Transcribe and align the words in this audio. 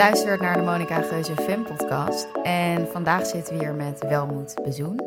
luistert 0.00 0.40
naar 0.40 0.56
de 0.56 0.62
Monica 0.62 1.02
Geuze 1.02 1.34
Fem 1.34 1.62
podcast. 1.62 2.28
En 2.42 2.88
vandaag 2.92 3.26
zitten 3.26 3.54
we 3.54 3.64
hier 3.64 3.74
met 3.74 3.98
Welmoed 4.08 4.54
Bezoen. 4.64 5.00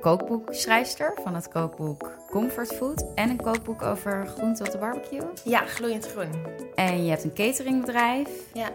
Kookboekschrijfster 0.00 1.18
van 1.22 1.34
het 1.34 1.48
kookboek 1.48 2.12
Comfort 2.30 2.72
Food. 2.74 3.04
En 3.14 3.30
een 3.30 3.40
kookboek 3.40 3.82
over 3.82 4.26
groente 4.26 4.64
op 4.64 4.70
de 4.70 4.78
barbecue. 4.78 5.26
Ja, 5.44 5.62
gloeiend 5.66 6.08
groen. 6.10 6.46
En 6.74 7.04
je 7.04 7.10
hebt 7.10 7.24
een 7.24 7.32
cateringbedrijf. 7.34 8.28
Ja. 8.52 8.68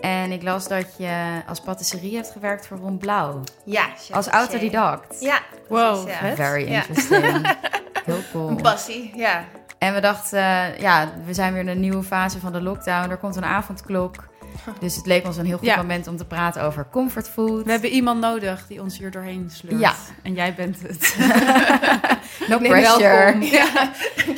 En 0.00 0.32
ik 0.32 0.42
las 0.42 0.68
dat 0.68 0.86
je 0.96 1.42
als 1.48 1.60
patisserie 1.60 2.14
hebt 2.14 2.30
gewerkt 2.30 2.66
voor 2.66 2.76
Ron 2.78 2.98
Blauw. 2.98 3.40
Ja, 3.64 3.86
chef 3.96 4.16
Als 4.16 4.28
autodidact. 4.28 5.20
Ja. 5.20 5.40
Wow, 5.68 6.04
precies, 6.04 6.20
ja. 6.20 6.26
vet. 6.26 6.36
Very 6.36 6.70
Ja. 6.70 6.76
interesting. 6.76 7.46
Heel 8.04 8.22
cool. 8.32 8.48
Een 8.48 8.62
passie, 8.62 9.12
ja. 9.16 9.44
En 9.78 9.94
we 9.94 10.00
dachten, 10.00 10.38
eh, 10.38 10.78
ja, 10.78 11.08
we 11.24 11.34
zijn 11.34 11.52
weer 11.52 11.62
in 11.62 11.68
een 11.68 11.80
nieuwe 11.80 12.02
fase 12.02 12.40
van 12.40 12.52
de 12.52 12.62
lockdown. 12.62 13.10
Er 13.10 13.16
komt 13.16 13.36
een 13.36 13.44
avondklok. 13.44 14.14
Dus 14.80 14.96
het 14.96 15.06
leek 15.06 15.26
ons 15.26 15.36
een 15.36 15.46
heel 15.46 15.56
goed 15.58 15.66
Ja. 15.66 15.76
moment 15.76 16.06
om 16.06 16.16
te 16.16 16.24
praten 16.24 16.62
over 16.62 16.86
comfortfood. 16.90 17.64
We 17.64 17.70
hebben 17.70 17.90
iemand 17.90 18.20
nodig 18.20 18.66
die 18.66 18.80
ons 18.82 18.98
hier 18.98 19.10
doorheen 19.10 19.50
sleurt. 19.50 19.80
Ja. 19.80 19.92
En 20.22 20.34
jij 20.34 20.54
bent 20.54 20.82
het. 20.82 21.16
No 22.48 22.58
pressure. 22.58 22.98
welkom. 23.08 23.42
Ja. 23.42 23.90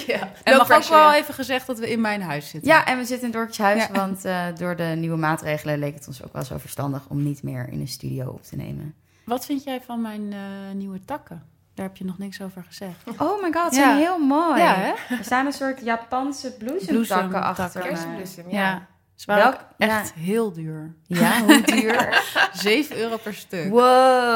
ja. 0.07 0.19
En 0.45 0.53
No 0.53 0.59
mag 0.59 0.71
ook 0.73 0.85
wel 0.85 0.99
ja. 1.11 1.17
even 1.17 1.35
gezegd 1.35 1.67
dat 1.67 1.79
we 1.79 1.91
in 1.91 2.01
mijn 2.01 2.23
huis 2.23 2.49
zitten. 2.49 2.71
Ja, 2.71 2.85
en 2.87 2.99
we 2.99 3.05
zitten 3.05 3.27
in 3.27 3.33
Dorpshuis, 3.33 3.83
Ja. 3.87 3.93
want 3.93 4.25
eh, 4.25 4.45
door 4.57 4.77
de 4.77 4.83
nieuwe 4.85 5.17
maatregelen 5.17 5.79
leek 5.79 5.95
het 5.95 6.07
ons 6.07 6.25
ook 6.25 6.33
wel 6.33 6.45
zo 6.45 6.59
verstandig 6.59 7.03
om 7.09 7.23
niet 7.23 7.43
meer 7.43 7.69
in 7.71 7.81
een 7.81 7.89
studio 7.89 8.29
op 8.29 8.43
te 8.43 8.57
nemen. 8.57 8.95
Wat 9.25 9.45
vind 9.47 9.65
jij 9.65 9.81
van 9.87 10.01
mijn 10.03 10.33
eh, 10.33 10.39
nieuwe 10.75 11.05
takken? 11.05 11.43
Daar 11.75 11.87
heb 11.87 11.97
je 11.97 12.05
nog 12.05 12.19
niks 12.19 12.41
over 12.43 12.65
gezegd. 12.67 13.03
Oh 13.19 13.43
my 13.43 13.53
god, 13.53 13.75
ze 13.75 13.81
Ja. 13.81 13.87
zijn 13.87 13.99
heel 13.99 14.19
mooi. 14.19 14.61
Ja, 14.61 14.75
hè? 14.75 14.93
Er 15.17 15.25
staan 15.25 15.47
een 15.47 15.53
soort 15.53 15.81
Japanse 15.81 16.53
bloesemtakken 16.57 16.95
Bloesemtakken. 16.95 17.43
achter 17.65 17.83
me. 17.83 17.89
Kerstbloesem, 17.89 18.45
ja. 18.51 18.61
Ja. 18.61 18.87
Ze 19.19 19.27
waren 19.27 19.43
Welk- 19.43 19.55
ook 19.55 19.69
echt 19.79 20.13
heel 20.13 20.53
duur. 20.53 20.95
Ja, 21.07 21.41
hoe 21.45 21.61
duur? 21.63 22.23
7 22.53 22.97
euro 22.97 23.17
per 23.17 23.35
stuk. 23.35 23.71
Wow. 23.71 23.81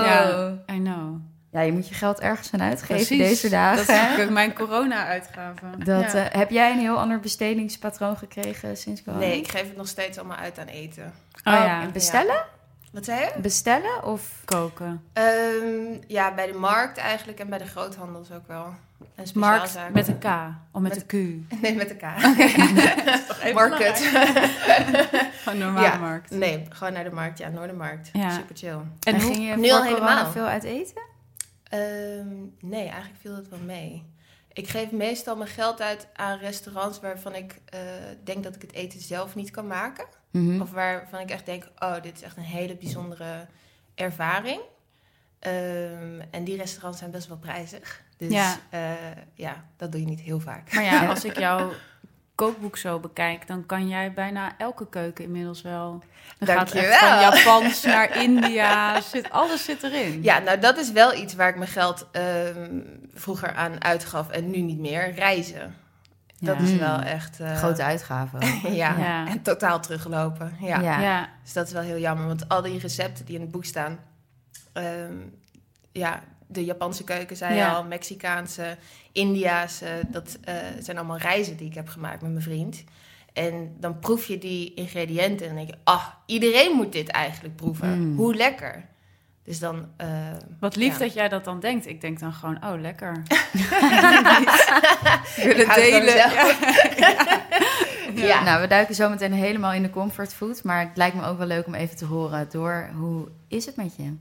Ja, 0.07 0.49
I 0.71 0.79
know. 0.79 1.21
Ja, 1.53 1.61
je 1.61 1.73
moet 1.73 1.89
je 1.89 1.95
geld 1.95 2.21
ergens 2.21 2.53
aan 2.53 2.63
uitgeven 2.63 2.95
Precies. 2.95 3.19
deze 3.19 3.49
dagen. 3.49 3.87
Dat 4.17 4.19
is 4.27 4.31
mijn 4.33 4.55
corona-uitgaven. 4.55 5.85
Dat, 5.85 6.13
ja. 6.13 6.29
eh, 6.31 6.39
heb 6.39 6.51
jij 6.51 6.73
een 6.73 6.79
heel 6.79 6.99
ander 6.99 7.21
bestedingspatroon 7.21 8.17
gekregen 8.17 8.77
sinds 8.77 9.03
corona? 9.03 9.25
Nee, 9.25 9.37
ik 9.39 9.49
geef 9.51 9.63
het 9.63 9.77
nog 9.77 9.89
steeds 9.89 10.19
allemaal 10.19 10.37
uit 10.37 10.59
aan 10.59 10.67
eten. 10.67 11.05
oh 11.45 11.53
ja, 11.53 11.83
En 11.83 11.93
bestellen? 11.93 12.45
Wat 12.93 13.05
zei 13.05 13.21
je? 13.21 13.33
Bestellen 13.41 14.05
of... 14.05 14.43
koken. 14.45 15.03
Ehm, 15.13 15.97
ja, 16.07 16.35
bij 16.35 16.47
de 16.47 16.59
markt 16.59 16.99
eigenlijk 16.99 17.39
en 17.41 17.49
bij 17.49 17.59
de 17.59 17.67
groothandels 17.67 18.31
ook 18.33 18.47
wel. 18.47 18.75
En 19.15 19.25
Markt 19.35 19.79
met 19.93 20.09
een 20.09 20.19
K 20.19 20.25
of 20.73 20.81
met, 20.81 20.95
Met- 20.95 21.13
een 21.13 21.47
Q. 21.51 21.61
Nee, 21.63 21.75
met 21.75 21.91
elkaar. 21.91 22.25
Even 23.43 23.55
Market. 23.55 24.01
Een 25.47 25.59
normale 25.59 25.87
Ja. 25.87 25.97
markt. 25.99 26.31
Nee, 26.31 26.67
gewoon 26.69 26.93
naar 26.93 27.05
de 27.05 27.11
markt. 27.11 27.39
Ja, 27.39 27.49
Noordermarkt. 27.49 28.11
Ja. 28.13 28.31
Super 28.31 28.57
chill. 28.57 28.79
En, 29.01 29.21
ging 29.21 29.37
je 29.49 29.57
nu 29.57 29.71
al 29.71 29.83
helemaal. 29.83 30.31
veel 30.31 30.45
uit 30.47 30.65
eten? 30.65 31.03
Ehm, 31.63 32.37
nee, 32.61 32.89
eigenlijk 32.89 33.21
viel 33.21 33.35
het 33.37 33.49
wel 33.49 33.59
mee. 33.59 34.11
Ik 34.53 34.69
geef 34.69 34.91
meestal 34.91 35.37
mijn 35.37 35.51
geld 35.51 35.81
uit 35.81 36.07
aan 36.15 36.39
restaurants 36.39 37.01
waarvan 37.01 37.35
ik 37.35 37.61
eh, 37.65 37.81
denk 38.25 38.45
dat 38.45 38.55
ik 38.55 38.63
het 38.63 38.73
eten 38.73 39.01
zelf 39.01 39.35
niet 39.35 39.51
kan 39.51 39.67
maken. 39.67 40.07
Mhm. 40.31 40.61
Of 40.61 40.71
waarvan 40.71 41.21
ik 41.21 41.31
echt 41.31 41.47
denk, 41.47 41.69
oh, 41.79 42.03
dit 42.03 42.17
is 42.17 42.23
echt 42.23 42.37
een 42.37 42.43
hele 42.43 42.77
bijzondere 42.77 43.47
ervaring. 43.95 44.61
Ehm, 45.39 46.21
en 46.31 46.45
die 46.45 46.57
restaurants 46.57 46.99
zijn 46.99 47.11
best 47.11 47.29
wel 47.29 47.37
prijzig. 47.39 48.03
Dus 48.29 48.33
Ja. 48.33 48.57
ja, 48.71 48.97
ja 49.35 49.65
dat 49.77 49.93
doe 49.93 50.01
je 50.01 50.07
niet 50.07 50.21
heel 50.21 50.41
vaak. 50.41 50.73
Maar 50.75 50.85
ja, 50.85 51.07
als 51.13 51.25
ik 51.25 51.39
jouw 51.39 51.73
kookboek 52.35 52.77
zo 52.77 52.99
bekijk, 53.01 53.47
dan 53.47 53.67
kan 53.67 53.89
jij 53.89 54.13
bijna 54.13 54.53
elke 54.59 54.89
keuken 54.89 55.25
inmiddels 55.25 55.63
wel. 55.63 56.03
Dan 56.39 56.49
gaat 56.57 56.73
het 56.73 56.83
echt 56.85 56.99
van. 56.99 57.21
Japans 57.21 57.83
naar 57.85 58.23
India, 58.23 59.01
zit, 59.01 59.31
alles 59.31 59.65
zit 59.65 59.83
erin. 59.83 60.23
Ja, 60.23 60.39
nou 60.39 60.59
dat 60.59 60.79
is 60.79 60.93
wel 60.93 61.15
iets 61.15 61.35
waar 61.35 61.49
ik 61.49 61.57
mijn 61.57 61.71
geld 61.71 62.07
ehm, 62.13 62.81
vroeger 63.15 63.53
aan 63.55 63.85
uitgaf 63.85 64.31
en 64.31 64.51
nu 64.51 64.61
niet 64.61 64.79
meer. 64.79 65.15
Reizen. 65.15 65.75
Dat 66.39 66.57
Ja. 66.57 66.63
is 66.63 66.71
Mm. 66.71 66.79
wel 66.79 66.99
echt... 67.01 67.41
eh, 67.41 67.57
Grote 67.57 67.83
uitgaven. 67.83 68.41
ja, 68.75 68.97
Ja. 68.99 69.27
en 69.29 69.43
totaal 69.43 69.81
teruggelopen. 69.81 70.57
Ja. 70.61 70.81
Ja. 70.81 71.01
Ja. 71.01 71.29
Dus 71.43 71.53
dat 71.53 71.67
is 71.67 71.73
wel 71.73 71.83
heel 71.83 71.99
jammer, 71.99 72.27
want 72.27 72.49
al 72.49 72.63
die 72.63 72.79
recepten 72.79 73.25
die 73.25 73.35
in 73.35 73.41
het 73.41 73.51
boek 73.51 73.65
staan... 73.65 73.99
ehm, 74.73 75.15
ja, 75.93 76.23
de 76.53 76.65
Japanse 76.65 77.05
keuken 77.05 77.37
zei 77.37 77.55
Ja. 77.55 77.73
al, 77.73 77.85
Mexicaanse, 77.85 78.77
Indiaanse... 79.13 80.01
dat 80.09 80.39
eh, 80.45 80.55
zijn 80.81 80.97
allemaal 80.99 81.19
reizen 81.19 81.57
die 81.57 81.69
ik 81.69 81.75
heb 81.75 81.89
gemaakt 81.89 82.23
met 82.23 82.31
mijn 82.31 82.43
vriend. 82.43 82.85
En 83.33 83.75
dan 83.81 83.99
proef 83.99 84.27
je 84.27 84.39
die 84.39 84.75
ingrediënten 84.75 85.49
en 85.49 85.55
dan 85.55 85.65
denk 85.65 85.69
je... 85.77 85.81
ah, 85.85 86.07
iedereen 86.27 86.73
moet 86.77 86.93
dit 86.93 87.09
eigenlijk 87.09 87.57
proeven. 87.57 88.01
Mm. 88.11 88.17
Hoe 88.17 88.35
lekker. 88.35 88.91
Dus 89.45 89.59
dan... 89.59 89.87
eh, 89.97 90.07
Wat 90.61 90.77
lief 90.77 90.93
Ja. 90.93 90.99
dat 90.99 91.15
jij 91.15 91.29
dat 91.29 91.45
dan 91.45 91.61
denkt. 91.61 91.87
Ik 91.87 92.01
denk 92.01 92.19
dan 92.21 92.33
gewoon, 92.33 92.65
oh 92.65 92.81
lekker. 92.81 93.23
Willen 95.37 95.75
delen. 95.75 96.15
Ja. 98.15 98.43
Nou, 98.43 98.61
we 98.61 98.67
duiken 98.67 98.95
zo 98.95 99.09
meteen 99.09 99.33
helemaal 99.33 99.73
in 99.73 99.83
de 99.83 99.91
comfortfood. 99.91 100.63
Maar 100.65 100.81
het 100.81 100.97
lijkt 100.97 101.17
me 101.17 101.25
ook 101.27 101.39
wel 101.39 101.47
leuk 101.47 101.67
om 101.67 101.75
even 101.75 101.97
te 101.97 102.05
horen 102.05 102.49
door 102.51 102.91
hoe 102.95 103.29
is 103.49 103.67
het 103.67 103.77
met 103.77 103.97
je? 103.97 104.15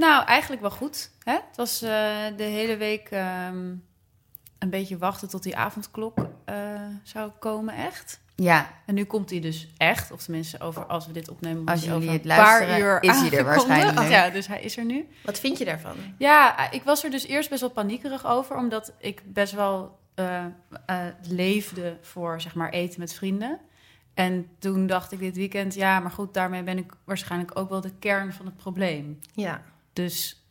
Nou, 0.00 0.24
eigenlijk 0.24 0.62
wel 0.62 0.70
goed. 0.70 1.10
Hè? 1.24 1.32
Het 1.32 1.56
was 1.56 1.82
eh, 1.82 1.90
de 2.36 2.42
hele 2.42 2.76
week 2.76 3.08
ehm, 3.10 3.74
een 4.58 4.70
beetje 4.70 4.98
wachten 4.98 5.28
tot 5.28 5.42
die 5.42 5.56
avondklok 5.56 6.18
eh, 6.44 6.54
zou 7.02 7.30
komen, 7.38 7.74
echt. 7.74 8.20
Ja, 8.34 8.70
En 8.86 8.94
nu 8.94 9.04
komt 9.04 9.30
hij 9.30 9.40
dus 9.40 9.68
echt, 9.76 10.10
of 10.10 10.22
tenminste 10.22 10.60
over, 10.60 10.84
als 10.84 11.06
we 11.06 11.12
dit 11.12 11.30
opnemen, 11.30 11.66
Als 11.66 11.80
hij 11.80 11.88
jullie 11.88 12.08
over 12.08 12.20
het 12.20 12.30
een 12.30 12.36
paar 12.36 12.60
luisteren, 12.60 12.80
uur 12.80 13.02
is 13.02 13.20
hij 13.20 13.38
er 13.38 13.44
waarschijnlijk. 13.44 14.08
Ja, 14.08 14.30
dus 14.30 14.46
hij 14.46 14.60
is 14.60 14.76
er 14.76 14.84
nu. 14.84 15.08
Wat 15.24 15.40
vind 15.40 15.58
je 15.58 15.64
daarvan? 15.64 15.96
Ja, 16.18 16.70
ik 16.70 16.82
was 16.82 17.04
er 17.04 17.10
dus 17.10 17.26
eerst 17.26 17.48
best 17.48 17.60
wel 17.60 17.70
paniekerig 17.70 18.26
over, 18.26 18.56
omdat 18.56 18.92
ik 18.98 19.22
best 19.24 19.52
wel 19.52 19.98
eh, 20.14 20.44
eh, 20.86 21.06
leefde 21.28 21.96
voor 22.00 22.40
zeg 22.40 22.54
maar 22.54 22.70
eten 22.70 23.00
met 23.00 23.12
vrienden. 23.12 23.58
En 24.14 24.48
toen 24.58 24.86
dacht 24.86 25.12
ik 25.12 25.18
dit 25.18 25.36
weekend, 25.36 25.74
ja, 25.74 26.00
maar 26.00 26.10
goed, 26.10 26.34
daarmee 26.34 26.62
ben 26.62 26.78
ik 26.78 26.92
waarschijnlijk 27.04 27.58
ook 27.58 27.68
wel 27.68 27.80
de 27.80 27.92
kern 27.98 28.32
van 28.32 28.46
het 28.46 28.56
probleem. 28.56 29.18
Ja. 29.34 29.62
Dus 29.92 30.44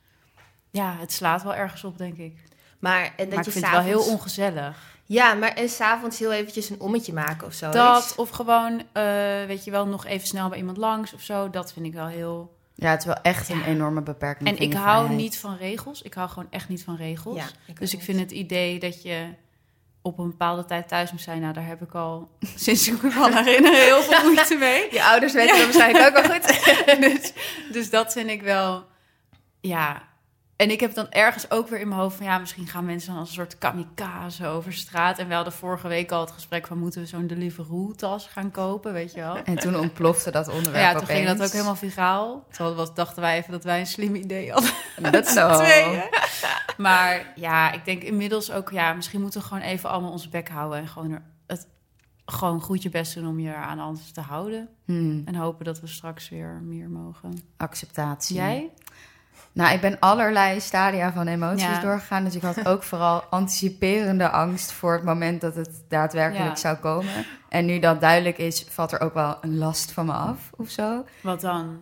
ja, 0.71 0.95
het 0.99 1.11
slaat 1.11 1.43
wel 1.43 1.55
ergens 1.55 1.83
op, 1.83 1.97
denk 1.97 2.17
ik. 2.17 2.43
Maar, 2.79 3.03
en 3.03 3.11
dat 3.17 3.29
maar 3.29 3.37
ik 3.37 3.45
je 3.45 3.51
vind 3.51 3.65
het 3.65 3.73
wel 3.73 3.83
heel 3.83 4.03
ongezellig. 4.03 4.97
Ja, 5.05 5.33
maar 5.33 5.53
en 5.53 5.69
s'avonds 5.69 6.19
heel 6.19 6.31
eventjes 6.31 6.69
een 6.69 6.79
ommetje 6.79 7.13
maken 7.13 7.47
of 7.47 7.53
zo. 7.53 7.69
Dat, 7.71 8.13
of 8.17 8.29
gewoon, 8.29 8.83
eh, 8.91 9.03
weet 9.47 9.63
je 9.63 9.71
wel, 9.71 9.87
nog 9.87 10.05
even 10.05 10.27
snel 10.27 10.49
bij 10.49 10.57
iemand 10.57 10.77
langs 10.77 11.13
of 11.13 11.21
zo. 11.21 11.49
Dat 11.49 11.73
vind 11.73 11.85
ik 11.85 11.93
wel 11.93 12.07
heel... 12.07 12.55
ja 12.75 12.89
het 12.89 12.99
is 12.99 13.05
wel 13.05 13.21
echt 13.21 13.49
een 13.49 13.63
enorme 13.63 14.01
beperking 14.01 14.49
En 14.49 14.57
ik 14.57 14.73
hou 14.73 14.85
vrijheid. 14.85 15.17
niet 15.17 15.37
van 15.37 15.55
regels. 15.55 16.01
Ik 16.01 16.13
hou 16.13 16.29
gewoon 16.29 16.47
echt 16.49 16.69
niet 16.69 16.83
van 16.83 16.95
regels. 16.95 17.37
Ja, 17.37 17.47
ik 17.65 17.79
dus 17.79 17.93
ik 17.93 18.01
vind 18.01 18.19
het 18.19 18.31
idee 18.31 18.79
dat 18.79 19.01
je 19.01 19.27
op 20.01 20.17
een 20.19 20.29
bepaalde 20.29 20.65
tijd 20.65 20.87
thuis 20.87 21.11
moet 21.11 21.21
zijn... 21.21 21.41
Nou, 21.41 21.53
daar 21.53 21.65
heb 21.65 21.81
ik 21.81 21.95
al, 21.95 22.29
sinds 22.55 22.87
ik 22.87 23.01
me 23.01 23.09
kan 23.13 23.33
herinneren, 23.33 23.81
heel 23.81 24.01
veel 24.01 24.23
moeite 24.23 24.55
mee. 24.55 24.87
Je 24.95 25.03
ouders 25.03 25.33
weten 25.33 25.55
dat 25.55 25.63
waarschijnlijk 25.63 26.07
ook 26.07 26.25
wel 26.25 26.35
goed. 26.35 26.45
dus, 27.11 27.33
dus 27.71 27.89
dat 27.89 28.13
vind 28.13 28.29
ik 28.29 28.41
wel, 28.41 28.85
ja... 29.61 30.07
En 30.55 30.71
ik 30.71 30.79
heb 30.79 30.93
dan 30.93 31.09
ergens 31.09 31.51
ook 31.51 31.67
weer 31.67 31.79
in 31.79 31.87
mijn 31.87 31.99
hoofd 32.01 32.15
van... 32.15 32.25
ja, 32.25 32.37
misschien 32.37 32.67
gaan 32.67 32.85
mensen 32.85 33.09
dan 33.09 33.19
als 33.19 33.27
een 33.27 33.35
soort 33.35 33.57
kamikaze 33.57 34.47
over 34.47 34.73
straat. 34.73 35.17
En 35.19 35.27
we 35.27 35.33
hadden 35.33 35.53
vorige 35.53 35.87
week 35.87 36.11
al 36.11 36.21
het 36.21 36.31
gesprek 36.31 36.67
van... 36.67 36.77
moeten 36.77 37.01
we 37.01 37.07
zo'n 37.07 37.27
Deliveroo-tas 37.27 38.27
gaan 38.27 38.51
kopen, 38.51 38.93
weet 38.93 39.13
je 39.13 39.19
wel? 39.19 39.37
En 39.37 39.55
toen 39.55 39.75
ontplofte 39.75 40.31
dat 40.31 40.47
onderwerp 40.47 40.75
Ja, 40.83 40.93
toen 40.93 41.07
ging 41.07 41.27
dat 41.27 41.41
ook 41.43 41.51
helemaal 41.51 41.75
viraal. 41.75 42.45
Toen 42.51 42.75
was, 42.75 42.93
dachten 42.93 43.21
wij 43.21 43.37
even 43.37 43.51
dat 43.51 43.63
wij 43.63 43.79
een 43.79 43.87
slim 43.87 44.15
idee 44.15 44.51
hadden. 44.51 44.71
Dat 45.11 45.27
zo. 45.27 45.57
tweeën. 45.57 46.03
Maar 46.77 47.31
ja, 47.35 47.71
ik 47.71 47.85
denk 47.85 48.03
inmiddels 48.03 48.51
ook... 48.51 48.71
ja, 48.71 48.93
misschien 48.93 49.21
moeten 49.21 49.41
we 49.41 49.47
gewoon 49.47 49.63
even 49.63 49.89
allemaal 49.89 50.11
onze 50.11 50.29
bek 50.29 50.49
houden... 50.49 50.79
en 50.79 50.87
gewoon 50.87 51.11
er, 51.11 51.21
het 51.47 51.67
gewoon 52.25 52.61
goed 52.61 52.83
je 52.83 52.89
best 52.89 53.13
doen 53.13 53.27
om 53.27 53.39
je 53.39 53.53
aan 53.53 53.79
alles 53.79 54.11
te 54.11 54.21
houden. 54.21 54.69
Hmm, 54.85 55.21
En 55.25 55.35
hopen 55.35 55.65
dat 55.65 55.79
we 55.79 55.87
straks 55.87 56.29
weer 56.29 56.61
meer 56.63 56.89
mogen. 56.89 57.41
acceptatie. 57.57 58.35
Jij? 58.35 58.69
Nou, 59.51 59.73
ik 59.73 59.81
ben 59.81 59.99
allerlei 59.99 60.59
stadia 60.59 61.11
van 61.13 61.27
emoties 61.27 61.67
Ja. 61.67 61.81
doorgegaan. 61.81 62.23
Dus 62.23 62.35
ik 62.35 62.41
had 62.41 62.67
ook 62.67 62.83
vooral 62.83 63.23
anticiperende 63.29 64.29
angst 64.29 64.71
voor 64.71 64.93
het 64.93 65.03
moment 65.03 65.41
dat 65.41 65.55
het 65.55 65.83
daadwerkelijk 65.87 66.49
Ja. 66.49 66.55
zou 66.55 66.75
komen. 66.77 67.25
En 67.49 67.65
nu 67.65 67.79
dat 67.79 68.01
duidelijk 68.01 68.37
is, 68.37 68.65
valt 68.69 68.91
er 68.91 68.99
ook 69.01 69.13
wel 69.13 69.37
een 69.41 69.57
last 69.57 69.91
van 69.91 70.05
me 70.05 70.11
af 70.11 70.49
of 70.57 70.69
zo. 70.69 71.05
Wat 71.21 71.41
dan? 71.41 71.79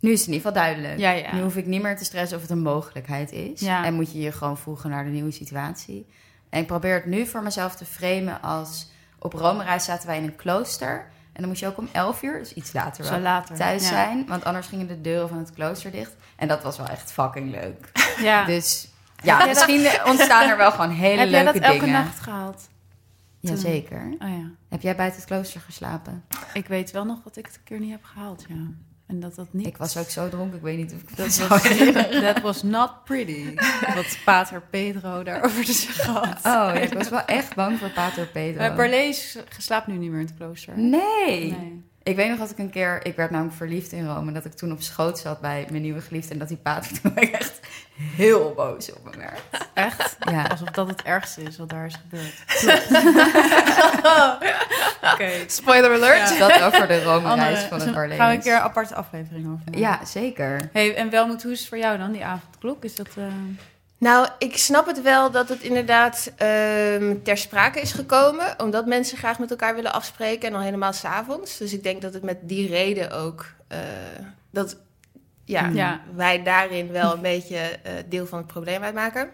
Nu 0.00 0.10
is 0.12 0.18
het 0.18 0.28
in 0.28 0.34
ieder 0.34 0.48
geval 0.50 0.64
duidelijk. 0.64 0.98
Ja, 0.98 1.10
ja. 1.10 1.34
Nu 1.34 1.42
hoef 1.42 1.56
ik 1.56 1.66
niet 1.66 1.82
meer 1.82 1.96
te 1.96 2.04
stressen 2.04 2.36
of 2.36 2.42
het 2.42 2.50
een 2.52 2.62
mogelijkheid 2.62 3.32
is. 3.32 3.60
Ja. 3.60 3.84
En 3.84 3.94
moet 3.94 4.12
je 4.12 4.18
je 4.20 4.32
gewoon 4.32 4.58
voegen 4.58 4.90
naar 4.90 5.04
de 5.04 5.10
nieuwe 5.10 5.30
situatie. 5.30 6.06
En 6.50 6.60
ik 6.60 6.66
probeer 6.66 6.94
het 6.94 7.06
nu 7.06 7.26
voor 7.26 7.42
mezelf 7.42 7.76
te 7.76 7.84
framen 7.84 8.42
als... 8.42 8.90
Op 9.18 9.32
Rome-reis 9.32 9.84
zaten 9.84 10.06
wij 10.08 10.16
in 10.18 10.24
een 10.24 10.36
klooster. 10.36 11.06
En 11.32 11.40
dan 11.42 11.48
moest 11.48 11.60
je 11.60 11.66
ook 11.66 11.78
om 11.78 11.88
11 11.92 12.22
uur, 12.22 12.38
dus 12.38 12.52
iets 12.52 12.72
later 12.72 13.10
wel, 13.10 13.20
later. 13.20 13.56
thuis 13.56 13.82
ja. 13.82 13.88
zijn. 13.88 14.26
Want 14.26 14.44
anders 14.44 14.66
gingen 14.66 14.86
de 14.86 15.00
deuren 15.00 15.28
van 15.28 15.38
het 15.38 15.52
klooster 15.52 15.90
dicht. 15.90 16.16
En 16.36 16.48
dat 16.48 16.62
was 16.62 16.76
wel 16.76 16.86
echt 16.88 17.12
fucking 17.12 17.50
leuk. 17.50 17.92
Ja. 18.20 18.44
Dus 18.44 18.88
ja, 19.22 19.46
misschien 19.46 19.88
ontstaan 20.04 20.48
er 20.48 20.56
wel 20.56 20.70
gewoon 20.70 20.90
hele 21.06 21.20
Heb 21.20 21.28
jij 21.28 21.42
leuke 21.44 21.60
dat 21.60 21.68
elke 21.70 21.84
dingen. 21.84 22.04
nacht 22.04 22.20
gehaald? 22.20 22.68
Jazeker. 23.40 24.14
Oh 24.18 24.28
ja. 24.28 24.50
Heb 24.68 24.82
jij 24.82 24.96
buiten 24.96 25.20
het 25.20 25.28
klooster 25.28 25.60
geslapen? 25.60 26.24
Ik 26.52 26.66
weet 26.66 26.90
wel 26.90 27.04
nog 27.04 27.22
dat 27.22 27.36
ik 27.36 27.46
het 27.46 27.54
een 27.54 27.62
keer 27.64 27.80
niet 27.80 27.90
heb 27.90 28.04
gehaald, 28.04 28.44
ja. 28.48 28.54
En 29.06 29.20
dat 29.20 29.34
dat 29.34 29.52
niet... 29.52 29.66
Ik 29.66 29.76
was 29.76 29.96
ook 29.96 30.08
zo 30.10 30.28
dronken, 30.28 30.56
ik 30.56 30.62
weet 30.62 30.76
niet 30.76 30.94
of 30.94 31.00
ik 31.00 31.16
dat 31.16 31.32
zou 31.32 31.60
that 32.20 32.40
was 32.40 32.62
not 32.62 33.04
pretty. 33.04 33.54
Wat 33.94 34.18
Pater 34.24 34.62
Pedro 34.70 35.22
daarover 35.22 35.64
te 35.64 35.72
zeggen 35.72 36.12
had. 36.12 36.36
Oh, 36.36 36.42
ja, 36.42 36.72
ik 36.72 36.92
was 36.92 37.08
wel 37.08 37.24
echt 37.24 37.54
bang 37.54 37.78
voor 37.78 37.90
Pater 37.90 38.26
Pedro. 38.26 38.60
Maar 38.60 38.74
Barlees 38.74 39.38
slaapt 39.58 39.86
nu 39.86 39.96
niet 39.96 40.10
meer 40.10 40.20
in 40.20 40.26
het 40.26 40.34
klooster. 40.36 40.78
Nee. 40.78 41.50
Nee. 41.50 41.84
Ik 42.06 42.16
weet 42.16 42.28
nog 42.28 42.38
dat 42.38 42.50
ik 42.50 42.58
een 42.58 42.70
keer... 42.70 43.00
Ik 43.02 43.16
werd 43.16 43.30
namelijk 43.30 43.56
verliefd 43.56 43.92
in 43.92 44.06
Rome. 44.06 44.32
Dat 44.32 44.44
ik 44.44 44.52
toen 44.52 44.72
op 44.72 44.82
schoot 44.82 45.18
zat 45.18 45.40
bij 45.40 45.66
mijn 45.70 45.82
nieuwe 45.82 46.00
geliefde. 46.00 46.32
En 46.32 46.38
dat 46.38 46.48
die 46.48 46.56
pater 46.56 46.90
toen 47.00 47.16
echt 47.16 47.60
heel 47.98 48.52
boos 48.56 48.92
op 48.92 49.04
me 49.04 49.10
werd. 49.18 49.40
Echt? 49.74 50.16
Ja. 50.30 50.42
Alsof 50.42 50.68
dat 50.68 50.88
het 50.88 51.02
ergste 51.02 51.42
is 51.42 51.56
wat 51.58 51.68
daar 51.68 51.86
is 51.86 51.98
gebeurd. 52.08 52.34
Oké. 55.12 55.30
Spoiler 55.46 55.92
alert. 55.92 56.38
Ja. 56.38 56.48
Dat 56.48 56.60
over 56.62 56.86
de 56.88 57.02
Rome-reis 57.02 57.62
van 57.62 57.80
het 57.80 57.94
Barlees. 57.94 58.16
Gaan 58.16 58.28
we 58.28 58.34
een 58.34 58.40
keer 58.40 58.54
een 58.54 58.60
aparte 58.60 58.94
aflevering 58.94 59.46
over. 59.46 59.78
Ja, 59.78 60.04
zeker. 60.04 60.68
Hey, 60.72 60.94
en 60.94 61.10
Welmoed, 61.10 61.42
hoe 61.42 61.52
is 61.52 61.58
het 61.58 61.68
voor 61.68 61.78
jou 61.78 61.98
dan, 61.98 62.12
die 62.12 62.24
avondklok? 62.24 62.84
Is 62.84 62.94
dat... 62.94 63.08
eh, 63.16 63.24
Nou, 63.98 64.28
ik 64.38 64.56
snap 64.56 64.86
het 64.86 65.02
wel 65.02 65.30
dat 65.30 65.48
het 65.48 65.60
inderdaad 65.62 66.32
ehm, 66.36 67.14
ter 67.22 67.36
sprake 67.36 67.80
is 67.80 67.92
gekomen. 67.92 68.54
Omdat 68.60 68.86
mensen 68.86 69.18
graag 69.18 69.38
met 69.38 69.50
elkaar 69.50 69.74
willen 69.74 69.92
afspreken. 69.92 70.48
En 70.48 70.54
al 70.54 70.60
helemaal 70.60 70.92
s'avonds. 70.92 71.56
Dus 71.58 71.72
ik 71.72 71.82
denk 71.82 72.02
dat 72.02 72.14
het 72.14 72.22
met 72.22 72.38
die 72.42 72.68
reden 72.68 73.10
ook... 73.12 73.46
eh, 73.68 73.78
dat 74.50 74.76
ja, 75.44 75.68
Ja. 75.74 76.00
wij 76.14 76.42
daarin 76.42 76.92
wel 76.92 77.12
een 77.12 77.20
beetje 77.20 77.56
eh, 77.58 77.92
deel 78.08 78.26
van 78.26 78.38
het 78.38 78.46
probleem 78.46 78.82
uitmaken. 78.82 79.28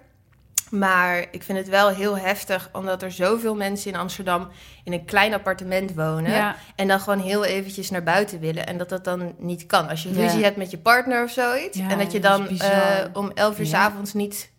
Maar 0.71 1.19
ik 1.31 1.43
vind 1.43 1.59
het 1.59 1.69
wel 1.69 1.89
heel 1.89 2.19
heftig, 2.19 2.69
omdat 2.73 3.03
er 3.03 3.13
zoveel 3.13 3.55
mensen 3.55 3.91
in 3.93 3.99
Amsterdam 3.99 4.49
in 4.85 4.93
een 4.93 5.05
klein 5.05 5.35
appartement 5.35 5.95
wonen. 5.95 6.31
ja. 6.31 6.57
En 6.77 6.89
dan 6.89 7.01
gewoon 7.01 7.19
heel 7.21 7.45
eventjes 7.45 7.91
naar 7.91 8.03
buiten 8.03 8.41
willen. 8.41 8.67
En 8.67 8.79
dat 8.79 8.89
dat 8.89 9.05
dan 9.05 9.35
niet 9.39 9.67
kan. 9.67 9.89
Als 9.89 10.03
je 10.03 10.09
Ja. 10.15 10.21
ruzie 10.21 10.45
hebt 10.45 10.57
met 10.57 10.71
je 10.71 10.79
partner 10.79 11.25
of 11.25 11.31
zoiets. 11.31 11.79
En 11.79 11.99
dat 11.99 12.13
je 12.13 12.21
dan 12.21 12.49
eh, 12.59 13.05
om 13.13 13.31
elf 13.35 13.59
uur 13.59 13.67
s 13.67 13.73
avonds 13.75 14.13
niet 14.13 14.51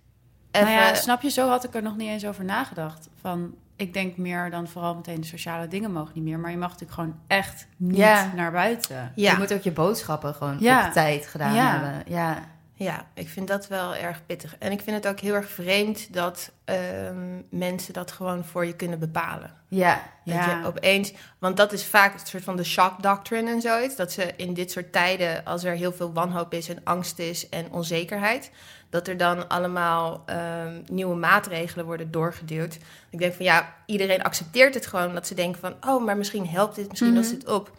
even... 0.56 0.68
Nou 0.68 0.80
ja, 0.88 0.94
snap 0.94 1.22
je, 1.22 1.30
zo 1.30 1.50
had 1.50 1.64
ik 1.64 1.74
er 1.76 1.82
nog 1.82 1.96
niet 1.98 2.10
eens 2.10 2.26
over 2.26 2.44
nagedacht. 2.46 3.10
Van, 3.22 3.56
ik 3.76 3.94
denk 3.94 4.18
meer 4.18 4.50
dan 4.50 4.68
vooral 4.68 4.96
meteen 4.96 5.22
de 5.22 5.28
sociale 5.28 5.68
dingen 5.68 5.92
mogen 5.92 6.12
niet 6.16 6.24
meer. 6.24 6.40
Maar 6.40 6.52
je 6.52 6.58
mag 6.58 6.70
natuurlijk 6.72 7.00
gewoon 7.00 7.20
echt 7.28 7.68
niet 7.78 7.98
Ja. 7.98 8.32
naar 8.36 8.52
buiten. 8.52 9.12
Ja. 9.16 9.32
Je 9.32 9.38
moet 9.38 9.54
ook 9.54 9.62
je 9.62 9.72
boodschappen 9.72 10.34
gewoon 10.34 10.58
Ja. 10.60 10.88
op 10.88 10.94
tijd 10.94 11.28
gedaan 11.28 11.54
Ja. 11.54 11.72
hebben. 11.72 12.04
Ja. 12.14 12.52
Ja, 12.76 13.06
ik 13.14 13.30
vind 13.30 13.48
dat 13.48 13.68
wel 13.68 13.96
erg 13.96 14.26
pittig. 14.26 14.56
En 14.60 14.72
ik 14.72 14.82
vind 14.82 14.96
het 14.96 15.08
ook 15.08 15.20
heel 15.20 15.34
erg 15.34 15.50
vreemd 15.50 16.14
dat 16.14 16.52
ehm, 16.66 17.42
mensen 17.50 17.94
dat 17.94 18.12
gewoon 18.12 18.46
voor 18.46 18.66
je 18.66 18.76
kunnen 18.76 19.00
bepalen. 19.00 19.52
Ja. 19.68 20.02
Dat 20.26 20.36
Ja. 20.36 20.58
je 20.60 20.66
opeens, 20.66 21.14
want 21.40 21.58
dat 21.58 21.74
is 21.74 21.86
vaak 21.86 22.14
een 22.14 22.20
soort 22.28 22.44
van 22.44 22.56
de 22.56 22.64
shock 22.64 23.02
doctrine 23.04 23.52
en 23.52 23.62
zoiets. 23.62 23.96
Dat 23.96 24.12
ze 24.12 24.34
in 24.38 24.54
dit 24.54 24.72
soort 24.72 24.92
tijden, 24.92 25.46
als 25.46 25.64
er 25.64 25.76
heel 25.76 25.92
veel 25.94 26.14
wanhoop 26.14 26.54
is 26.54 26.70
en 26.70 26.80
angst 26.84 27.20
is 27.20 27.50
en 27.50 27.72
onzekerheid, 27.72 28.52
dat 28.94 29.08
er 29.08 29.18
dan 29.18 29.50
allemaal 29.50 30.24
ehm, 30.26 30.82
nieuwe 30.92 31.16
maatregelen 31.16 31.86
worden 31.86 32.12
doorgeduwd. 32.12 32.78
Ik 33.10 33.20
denk 33.20 33.34
van 33.34 33.46
ja, 33.46 33.76
iedereen 33.86 34.24
accepteert 34.24 34.74
het 34.74 34.86
gewoon. 34.86 35.14
Dat 35.14 35.28
ze 35.28 35.34
denken 35.36 35.62
van, 35.62 35.76
oh, 35.94 36.06
maar 36.06 36.18
misschien 36.18 36.48
helpt 36.48 36.76
dit, 36.76 36.90
misschien 36.90 37.10
Mhm. 37.12 37.18
lost 37.20 37.32
dit 37.32 37.48
op. 37.50 37.72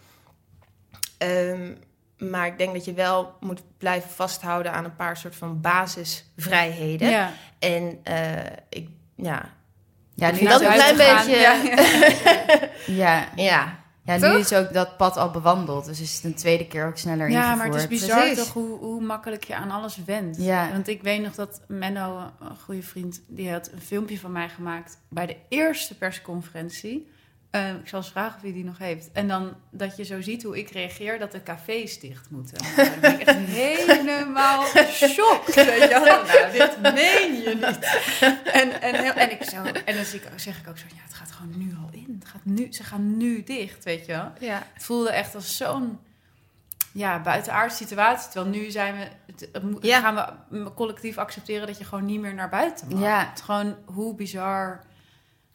Ehm, 1.19 1.73
maar 2.19 2.47
ik 2.47 2.59
denk 2.59 2.73
dat 2.75 2.85
je 2.85 2.93
wel 2.93 3.37
moet 3.41 3.63
blijven 3.79 4.11
vasthouden 4.11 4.73
aan 4.73 4.85
een 4.85 4.97
paar 4.97 5.17
soort 5.17 5.37
van 5.37 5.61
basisvrijheden. 5.61 7.11
Ja. 7.11 7.31
En 7.59 7.99
eh, 8.03 8.33
ik, 8.69 8.89
ja, 9.17 9.53
Ja, 10.15 10.31
nu 10.31 10.45
dat 10.47 10.61
een 10.61 10.73
klein 10.73 10.97
beetje- 10.97 11.37
Ja, 11.37 11.57
ja, 13.05 13.29
ja 13.37 13.79
nu 14.05 14.19
Toch? 14.21 14.37
is 14.39 14.53
ook 14.53 14.73
dat 14.73 14.97
pad 14.97 15.17
al 15.17 15.31
bewandeld. 15.31 15.85
Dus 15.85 16.01
is 16.01 16.15
het 16.15 16.25
een 16.25 16.35
tweede 16.35 16.67
keer 16.67 16.87
ook 16.87 16.97
sneller 16.99 17.31
Ja, 17.31 17.37
ingevoerd. 17.37 17.57
maar 17.59 17.67
het 17.81 17.91
is 17.93 18.01
bizar 18.01 18.19
Precies. 18.21 18.39
toch 18.45 18.53
hoe, 18.53 18.79
hoe 18.79 19.01
makkelijk 19.03 19.45
je 19.45 19.55
aan 19.55 19.71
alles 19.71 19.99
went. 20.07 20.37
Ja. 20.39 20.71
Want 20.73 20.89
ik 20.89 21.03
weet 21.03 21.23
nog 21.23 21.35
dat 21.35 21.61
Menno, 21.69 22.19
een 22.41 22.57
goede 22.65 22.83
vriend, 22.83 23.21
die 23.29 23.51
had 23.51 23.71
een 23.73 23.81
filmpje 23.81 24.19
van 24.19 24.33
mij 24.33 24.49
gemaakt 24.49 24.99
bij 25.09 25.27
de 25.27 25.37
eerste 25.49 25.95
persconferentie. 25.97 27.13
Eh, 27.51 27.69
ik 27.69 27.89
zal 27.89 27.99
eens 27.99 28.11
vragen 28.11 28.37
of 28.37 28.43
hij 28.43 28.53
die 28.53 28.65
nog 28.65 28.79
heeft. 28.79 29.09
En 29.13 29.29
dan 29.29 29.55
dat 29.71 29.97
je 29.97 30.05
zo 30.05 30.21
ziet 30.21 30.43
hoe 30.43 30.59
ik 30.59 30.71
reageer 30.71 31.19
dat 31.19 31.33
de 31.33 31.43
cafés 31.43 32.01
dicht 32.01 32.31
moeten. 32.31 32.57
Nou, 32.77 32.89
Dan 32.91 33.01
ben 33.01 33.21
ik 33.21 33.27
echt 33.27 33.37
helemaal 33.39 34.65
shocked. 34.91 35.55
Weet 35.55 35.83
je 35.83 36.01
wel. 36.05 36.23
Nou, 36.35 36.53
dit 36.53 36.95
meen 36.95 37.35
je 37.43 37.55
niet. 37.55 37.79
En, 38.53 38.81
en, 38.83 38.95
heel- 39.03 39.13
en, 39.13 39.31
ik 39.31 39.43
zo, 39.43 39.57
en 39.85 39.95
dan 39.97 40.05
zie 40.05 40.21
ik, 40.21 40.29
zeg 40.37 40.59
ik 40.59 40.69
ook 40.69 40.79
zo, 40.79 40.85
ja, 40.89 41.01
het 41.05 41.15
gaat 41.15 41.33
gewoon 41.33 41.59
nu 41.59 41.75
al. 41.83 41.94
Het 42.25 42.33
gaat 42.33 42.45
nu, 42.45 42.73
ze 42.73 42.83
gaan 42.85 43.17
nu 43.17 43.43
dicht, 43.43 43.85
weet 43.85 44.07
je 44.07 44.13
wel. 44.13 44.33
ja. 44.41 44.63
Het 44.75 44.85
voelde 44.85 45.11
echt 45.11 45.35
als 45.35 45.57
zo'n 45.57 45.99
ja, 46.93 47.21
buitenaardse 47.23 47.77
situatie. 47.85 48.31
Terwijl 48.31 48.55
nu 48.55 48.71
zijn 48.71 48.95
we, 48.97 49.09
het, 49.33 49.49
het 49.53 49.63
Ja. 49.81 50.01
gaan 50.01 50.37
we 50.49 50.73
collectief 50.75 51.19
accepteren 51.19 51.67
dat 51.67 51.79
je 51.79 51.85
gewoon 51.85 52.05
niet 52.05 52.21
meer 52.21 52.35
naar 52.35 52.49
buiten 52.49 52.89
mag. 52.89 53.01
Ja. 53.01 53.29
Het 53.29 53.39
is 53.39 53.45
gewoon 53.45 53.77
hoe 53.85 54.15
bizar 54.15 54.85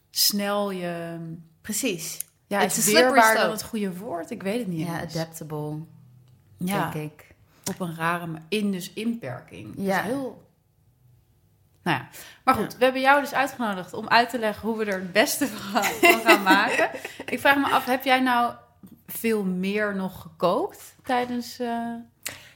snel 0.09 0.71
je... 0.71 1.17
precies. 1.61 2.17
Ja, 2.47 2.61
It's 2.61 2.77
is 2.77 2.85
weerbaar 2.93 3.35
dan 3.35 3.51
het 3.51 3.63
goede 3.63 3.97
woord? 3.97 4.29
Ik 4.31 4.43
weet 4.43 4.59
het 4.59 4.67
niet 4.67 4.87
Ja, 4.87 5.01
eens. 5.01 5.15
adaptable, 5.15 5.77
ja, 6.57 6.89
denk 6.91 7.11
ik. 7.11 7.35
op 7.69 7.79
een 7.79 7.95
rare 7.95 8.27
in 8.49 8.71
dus 8.71 8.93
inperking. 8.93 9.75
Dat 9.75 9.85
Ja. 9.85 9.99
is 9.99 10.05
heel... 10.05 10.47
Nou 11.89 12.01
ja, 12.01 12.07
maar 12.43 12.55
goed, 12.55 12.77
we 12.77 12.83
hebben 12.83 13.01
jou 13.01 13.21
dus 13.21 13.33
uitgenodigd 13.33 13.93
om 13.93 14.07
uit 14.07 14.29
te 14.29 14.39
leggen 14.39 14.67
hoe 14.67 14.77
we 14.77 14.85
er 14.85 14.99
het 14.99 15.11
beste 15.11 15.47
van 15.47 15.59
gaan, 15.59 15.83
van 15.83 16.21
gaan 16.21 16.43
maken. 16.43 16.89
Ik 17.25 17.39
vraag 17.39 17.55
me 17.55 17.69
af, 17.69 17.85
heb 17.85 18.03
jij 18.03 18.19
nou 18.19 18.53
veel 19.07 19.43
meer 19.43 19.95
nog 19.95 20.21
gekookt 20.21 20.95
tijdens... 21.03 21.59
eh, 21.59 21.93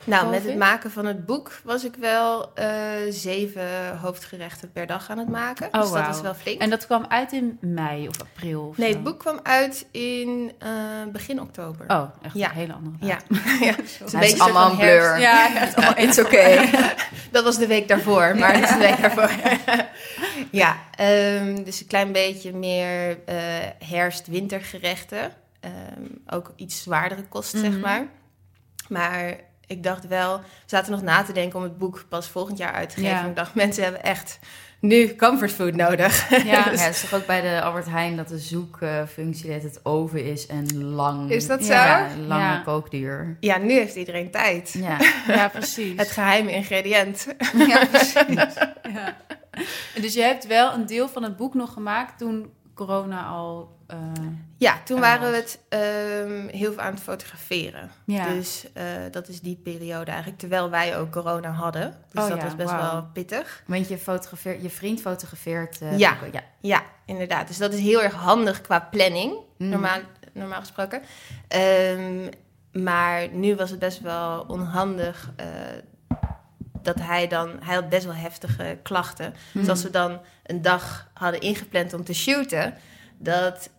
Nou, 0.06 0.30
met 0.30 0.44
het 0.46 0.58
maken 0.58 0.92
van 0.92 1.06
het 1.06 1.26
boek 1.26 1.52
was 1.64 1.84
ik 1.84 1.96
wel 1.96 2.54
eh, 2.56 2.68
zeven 3.10 3.98
hoofdgerechten 3.98 4.72
per 4.72 4.88
dag 4.88 5.10
aan 5.10 5.18
het 5.18 5.30
maken. 5.30 5.68
Oh, 5.72 5.82
dus 5.82 5.92
dat 5.92 6.16
is 6.16 6.22
wel 6.22 6.34
flink. 6.34 6.62
En 6.62 6.70
dat 6.70 6.86
kwam 6.86 7.06
uit 7.08 7.32
in 7.32 7.58
mei 7.62 8.08
of 8.08 8.22
april? 8.22 8.68
Of 8.68 8.78
nee, 8.78 8.90
zo? 8.90 8.96
het 8.96 9.04
boek 9.04 9.20
kwam 9.20 9.40
uit 9.44 9.88
in 9.92 10.52
eh, 10.60 10.70
begin 11.12 11.42
oktober. 11.42 11.86
Oh, 11.88 12.04
echt 12.22 12.34
Ja. 12.36 12.50
een 12.50 12.56
hele 12.56 12.74
andere 12.74 12.96
Ja, 13.06 13.18
ja. 13.68 13.74
Het 14.12 14.24
is 14.24 14.40
allemaal 14.40 14.70
een 14.72 14.78
blur. 14.78 15.20
Ja, 15.20 15.48
het 15.50 15.78
is 15.98 16.04
It's 16.04 16.20
okay. 16.26 16.70
Dat 17.32 17.44
was 17.44 17.58
de 17.58 17.68
week 17.68 17.88
daarvoor, 17.88 18.36
maar 18.38 18.54
dat 18.54 18.64
is 18.64 18.70
de 18.70 18.78
week 18.78 19.02
daarvoor. 19.02 19.30
ja, 20.52 20.76
ehm, 20.96 21.64
dus 21.64 21.80
een 21.82 21.88
klein 21.88 22.12
beetje 22.12 22.54
meer 22.54 23.18
eh 23.26 23.36
herfst-wintergerechten. 23.90 25.32
Ehm, 25.60 26.04
ook 26.28 26.54
iets 26.56 26.82
zwaardere 26.82 27.24
kost, 27.24 27.52
zeg 27.58 27.70
Mhm. 27.72 27.80
maar. 27.80 28.06
Maar 28.90 29.36
ik 29.68 29.84
dacht 29.84 30.08
wel, 30.08 30.38
we 30.40 30.44
zaten 30.66 30.92
nog 30.92 31.02
na 31.02 31.24
te 31.24 31.34
denken 31.34 31.58
om 31.58 31.64
het 31.64 31.78
boek 31.78 32.06
pas 32.10 32.28
volgend 32.28 32.58
jaar 32.58 32.74
uit 32.74 32.90
te 32.90 32.96
geven. 32.96 33.10
Ja. 33.10 33.26
Ik 33.26 33.36
dacht, 33.36 33.56
mensen 33.56 33.84
hebben 33.84 34.04
echt 34.04 34.40
nu 34.80 35.16
comfort 35.16 35.52
food 35.52 35.76
nodig. 35.76 36.30
Ja, 36.30 36.38
Ja, 36.54 36.70
het 36.70 36.90
is 36.96 37.02
toch 37.02 37.14
ook 37.14 37.26
bij 37.26 37.42
de 37.42 37.62
Albert 37.62 37.86
Heijn 37.90 38.16
dat 38.18 38.28
de 38.28 38.38
zoekfunctie 38.40 39.52
dat 39.52 39.62
het 39.64 39.80
oven 39.84 40.26
is 40.26 40.46
en 40.48 40.84
lang. 40.84 41.32
Is 41.32 41.48
dat 41.48 41.66
zo? 41.66 41.74
Ja, 41.74 42.08
lange 42.28 42.44
Ja. 42.44 42.62
kookduur. 42.66 43.38
Ja, 43.40 43.58
nu 43.58 43.72
heeft 43.74 43.96
iedereen 43.96 44.32
tijd. 44.32 44.76
Ja. 44.78 44.98
ja, 45.36 45.48
precies. 45.48 45.94
Het 45.98 46.12
geheime 46.12 46.52
ingrediënt. 46.52 47.28
Ja, 47.68 47.86
precies. 47.86 48.54
Ja. 48.94 49.16
Dus 50.02 50.14
je 50.14 50.22
hebt 50.22 50.48
wel 50.48 50.74
een 50.74 50.86
deel 50.86 51.10
van 51.10 51.24
het 51.24 51.38
boek 51.38 51.54
nog 51.54 51.74
gemaakt 51.74 52.18
toen 52.18 52.52
corona 52.74 53.26
al... 53.26 53.78
eh, 53.88 53.98
Ja, 54.58 54.82
toen 54.86 55.00
waren 55.00 55.32
we 55.32 55.36
het 55.38 55.60
ehm, 55.70 56.48
heel 56.58 56.74
veel 56.74 56.82
aan 56.82 56.94
het 56.94 57.04
fotograferen. 57.04 57.92
ja. 58.06 58.34
Dus 58.34 58.66
eh, 58.74 58.84
dat 59.12 59.28
is 59.28 59.42
die 59.42 59.56
periode 59.64 60.10
eigenlijk, 60.12 60.40
terwijl 60.40 60.70
wij 60.70 60.98
ook 60.98 61.12
corona 61.12 61.52
hadden. 61.52 61.98
Dus 62.12 62.24
Oh 62.24 62.30
dat 62.30 62.38
ja, 62.38 62.44
was 62.44 62.56
best 62.56 62.72
wel 62.76 63.08
pittig. 63.14 63.64
Want 63.68 63.88
je, 63.88 63.98
fotografeert, 63.98 64.62
je 64.62 64.70
vriend 64.70 65.02
fotografeert. 65.02 65.82
eh, 65.82 65.98
Ja. 65.98 66.18
ja. 66.32 66.42
Ja, 66.62 66.84
inderdaad. 67.06 67.48
Dus 67.48 67.58
dat 67.58 67.74
is 67.74 67.80
heel 67.80 68.02
erg 68.04 68.14
handig 68.14 68.62
qua 68.62 68.80
planning, 68.92 69.34
Mm. 69.58 69.70
normaal, 69.70 70.00
normaal 70.34 70.60
gesproken. 70.60 71.02
Ehm, 71.48 72.30
maar 72.72 73.28
nu 73.32 73.56
was 73.56 73.70
het 73.70 73.80
best 73.80 74.00
wel 74.02 74.44
onhandig 74.48 75.32
dat 76.84 76.96
hij 77.00 77.28
dan... 77.28 77.52
Hij 77.64 77.76
had 77.76 77.90
best 77.90 78.06
wel 78.06 78.14
heftige 78.14 78.78
klachten. 78.84 79.34
Dus 79.52 79.70
als 79.70 79.84
we 79.84 79.90
dan 79.90 80.20
een 80.46 80.62
dag 80.62 81.08
hadden 81.14 81.42
ingepland 81.42 81.94
om 81.94 82.04
te 82.04 82.14
shooten... 82.14 82.74
dat 83.18 83.70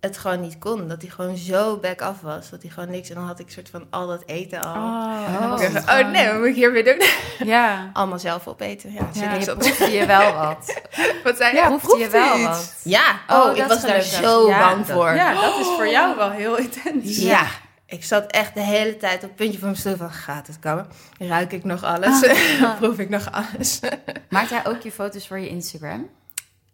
het 0.00 0.18
gewoon 0.18 0.40
niet 0.40 0.58
kon. 0.58 0.88
Dat 0.88 1.02
hij 1.02 1.10
gewoon 1.10 1.36
zo 1.36 1.76
back-af 1.76 2.20
was. 2.20 2.50
Dat 2.50 2.62
hij 2.62 2.70
gewoon 2.70 2.90
niks... 2.90 3.08
En 3.08 3.14
dan 3.14 3.24
had 3.26 3.38
ik 3.38 3.50
soort 3.50 3.68
van 3.70 3.86
al 3.90 4.06
dat 4.06 4.22
eten 4.26 4.62
al. 4.62 4.74
Oh, 4.74 5.12
Oh. 5.28 5.52
oh 5.52 5.58
gewoon- 5.58 6.10
nee, 6.10 6.28
wat 6.28 6.38
moet 6.38 6.46
ik 6.46 6.54
hier 6.54 6.72
weer 6.72 6.84
doen? 6.84 7.02
Ja. 7.54 7.90
Allemaal 7.92 8.18
zelf 8.18 8.46
opeten. 8.48 8.92
Ja, 8.92 9.08
Ja, 9.12 9.30
niks 9.32 9.44
je 9.44 9.56
proefde 9.56 9.90
je 9.90 10.06
wel 10.06 10.34
wat. 10.34 10.80
Wat 11.24 11.36
zei 11.36 11.50
je? 11.50 11.56
Ja, 11.56 11.68
proefde 11.68 11.96
je 11.98 12.08
wel 12.08 12.36
iets. 12.38 12.46
wat. 12.46 12.74
Ja, 12.84 13.20
Oh, 13.28 13.44
oh, 13.50 13.56
ik 13.56 13.64
was 13.64 13.80
daar 13.82 14.00
zo 14.02 14.48
Ja, 14.48 14.58
bang 14.68 14.86
dat- 14.86 14.96
voor. 14.96 15.14
ja, 15.14 15.34
dat 15.40 15.58
is 15.60 15.66
voor 15.66 15.88
jou 15.88 16.16
wel 16.16 16.30
heel 16.30 16.56
intens. 16.58 17.18
Ja. 17.18 17.46
Ik 17.94 18.04
zat 18.04 18.30
echt 18.30 18.54
de 18.54 18.60
hele 18.60 18.96
tijd 18.96 19.14
op 19.14 19.20
het 19.28 19.34
puntje 19.36 19.58
van 19.58 19.68
mijn 19.68 19.80
stoel 19.80 19.96
van, 19.96 20.10
gaat 20.10 20.46
het 20.46 20.58
komen? 20.58 20.86
Ruik 21.18 21.52
ik 21.52 21.64
nog 21.64 21.82
alles? 21.82 22.26
Proef 22.78 22.98
ik 22.98 23.08
nog 23.08 23.32
alles? 23.32 23.80
Maakt 24.30 24.50
hij 24.50 24.66
ook 24.66 24.80
je 24.80 24.92
foto's 24.92 25.26
voor 25.26 25.38
je 25.38 25.48
Instagram? 25.48 26.08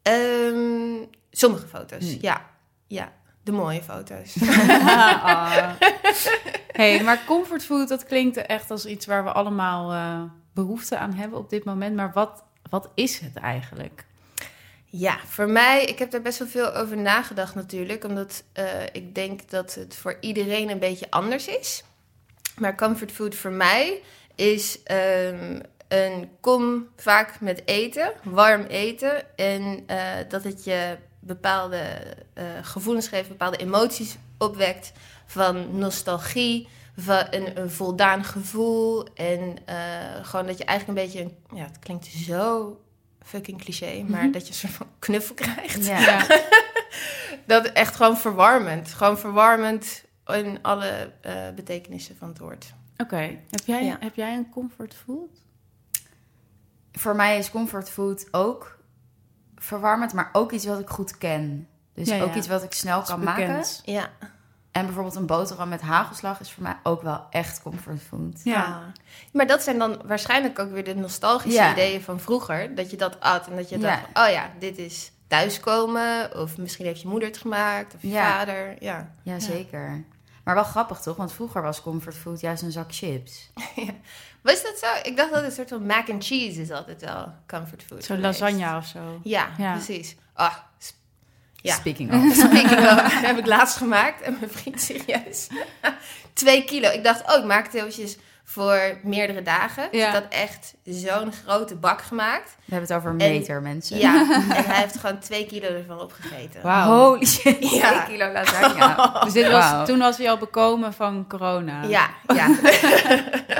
Ehm, 0.03 1.05
sommige 1.31 1.67
foto's, 1.67 2.05
Hmm. 2.05 2.19
ja. 2.21 2.47
Ja, 2.87 3.13
de 3.43 3.53
mooie 3.53 3.83
foto's. 3.83 4.37
Ah. 4.43 5.71
hey, 6.73 7.03
maar 7.03 7.25
comfortfood, 7.27 7.89
dat 7.89 8.05
klinkt 8.05 8.37
echt 8.37 8.71
als 8.71 8.87
iets 8.87 9.07
waar 9.07 9.25
we 9.25 9.33
allemaal 9.33 9.93
eh, 9.93 10.23
behoefte 10.55 10.99
aan 10.99 11.13
hebben 11.15 11.39
op 11.39 11.51
dit 11.51 11.65
moment. 11.65 11.97
Maar 11.97 12.13
wat, 12.13 12.45
wat 12.71 12.91
is 12.95 13.19
het 13.19 13.37
eigenlijk? 13.37 14.05
Ja, 14.93 15.19
voor 15.27 15.49
mij, 15.49 15.85
ik 15.85 15.99
heb 15.99 16.11
daar 16.11 16.23
best 16.23 16.39
wel 16.39 16.49
veel 16.49 16.75
over 16.75 16.97
nagedacht 16.97 17.55
natuurlijk. 17.55 18.05
Omdat 18.05 18.43
eh, 18.53 18.83
ik 18.93 19.15
denk 19.15 19.51
dat 19.51 19.75
het 19.75 19.97
voor 19.97 20.17
iedereen 20.21 20.71
een 20.71 20.79
beetje 20.79 21.11
anders 21.11 21.47
is. 21.47 21.85
Maar 22.59 22.77
comfort 22.77 23.13
food 23.13 23.35
voor 23.35 23.51
mij 23.51 24.03
is 24.35 24.83
ehm, 24.83 25.61
een 25.89 26.29
kom 26.41 26.89
vaak 26.97 27.41
met 27.41 27.63
eten, 27.65 28.13
warm 28.23 28.63
eten. 28.63 29.37
En 29.37 29.83
eh, 29.87 29.99
dat 30.29 30.45
het 30.45 30.65
je 30.65 30.97
bepaalde 31.21 31.83
eh, 32.33 32.45
gevoelens 32.63 33.09
geeft, 33.09 33.29
bepaalde 33.29 33.57
emoties 33.57 34.17
opwekt. 34.39 34.93
Van 35.27 35.79
nostalgie, 35.79 36.69
van 36.97 37.27
een, 37.31 37.61
een 37.61 37.71
voldaan 37.71 38.25
gevoel. 38.25 39.07
En 39.15 39.57
gewoon 40.23 40.47
dat 40.47 40.59
je 40.59 40.65
eigenlijk 40.65 40.99
een 40.99 41.07
beetje, 41.07 41.31
ja 41.55 41.65
het 41.65 41.79
klinkt 41.79 42.07
zo 42.07 42.77
fucking 43.25 43.63
cliché, 43.63 44.03
maar 44.09 44.23
Mhm. 44.23 44.31
dat 44.33 44.43
je 44.43 44.49
een 44.49 44.55
soort 44.59 44.73
van 44.73 44.87
knuffel 44.99 45.35
krijgt. 45.35 45.87
Ja. 45.87 46.27
Dat 47.47 47.67
echt 47.67 47.97
gewoon 47.97 48.17
verwarmend. 48.19 48.89
Gewoon 48.93 49.19
verwarmend 49.19 50.05
in 50.27 50.59
alle 50.63 51.13
eh, 51.21 51.51
betekenissen 51.55 52.17
van 52.17 52.29
het 52.29 52.39
woord. 52.39 52.73
Oké, 52.97 53.17
heb, 53.51 53.61
jij, 53.65 53.85
Ja. 53.85 53.97
heb 54.01 54.15
jij 54.15 54.35
een 54.35 54.51
comfortfood? 54.51 55.29
Voor 56.93 57.17
mij 57.17 57.39
is 57.39 57.51
comfortfood 57.51 58.29
ook 58.31 58.79
verwarmend, 59.57 60.13
maar 60.13 60.29
ook 60.33 60.53
iets 60.53 60.65
wat 60.65 60.79
ik 60.81 60.89
goed 60.89 61.19
ken. 61.19 61.69
Dus 61.95 62.09
Ja, 62.09 62.15
ja. 62.15 62.23
ook 62.23 62.35
iets 62.35 62.47
wat 62.49 62.63
ik 62.63 62.73
snel 62.73 63.01
is 63.01 63.09
kan 63.09 63.23
maken. 63.25 63.47
bekend. 63.47 63.83
Ja. 63.85 64.11
En 64.73 64.85
bijvoorbeeld 64.85 65.15
een 65.15 65.27
boterham 65.27 65.69
met 65.69 65.81
hagelslag 65.81 66.41
is 66.41 66.53
voor 66.53 66.63
mij 66.63 66.77
ook 66.83 67.03
wel 67.03 67.27
echt 67.31 67.63
comfortfood. 67.63 68.41
Ja. 68.45 68.65
Ah. 68.65 68.77
Maar 69.33 69.47
dat 69.47 69.63
zijn 69.63 69.79
dan 69.79 70.01
waarschijnlijk 70.05 70.59
ook 70.59 70.71
weer 70.71 70.85
de 70.85 70.95
nostalgische 70.95 71.59
Ja. 71.59 71.73
ideeën 71.73 72.03
van 72.03 72.21
vroeger. 72.21 72.75
Dat 72.75 72.91
je 72.91 72.97
dat 72.97 73.21
at 73.21 73.47
en 73.49 73.57
dat 73.57 73.69
je 73.69 73.79
Ja. 73.79 73.89
dacht, 74.13 74.29
oh 74.29 74.33
ja, 74.33 74.51
dit 74.59 74.79
is 74.79 75.13
thuiskomen. 75.29 76.37
Of 76.37 76.57
misschien 76.57 76.87
heeft 76.87 77.01
je 77.01 77.09
moeder 77.09 77.29
het 77.29 77.39
gemaakt. 77.39 77.95
Of 77.95 78.03
je 78.03 78.09
Ja. 78.09 78.31
vader. 78.39 78.77
Ja. 78.83 79.11
Jazeker. 79.23 80.05
Maar 80.45 80.55
wel 80.55 80.65
grappig 80.65 81.01
toch? 81.01 81.17
Want 81.17 81.33
vroeger 81.33 81.63
was 81.63 81.83
comfortfood 81.83 82.41
juist 82.41 82.63
een 82.63 82.73
zak 82.73 82.95
chips. 82.95 83.51
Was 84.43 84.63
dat 84.63 84.79
zo? 84.79 84.87
Ik 85.11 85.17
dacht 85.17 85.29
dat 85.31 85.39
het 85.39 85.47
een 85.49 85.53
soort 85.57 85.69
van 85.69 85.87
mac 85.87 86.11
and 86.11 86.25
cheese 86.25 86.61
is 86.61 86.71
altijd 86.71 87.01
wel 87.01 87.33
comfort 87.47 87.83
food. 87.83 88.05
Zo'n 88.05 88.21
lasagne 88.21 88.77
of 88.77 88.87
zo. 88.87 89.21
Ja, 89.23 89.49
Ja. 89.59 89.73
precies. 89.73 90.17
Ah, 90.35 90.55
Ja. 91.63 91.75
Speaking 91.75 92.13
of. 92.15 92.35
Speaking 92.35 92.79
of, 92.91 93.21
heb 93.21 93.39
ik 93.39 93.47
laatst 93.47 93.77
gemaakt. 93.77 94.23
En 94.23 94.37
mijn 94.41 94.51
vriend 94.53 94.81
serieus. 94.81 95.47
Twee 96.33 96.65
kilo. 96.65 96.91
Ik 96.91 97.05
dacht, 97.05 97.33
oh, 97.33 97.39
ik 97.39 97.45
maak 97.45 97.65
het 97.65 97.75
eventjes 97.75 98.19
voor 98.45 98.99
meerdere 99.03 99.43
dagen. 99.43 99.89
Dus 99.91 100.01
Ja. 100.01 100.07
ik 100.09 100.15
had 100.15 100.27
echt 100.29 100.75
zo'n 100.85 101.33
grote 101.33 101.75
bak 101.77 102.03
gemaakt. 102.03 102.57
We 102.65 102.75
hebben 102.75 102.89
het 102.89 102.97
over 102.99 103.11
een 103.11 103.17
meter, 103.17 103.63
mensen. 103.63 103.99
Ja, 103.99 104.15
en 104.57 104.65
hij 104.65 104.81
heeft 104.81 104.99
gewoon 104.99 105.19
twee 105.19 105.47
kilo 105.47 105.67
ervan 105.69 106.01
opgegeten. 106.01 106.63
Wauw. 106.63 106.89
Holy 107.09 107.27
shit, 107.27 107.71
Ja. 107.71 107.91
twee 108.05 108.17
kilo 108.17 108.33
lasagne. 108.33 109.21
Dus 109.25 109.33
dit 109.33 109.51
was, 109.51 109.87
toen 109.89 109.99
was 109.99 110.17
hij 110.17 110.31
al 110.31 110.39
bekomen 110.39 110.93
van 110.93 111.25
corona. 111.29 111.83
Ja, 111.85 112.11
ja. 112.35 112.49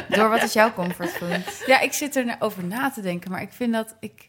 Door, 0.09 0.29
wat 0.29 0.43
is 0.43 0.53
jouw 0.53 0.73
comfortfood? 0.73 1.63
Ja, 1.67 1.81
ik 1.81 1.93
zit 1.93 2.17
er 2.17 2.37
over 2.39 2.65
na 2.65 2.91
te 2.91 3.01
denken, 3.01 3.31
maar 3.31 3.43
ik 3.43 3.53
vind 3.53 3.73
dat 3.73 3.97
ik. 4.01 4.29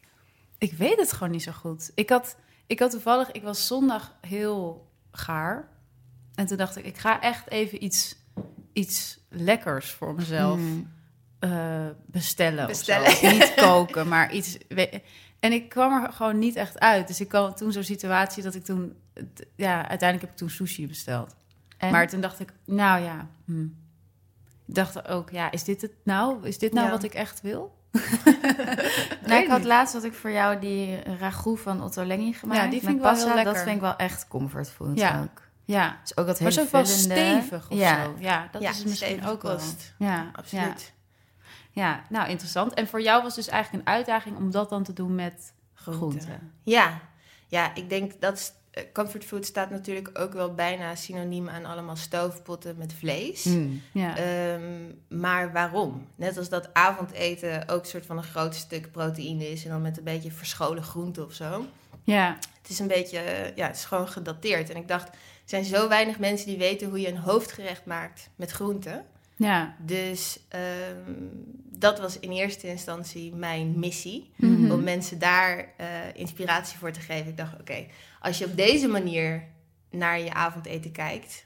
Ik 0.58 0.74
weet 0.78 1.00
het 1.00 1.12
gewoon 1.14 1.32
niet 1.32 1.44
zo 1.44 1.52
goed. 1.52 1.92
Ik 1.96 2.10
had, 2.10 2.36
ik 2.72 2.80
had 2.80 2.92
toevallig, 2.92 3.32
ik 3.32 3.44
was 3.44 3.68
zondag 3.68 4.16
heel 4.28 4.88
gaar. 5.12 5.68
En 6.36 6.46
toen 6.46 6.58
dacht 6.58 6.76
ik, 6.78 6.86
ik 6.86 6.98
ga 6.98 7.22
echt 7.22 7.50
even 7.50 7.84
iets, 7.84 8.16
iets 8.74 9.20
lekkers 9.30 9.92
voor 9.92 10.14
mezelf 10.16 10.58
Hmm. 10.58 10.92
eh, 11.40 11.88
bestellen. 12.06 12.68
Niet 13.22 13.54
koken, 13.66 14.08
maar 14.08 14.32
iets. 14.34 14.58
En 15.40 15.52
ik 15.52 15.70
kwam 15.70 16.04
er 16.04 16.12
gewoon 16.14 16.40
niet 16.40 16.56
echt 16.56 16.80
uit. 16.80 17.08
Dus 17.08 17.22
ik 17.22 17.28
kwam 17.28 17.56
toen 17.56 17.72
zo'n 17.72 17.84
situatie 17.84 18.44
dat 18.44 18.56
ik 18.56 18.64
toen. 18.64 18.96
Ja, 19.56 19.76
uiteindelijk 19.88 20.22
heb 20.22 20.30
ik 20.32 20.38
toen 20.38 20.50
sushi 20.50 20.88
besteld. 20.88 21.36
En? 21.78 21.92
Maar 21.92 22.08
toen 22.08 22.22
dacht 22.22 22.40
ik, 22.40 22.54
nou 22.66 23.04
ja. 23.04 23.28
hm. 23.46 23.64
Ik 24.68 24.78
dacht 24.78 25.08
ook, 25.08 25.30
ja, 25.30 25.52
is 25.52 25.64
dit 25.64 25.82
het 25.82 25.94
nou? 26.04 26.48
Is 26.48 26.58
dit 26.58 26.74
nou 26.74 26.86
Ja. 26.86 26.92
wat 26.92 27.04
ik 27.04 27.14
echt 27.14 27.42
wil? 27.42 27.80
nou, 29.28 29.42
ik 29.44 29.48
had 29.50 29.64
laatst 29.64 29.94
wat 29.94 30.04
ik 30.04 30.14
voor 30.14 30.32
jou 30.32 30.60
die 30.60 31.02
ragout 31.20 31.60
van 31.60 31.84
Otto 31.84 32.04
Lengi 32.06 32.34
gemaakt. 32.34 32.60
Ja, 32.62 32.68
die 32.70 32.80
vind 32.80 32.84
met 32.86 32.96
ik 32.96 33.02
wel 33.02 33.12
pasta. 33.12 33.26
heel 33.28 33.36
Dat 33.36 33.46
lekker. 33.46 33.64
vind 33.64 33.76
ik 33.76 33.82
wel 33.82 33.96
echt 33.96 34.28
comfortfood 34.28 34.98
Ja. 35.00 35.22
ook. 35.22 35.42
Ja, 35.66 35.98
Dus 36.02 36.18
ook 36.18 36.26
dat 36.26 36.40
maar 36.40 36.52
hele 36.52 36.66
zo 36.66 36.72
wel 36.72 36.86
vullende- 36.86 37.14
stevig 37.16 37.70
of 37.70 37.78
ja. 37.78 38.04
zo. 38.04 38.16
Ja, 38.20 38.48
dat 38.52 38.62
ja, 38.62 38.70
is 38.70 38.78
het 38.78 38.88
misschien 38.88 39.26
ook 39.26 39.42
wel. 39.42 39.60
Ja, 39.98 40.30
Absoluut. 40.36 40.94
Ja, 41.72 41.84
ja, 41.84 42.02
nou 42.10 42.30
interessant. 42.30 42.74
En 42.74 42.88
voor 42.88 43.02
jou 43.02 43.24
was 43.24 43.36
dus 43.36 43.48
eigenlijk 43.48 43.88
een 43.88 43.94
uitdaging 43.94 44.38
om 44.38 44.52
dat 44.52 44.70
dan 44.70 44.84
te 44.84 44.94
doen 44.94 45.16
met 45.16 45.54
Groenten. 45.74 46.20
groenten. 46.22 46.52
Ja. 46.64 47.00
ja, 47.48 47.76
ik 47.76 47.90
denk 47.90 48.22
dat 48.22 48.40
s- 48.40 48.48
eh, 48.50 48.56
comfort 48.94 49.26
food 49.26 49.46
staat 49.46 49.70
natuurlijk 49.70 50.10
ook 50.20 50.34
wel 50.34 50.54
bijna 50.54 50.96
synoniem 50.96 51.50
aan 51.50 51.66
allemaal 51.66 51.96
stoofpotten 51.96 52.76
met 52.78 52.94
vlees. 52.94 53.44
Hmm. 53.44 53.82
Ja, 53.92 54.18
Ehm, 54.18 54.62
maar 55.20 55.52
waarom? 55.52 56.08
Net 56.16 56.38
als 56.38 56.50
dat 56.50 56.74
avondeten 56.74 57.68
ook 57.70 57.82
een 57.82 57.88
soort 57.90 58.06
van 58.06 58.18
een 58.18 58.24
groot 58.24 58.56
stuk 58.56 58.92
proteïne 58.92 59.50
is 59.52 59.64
en 59.64 59.70
dan 59.70 59.82
met 59.82 59.98
een 59.98 60.04
beetje 60.04 60.32
verscholen 60.32 60.84
groente 60.84 61.26
of 61.26 61.34
zo. 61.34 61.66
ja, 62.04 62.38
Het 62.62 62.70
is 62.70 62.80
een 62.80 62.88
beetje, 62.88 63.18
eh, 63.20 63.56
ja, 63.56 63.68
het 63.68 63.76
is 63.76 63.86
gewoon 63.86 64.08
gedateerd. 64.08 64.70
En 64.70 64.76
ik 64.76 64.88
dacht, 64.88 65.08
er 65.08 65.14
zijn 65.46 65.64
zo 65.66 65.88
weinig 65.88 66.20
mensen 66.20 66.48
die 66.48 66.58
weten 66.58 66.90
hoe 66.90 67.00
je 67.02 67.08
een 67.08 67.18
hoofdgerecht 67.18 67.86
maakt 67.86 68.30
met 68.36 68.52
groenten. 68.52 69.06
Ja. 69.42 69.76
Dus 69.80 70.40
ehm, 70.50 71.14
dat 71.66 72.00
was 72.00 72.20
in 72.20 72.32
eerste 72.32 72.68
instantie 72.68 73.36
mijn 73.36 73.80
missie. 73.80 74.32
Mhm. 74.36 74.72
Om 74.72 74.84
mensen 74.84 75.20
daar 75.20 75.74
eh, 75.78 75.88
inspiratie 76.14 76.78
voor 76.78 76.92
te 76.92 77.00
geven. 77.00 77.28
Ik 77.28 77.38
dacht, 77.38 77.60
oké, 77.60 77.86
als 78.20 78.38
je 78.38 78.46
op 78.46 78.58
deze 78.58 78.88
manier 78.88 79.44
naar 79.90 80.20
je 80.20 80.34
avondeten 80.34 80.92
kijkt, 80.92 81.46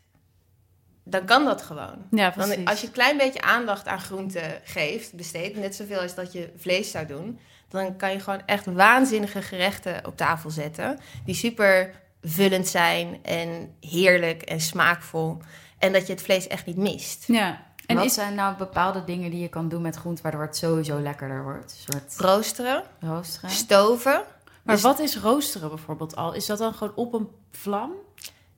dan 1.04 1.26
kan 1.26 1.46
dat 1.46 1.62
gewoon. 1.62 1.98
Ja, 2.12 2.34
als 2.66 2.82
je 2.82 2.88
een 2.88 2.94
klein 2.94 3.18
beetje 3.18 3.42
aandacht 3.42 3.88
aan 3.88 4.00
groenten 4.00 4.62
geeft, 4.64 5.14
besteedt, 5.14 5.58
net 5.58 5.76
zoveel 5.76 6.00
als 6.00 6.16
dat 6.16 6.34
je 6.34 6.54
vlees 6.58 6.92
zou 6.92 7.06
doen, 7.06 7.40
dan 7.70 7.96
kan 7.96 8.12
je 8.12 8.20
gewoon 8.20 8.42
echt 8.46 8.66
waanzinnige 8.66 9.42
gerechten 9.42 10.06
op 10.06 10.18
tafel 10.18 10.50
zetten. 10.50 11.00
Die 11.26 11.36
super 11.36 12.04
vullend 12.22 12.68
zijn 12.68 13.20
en 13.24 13.76
heerlijk 13.80 14.42
en 14.42 14.60
smaakvol. 14.60 15.38
En 15.78 15.94
dat 15.94 16.08
je 16.08 16.14
het 16.14 16.22
vlees 16.22 16.48
echt 16.48 16.66
niet 16.66 16.78
mist. 16.78 17.24
Ja. 17.28 17.66
En 17.88 17.96
wat 17.96 18.06
is, 18.06 18.14
zijn 18.14 18.36
nou 18.36 18.56
bepaalde 18.58 19.04
dingen 19.04 19.32
die 19.32 19.40
je 19.42 19.48
kan 19.48 19.70
doen 19.70 19.82
met 19.82 19.96
groente... 19.96 20.22
waardoor 20.22 20.42
het 20.42 20.58
sowieso 20.58 21.00
lekkerder 21.00 21.44
wordt? 21.44 21.72
Een 21.86 21.94
soort 21.94 22.14
Roosteren, 22.18 22.84
roosteren? 23.00 23.50
stoven. 23.50 24.22
maar 24.64 24.76
Dus- 24.76 24.84
wat 24.84 25.00
is 25.00 25.18
roosteren 25.18 25.70
bijvoorbeeld 25.70 26.16
al? 26.16 26.34
Is 26.34 26.46
dat 26.46 26.58
dan 26.58 26.74
gewoon 26.74 26.94
op 26.96 27.14
een 27.14 27.28
vlam? 27.52 27.92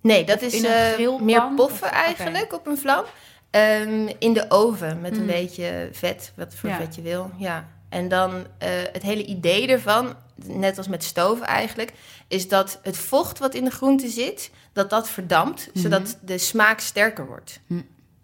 Nee, 0.01 0.25
dat 0.25 0.35
Of 0.37 0.41
is 0.41 0.63
eh, 0.63 1.19
meer 1.19 1.47
poffen 1.55 1.87
Of- 1.87 1.93
eigenlijk 1.93 2.53
op 2.53 2.67
een 2.67 2.77
vlam. 2.77 3.03
Ehm, 3.49 4.11
in 4.19 4.33
de 4.33 4.45
oven 4.49 5.01
met 5.01 5.11
een 5.15 5.21
Mm. 5.21 5.27
beetje 5.27 5.89
vet, 5.91 6.31
wat 6.35 6.55
voor 6.55 6.69
Ja. 6.69 6.77
vet 6.77 6.95
je 6.95 7.01
wil. 7.01 7.31
Ja. 7.37 7.67
En 7.89 8.07
dan 8.07 8.45
eh, 8.57 8.69
het 8.91 9.01
hele 9.03 9.25
idee 9.25 9.67
ervan, 9.67 10.15
net 10.35 10.77
als 10.77 10.87
met 10.87 11.03
stoven 11.03 11.45
eigenlijk, 11.45 11.93
is 12.27 12.47
dat 12.47 12.79
het 12.83 12.97
vocht 12.97 13.39
wat 13.39 13.53
in 13.53 13.63
de 13.63 13.71
groente 13.71 14.07
zit, 14.07 14.51
dat 14.73 14.89
dat 14.89 15.09
verdampt, 15.09 15.69
Mhm. 15.73 15.79
zodat 15.83 16.17
de 16.21 16.37
smaak 16.37 16.79
sterker 16.79 17.25
wordt. 17.25 17.59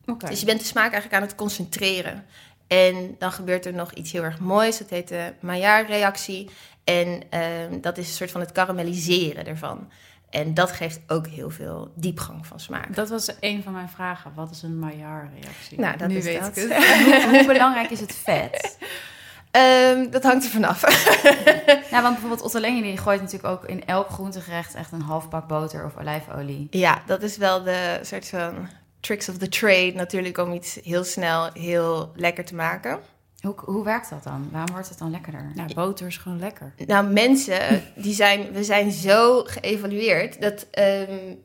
Dus 0.06 0.40
je 0.40 0.46
bent 0.46 0.60
de 0.60 0.66
smaak 0.66 0.92
eigenlijk 0.92 1.14
aan 1.14 1.28
het 1.28 1.36
concentreren. 1.36 2.26
En 2.68 3.16
dan 3.20 3.32
gebeurt 3.32 3.66
er 3.66 3.74
nog 3.74 3.94
iets 3.94 4.12
heel 4.12 4.24
erg 4.24 4.40
moois. 4.40 4.78
Dat 4.78 4.90
heet 4.90 5.08
de 5.08 5.34
Maillard-reactie. 5.40 6.50
En 6.84 7.22
ehm, 7.30 7.82
dat 7.82 7.98
is 7.98 8.08
een 8.08 8.14
soort 8.14 8.32
van 8.32 8.42
het 8.42 8.52
karamelliseren 8.52 9.48
ervan. 9.48 9.90
En 10.30 10.54
dat 10.54 10.72
geeft 10.72 11.00
ook 11.08 11.28
heel 11.28 11.50
veel 11.50 11.92
diepgang 11.96 12.48
van 12.48 12.60
smaak. 12.60 12.96
Dat 12.96 13.10
was 13.10 13.32
een 13.40 13.64
van 13.64 13.74
mijn 13.74 13.90
vragen. 13.90 14.32
Wat 14.36 14.52
is 14.52 14.62
een 14.62 14.80
Maillard-reactie? 14.80 15.80
Nou, 15.80 15.98
dat 15.98 16.08
nu 16.08 16.16
is 16.16 16.24
weet 16.24 16.40
dat. 16.40 16.58
ik 16.58 16.70
het. 16.70 16.74
hoe, 17.24 17.38
hoe 17.38 17.46
belangrijk 17.46 17.90
is 17.90 18.00
het 18.00 18.16
vet? 18.16 18.78
Ehm, 19.52 20.10
dat 20.10 20.24
hangt 20.24 20.44
er 20.44 20.50
vanaf. 20.50 20.82
Nou, 21.92 22.06
want 22.06 22.14
bijvoorbeeld 22.14 22.42
Otto 22.42 22.60
Lengi 22.60 22.82
die 22.82 22.98
gooit 22.98 23.22
natuurlijk 23.22 23.54
ook 23.54 23.66
in 23.66 23.86
elk 23.86 24.10
groentegerecht... 24.10 24.76
echt 24.76 24.92
een 24.92 25.02
half 25.02 25.30
pak 25.30 25.48
boter 25.48 25.86
of 25.86 25.98
olijfolie. 25.98 26.68
ja, 26.70 27.02
dat 27.06 27.22
is 27.22 27.38
wel 27.38 27.64
de 27.64 28.00
soort 28.02 28.28
van 28.30 28.70
tricks 29.04 29.30
of 29.30 29.38
the 29.38 29.50
trade 29.50 29.92
natuurlijk 29.96 30.38
om 30.38 30.54
iets 30.54 30.80
heel 30.84 31.04
snel 31.04 31.50
heel 31.54 32.12
lekker 32.16 32.46
te 32.46 32.56
maken. 32.56 33.00
Hoe, 33.40 33.56
hoe 33.66 33.84
werkt 33.84 34.10
dat 34.10 34.24
dan? 34.24 34.50
Waarom 34.52 34.72
wordt 34.72 34.90
het 34.90 34.98
dan 34.98 35.12
lekkerder? 35.12 35.52
Nou, 35.56 35.74
boter 35.74 36.08
is 36.08 36.18
gewoon 36.18 36.40
lekker. 36.40 36.74
Nou, 36.88 37.08
mensen, 37.08 37.84
die 37.96 38.14
zijn, 38.14 38.52
we 38.52 38.64
zijn 38.64 38.92
zo 38.92 39.44
geëvalueerd 39.44 40.42
dat 40.42 40.68
ehm, 40.72 41.36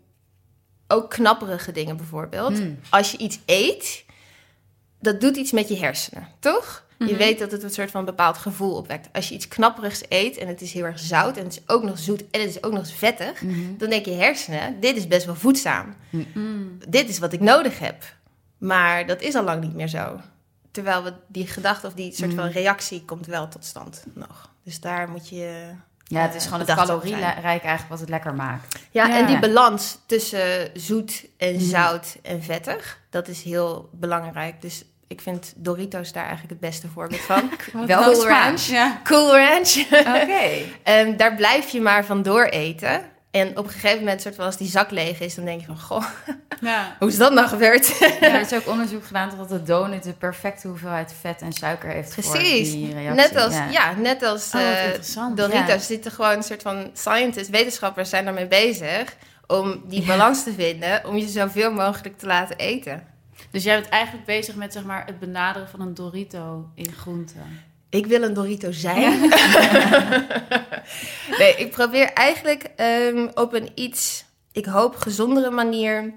ook 0.89 1.11
knapperige 1.11 1.73
dingen 1.73 1.97
bijvoorbeeld. 1.97 2.59
Hmm. 2.59 2.79
Als 2.91 3.11
je 3.11 3.19
iets 3.19 3.41
eet, 3.47 4.05
dat 5.01 5.21
doet 5.21 5.37
iets 5.37 5.53
met 5.53 5.69
je 5.69 5.77
hersenen, 5.77 6.29
toch? 6.39 6.87
Je 6.99 7.05
Mhm. 7.05 7.17
weet 7.17 7.39
dat 7.39 7.51
het 7.51 7.63
een 7.63 7.71
soort 7.71 7.91
van 7.91 8.05
bepaald 8.05 8.39
gevoel 8.39 8.75
opwekt. 8.77 9.09
Als 9.13 9.29
je 9.29 9.35
iets 9.35 9.49
knapperigs 9.49 10.03
eet 10.09 10.37
en 10.37 10.49
het 10.49 10.61
is 10.61 10.73
heel 10.73 10.85
erg 10.85 10.99
zout 10.99 11.37
en 11.37 11.45
het 11.45 11.53
is 11.53 11.61
ook 11.67 11.83
nog 11.83 11.99
zoet 11.99 12.25
en 12.31 12.41
het 12.41 12.49
is 12.51 12.63
ook 12.63 12.73
nog 12.73 12.81
eens 12.81 12.93
vettig, 12.95 13.43
Mhm. 13.43 13.77
dan 13.79 13.91
denk 13.91 14.05
je 14.05 14.13
hersenen, 14.13 14.81
dit 14.81 14.97
is 14.97 15.07
best 15.07 15.27
wel 15.27 15.35
voedzaam. 15.35 15.95
Mm. 16.35 16.79
Dit 16.89 17.09
is 17.09 17.19
wat 17.19 17.33
ik 17.33 17.41
nodig 17.41 17.79
heb. 17.79 18.03
Maar 18.59 19.07
dat 19.07 19.21
is 19.21 19.35
al 19.35 19.45
lang 19.45 19.61
niet 19.63 19.75
meer 19.75 19.89
zo. 19.89 20.21
Terwijl 20.71 21.03
we 21.03 21.13
die 21.27 21.47
gedachte 21.47 21.87
of 21.87 21.95
die 21.95 22.13
soort 22.15 22.35
van 22.35 22.45
Mm. 22.47 22.51
reactie 22.53 23.05
komt 23.05 23.27
wel 23.27 23.49
tot 23.49 23.65
stand 23.65 24.05
nog. 24.15 24.51
Dus 24.65 24.81
daar 24.81 25.09
moet 25.09 25.29
je... 25.29 25.71
Ja, 26.05 26.21
het 26.23 26.35
is 26.35 26.45
eh, 26.45 26.51
gewoon 26.53 26.67
het 26.67 26.77
calorierijk 26.77 27.45
eigenlijk 27.45 27.89
wat 27.89 28.01
het 28.01 28.09
lekker 28.09 28.35
maakt. 28.35 28.79
Ja, 28.91 29.07
Ja. 29.07 29.19
en 29.19 29.27
die 29.27 29.39
balans 29.39 29.99
tussen 30.07 30.71
zoet 30.75 31.27
en 31.37 31.55
Mm. 31.55 31.61
zout 31.61 32.17
en 32.23 32.43
vettig, 32.43 33.01
dat 33.11 33.29
is 33.29 33.43
heel 33.43 33.89
belangrijk. 33.93 34.61
Dus 34.63 34.85
ik 35.09 35.21
vind 35.21 35.53
Doritos 35.57 36.13
daar 36.13 36.27
eigenlijk 36.27 36.51
het 36.51 36.71
beste 36.71 36.89
voorbeeld 36.89 37.21
van. 37.21 37.51
Wel 37.87 38.03
Cool. 38.03 38.27
Ranch. 38.29 38.61
Ja. 38.61 39.01
Cool 39.05 39.37
Ranch. 39.37 39.77
Oké. 39.91 40.49
Ehm, 40.83 41.17
daar 41.17 41.35
blijf 41.35 41.69
je 41.69 41.81
maar 41.81 42.05
van 42.05 42.23
door 42.23 42.45
eten. 42.45 43.03
En 43.31 43.59
op 43.59 43.65
een 43.65 43.71
gegeven 43.71 43.99
moment, 43.99 44.23
soort 44.23 44.35
van 44.35 44.45
als 44.45 44.57
die 44.57 44.69
zak 44.69 44.91
leeg 44.91 45.21
is, 45.21 45.35
dan 45.35 45.45
denk 45.45 45.61
je 45.61 45.67
van, 45.67 45.79
goh, 45.81 46.05
Ja. 46.61 46.97
hoe 46.99 47.09
is 47.09 47.17
dat 47.17 47.33
nou 47.33 47.49
gebeurd? 47.49 47.99
Ja, 47.99 48.21
er 48.21 48.41
is 48.41 48.55
ook 48.55 48.67
onderzoek 48.69 49.07
gedaan 49.07 49.33
dat 49.37 49.49
de 49.49 49.63
donut 49.63 50.03
de 50.03 50.13
perfecte 50.13 50.69
hoeveelheid 50.69 51.15
vet 51.21 51.43
en 51.43 51.53
suiker 51.53 51.89
heeft 51.91 52.15
voor 52.15 52.23
Precies. 52.39 52.71
die 52.73 52.93
reactie. 52.95 53.15
Net 53.15 53.37
als, 53.37 53.55
ja. 53.71 53.95
net 53.97 54.23
als 54.23 54.51
Oh, 54.55 54.61
eh. 54.61 55.35
Doritos 55.35 55.87
zitten 55.87 56.11
gewoon 56.13 56.37
een 56.37 56.43
soort 56.43 56.63
van 56.63 56.91
scientists, 56.95 57.51
wetenschappers 57.51 58.11
zijn 58.11 58.25
daarmee 58.25 58.47
bezig 58.47 59.17
om 59.47 59.83
die 59.87 60.07
balans 60.07 60.45
te 60.45 60.53
vinden, 60.53 61.07
om 61.07 61.17
je 61.17 61.29
zoveel 61.29 61.73
mogelijk 61.73 62.19
te 62.19 62.27
laten 62.27 62.57
eten. 62.57 63.07
Dus 63.51 63.63
jij 63.63 63.81
bent 63.81 63.93
eigenlijk 63.93 64.27
bezig 64.27 64.55
met 64.55 64.73
zeg 64.73 64.85
maar, 64.85 65.07
het 65.07 65.19
benaderen 65.19 65.69
van 65.69 65.81
een 65.81 65.95
Dorito 65.95 66.69
in 66.75 66.93
groente. 66.93 67.35
Ik 67.89 68.07
wil 68.07 68.23
een 68.23 68.35
Dorito 68.35 68.73
zijn. 68.73 69.21
nee, 71.39 71.55
ik 71.57 71.71
probeer 71.71 72.13
eigenlijk 72.13 72.63
ehm, 72.77 73.29
op 73.35 73.53
een 73.55 73.69
iets, 73.75 74.25
ik 74.53 74.65
hoop 74.65 74.97
gezondere 74.97 75.51
manier, 75.51 76.15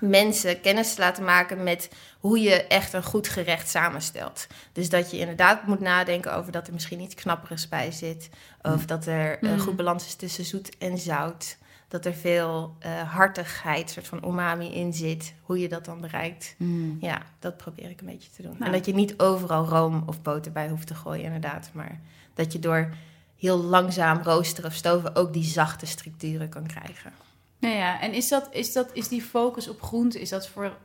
mensen 0.00 0.60
kennis 0.60 0.94
te 0.94 1.00
laten 1.00 1.24
maken 1.24 1.62
met 1.62 1.88
hoe 2.18 2.40
je 2.40 2.66
echt 2.66 2.92
een 2.92 3.02
goed 3.02 3.28
gerecht 3.28 3.68
samenstelt. 3.68 4.46
Dus 4.72 4.88
dat 4.88 5.10
je 5.10 5.18
inderdaad 5.18 5.66
moet 5.66 5.80
nadenken 5.80 6.34
over 6.34 6.52
dat 6.52 6.66
er 6.66 6.72
misschien 6.72 7.00
iets 7.00 7.14
knapperigs 7.14 7.68
bij 7.68 7.92
zit. 7.92 8.28
Of 8.62 8.86
dat 8.86 9.06
er 9.06 9.38
een 9.40 9.52
Mm. 9.52 9.58
goed 9.58 9.76
balans 9.76 10.06
is 10.06 10.14
tussen 10.14 10.44
zoet 10.44 10.78
en 10.78 10.98
zout. 10.98 11.56
Dat 11.88 12.04
er 12.04 12.14
veel 12.14 12.76
eh, 12.78 13.12
hartigheid, 13.14 13.90
soort 13.90 14.06
van 14.06 14.24
umami 14.24 14.74
in 14.74 14.92
zit. 14.92 15.34
Hoe 15.42 15.58
je 15.58 15.68
dat 15.68 15.84
dan 15.84 16.00
bereikt. 16.00 16.54
Mm. 16.58 16.96
Ja, 17.00 17.22
dat 17.38 17.56
probeer 17.56 17.90
ik 17.90 18.00
een 18.00 18.06
beetje 18.06 18.30
te 18.30 18.42
doen. 18.42 18.52
Nou. 18.52 18.64
En 18.64 18.72
dat 18.72 18.86
je 18.86 18.94
niet 18.94 19.18
overal 19.18 19.66
room 19.66 20.02
of 20.06 20.22
boter 20.22 20.52
bij 20.52 20.68
hoeft 20.68 20.86
te 20.86 20.94
gooien, 20.94 21.24
inderdaad. 21.24 21.70
Maar 21.72 22.00
dat 22.34 22.52
je 22.52 22.58
door 22.58 22.94
heel 23.36 23.56
langzaam 23.56 24.22
roosteren 24.22 24.70
of 24.70 24.76
stoven 24.76 25.16
ook 25.16 25.32
die 25.32 25.44
zachte 25.44 25.86
structuren 25.86 26.48
kan 26.48 26.66
krijgen. 26.66 27.12
Nou 27.58 27.74
ja, 27.74 28.00
en 28.00 28.12
is, 28.12 28.28
dat, 28.28 28.48
is, 28.50 28.72
dat, 28.72 28.90
is 28.92 29.08
die 29.08 29.22
focus 29.22 29.68
op 29.68 29.82
groente, 29.82 30.20
is 30.20 30.28
dat 30.28 30.48
voor... 30.48 30.76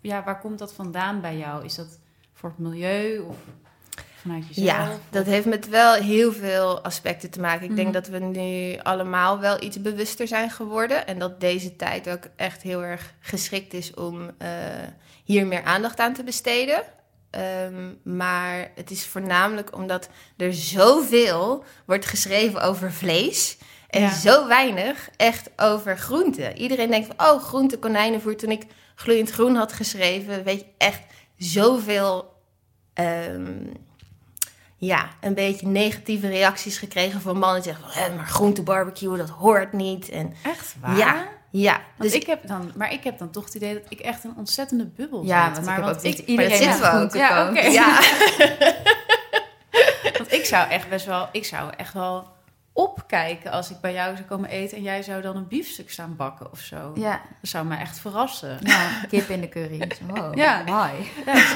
Ja, 0.00 0.24
waar 0.24 0.40
komt 0.40 0.58
dat 0.58 0.72
vandaan 0.72 1.20
bij 1.20 1.38
jou? 1.38 1.64
Is 1.64 1.74
dat 1.74 1.98
voor 2.32 2.48
het 2.48 2.58
milieu 2.58 3.18
of 3.18 3.36
vanuit 4.20 4.44
jezelf? 4.48 4.66
Ja, 4.66 4.98
dat 5.10 5.26
heeft 5.26 5.46
met 5.46 5.68
wel 5.68 5.94
heel 5.94 6.32
veel 6.32 6.80
aspecten 6.84 7.30
te 7.30 7.40
maken. 7.40 7.64
Ik 7.70 7.76
denk 7.76 7.88
Mhm. 7.88 7.96
dat 7.96 8.06
we 8.08 8.18
nu 8.18 8.78
allemaal 8.82 9.38
wel 9.38 9.62
iets 9.62 9.80
bewuster 9.82 10.28
zijn 10.28 10.50
geworden. 10.50 11.06
En 11.06 11.18
dat 11.18 11.40
deze 11.40 11.76
tijd 11.76 12.08
ook 12.10 12.22
echt 12.36 12.62
heel 12.62 12.82
erg 12.84 13.14
geschikt 13.20 13.72
is 13.74 13.94
om 13.94 14.30
eh, 14.38 14.48
hier 15.24 15.46
meer 15.46 15.62
aandacht 15.62 15.98
aan 15.98 16.12
te 16.14 16.24
besteden. 16.24 16.82
Ehm, 17.30 17.92
maar 18.02 18.70
het 18.74 18.90
is 18.90 19.06
voornamelijk 19.06 19.76
omdat 19.76 20.08
er 20.36 20.54
zoveel 20.54 21.64
wordt 21.86 22.06
geschreven 22.06 22.62
over 22.62 22.92
vlees. 22.92 23.58
En 23.88 24.00
Ja. 24.00 24.10
zo 24.14 24.46
weinig 24.48 25.08
echt 25.16 25.50
over 25.56 25.98
groenten. 25.98 26.56
Iedereen 26.58 26.90
denkt 26.90 27.06
van, 27.16 27.28
oh, 27.30 27.42
groente, 27.42 27.78
konijnenvoer. 27.78 28.36
Toen 28.36 28.50
ik 28.50 28.62
gloeiend 28.94 29.30
groen 29.30 29.54
had 29.54 29.72
geschreven, 29.72 30.44
weet 30.44 30.58
je, 30.60 30.66
echt 30.78 31.00
zoveel... 31.36 32.36
ehm, 32.94 33.56
ja, 34.80 35.08
een 35.20 35.34
beetje 35.34 35.66
negatieve 35.66 36.28
reacties 36.28 36.78
gekregen 36.78 37.20
van 37.20 37.38
mannen 37.38 37.62
die 37.62 37.72
zeggen 37.72 37.90
van, 37.92 38.02
"Hè, 38.02 38.14
maar 38.16 38.26
groente 38.26 38.62
barbecue, 38.62 39.16
dat 39.16 39.28
hoort 39.28 39.72
niet. 39.72 40.08
En 40.08 40.34
Echt 40.44 40.74
waar? 40.80 40.96
ja, 40.96 41.26
ja. 41.50 41.72
Want 41.72 42.10
Dus 42.10 42.20
ik 42.20 42.26
heb 42.26 42.46
dan, 42.46 42.72
maar 42.74 42.92
ik 42.92 43.04
heb 43.04 43.18
dan 43.18 43.30
toch 43.30 43.44
het 43.44 43.54
idee 43.54 43.74
dat 43.74 43.82
ik 43.88 44.00
echt 44.00 44.24
een 44.24 44.34
ontzettende 44.36 44.84
bubbel 44.86 45.24
Ja, 45.24 45.44
zit. 45.46 45.54
want 45.54 45.66
maar 45.66 45.78
ik 45.78 45.84
want 45.84 46.04
ik, 46.04 46.18
iedereen 46.18 46.34
maar 46.36 46.44
dat 46.48 46.58
heeft 46.58 46.62
zitten 46.72 46.90
we 46.90 46.96
groente 46.96 47.16
ook. 47.16 47.22
Ja, 47.22 47.48
oké. 47.50 47.60
ja, 47.60 48.00
want 50.18 50.32
ik 50.32 50.44
zou 50.44 50.68
echt 50.70 50.88
best 50.88 51.06
wel, 51.06 51.28
ik 51.32 51.44
zou 51.44 51.72
echt 51.76 51.92
wel 51.92 52.28
opkijken 52.82 53.50
als 53.50 53.70
ik 53.70 53.80
bij 53.80 53.92
jou 53.92 54.16
zou 54.16 54.28
komen 54.28 54.48
eten 54.50 54.76
en 54.76 54.82
jij 54.82 55.02
zou 55.02 55.22
dan 55.22 55.36
een 55.36 55.48
biefstuk 55.48 55.90
staan 55.90 56.16
bakken 56.16 56.50
of 56.52 56.58
zo. 56.60 56.92
Ja, 56.94 57.20
Dat 57.40 57.50
zou 57.50 57.66
me 57.66 57.76
echt 57.76 57.98
verrassen. 57.98 58.58
ja, 58.62 58.90
kip 59.08 59.28
in 59.28 59.40
de 59.40 59.48
curry. 59.48 59.88
Wow, 60.06 60.36
Ja. 60.44 60.62
Ja, 60.66 60.90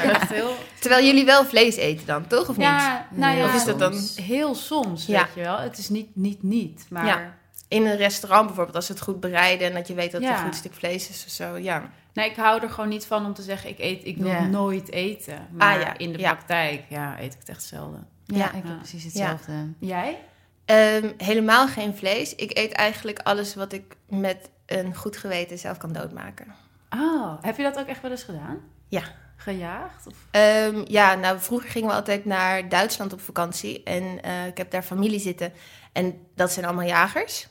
echt 0.02 0.28
heel. 0.28 0.54
terwijl 0.80 1.04
jullie 1.04 1.24
wel 1.24 1.44
vlees 1.44 1.76
eten 1.76 2.06
dan, 2.06 2.26
toch? 2.26 2.48
Of 2.48 2.56
niet? 2.56 2.66
Ja, 2.66 3.06
nou 3.10 3.36
ja, 3.36 3.44
Of 3.44 3.54
is 3.54 3.64
dat 3.64 3.78
dan- 3.78 3.98
heel 4.16 4.54
soms, 4.54 5.06
Ja. 5.06 5.18
weet 5.24 5.34
je 5.34 5.40
wel. 5.40 5.58
Het 5.58 5.78
is 5.78 5.88
niet, 5.88 6.16
niet, 6.16 6.42
niet, 6.42 6.86
maar 6.90 7.06
Ja. 7.06 7.34
In 7.68 7.86
een 7.86 7.96
restaurant 7.96 8.46
bijvoorbeeld, 8.46 8.76
als 8.76 8.86
ze 8.86 8.92
het 8.92 9.00
goed 9.02 9.20
bereiden 9.20 9.66
en 9.68 9.74
dat 9.74 9.88
je 9.88 9.94
weet 9.94 10.12
dat 10.12 10.22
het 10.22 10.30
een 10.30 10.38
goed 10.44 10.54
stuk 10.54 10.74
vlees 10.74 11.08
is 11.08 11.24
of 11.26 11.30
zo. 11.32 11.56
Ja, 11.56 11.90
nee, 12.12 12.30
ik 12.30 12.36
hou 12.36 12.62
er 12.62 12.70
gewoon 12.70 12.88
niet 12.88 13.06
van 13.06 13.26
om 13.26 13.34
te 13.34 13.42
zeggen, 13.42 13.70
ik 13.70 13.78
eet, 13.78 14.04
ik 14.04 14.16
wil 14.16 14.26
Ja. 14.30 14.40
nooit 14.46 14.90
eten. 14.90 15.46
Maar 15.52 15.74
Ah, 15.76 15.80
ja. 15.82 15.98
in 15.98 16.12
de 16.12 16.18
Ja. 16.18 16.32
praktijk, 16.34 16.82
ja, 16.88 17.20
eet 17.20 17.32
ik 17.32 17.38
het 17.38 17.48
echt 17.48 17.62
zelden. 17.62 18.06
Ja, 18.26 18.36
Ja. 18.36 18.46
ik 18.52 18.62
heb 18.64 18.76
precies 18.78 19.04
hetzelfde. 19.04 19.52
Jij? 19.78 20.18
Ehm, 20.64 21.12
helemaal 21.16 21.68
geen 21.68 21.96
vlees. 21.96 22.34
Ik 22.34 22.58
eet 22.58 22.72
eigenlijk 22.72 23.18
alles 23.18 23.54
wat 23.54 23.72
ik 23.72 23.96
met 24.08 24.50
een 24.66 24.94
goed 24.94 25.16
geweten 25.16 25.58
zelf 25.58 25.76
kan 25.78 25.92
doodmaken. 25.92 26.54
Oh, 26.90 27.32
heb 27.40 27.56
je 27.56 27.62
dat 27.62 27.78
ook 27.78 27.86
echt 27.86 28.02
wel 28.02 28.10
eens 28.10 28.22
gedaan? 28.22 28.60
Ja. 28.88 29.02
Gejaagd? 29.36 30.06
Of? 30.06 30.14
Ehm, 30.30 30.82
ja, 30.86 31.14
nou, 31.14 31.38
vroeger 31.40 31.70
gingen 31.70 31.88
we 31.88 31.94
altijd 31.94 32.24
naar 32.24 32.68
Duitsland 32.68 33.12
op 33.12 33.20
vakantie. 33.20 33.82
En 33.82 34.22
eh, 34.22 34.46
ik 34.46 34.56
heb 34.56 34.70
daar 34.70 34.82
familie 34.82 35.20
zitten. 35.20 35.52
En 35.92 36.26
dat 36.34 36.52
zijn 36.52 36.64
allemaal 36.66 36.86
jagers. 36.86 37.48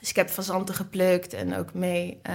Dus 0.00 0.10
ik 0.10 0.16
heb 0.16 0.28
fazanten 0.30 0.74
geplukt 0.74 1.32
en 1.34 1.56
ook 1.56 1.74
mee. 1.74 2.18
eh, 2.22 2.34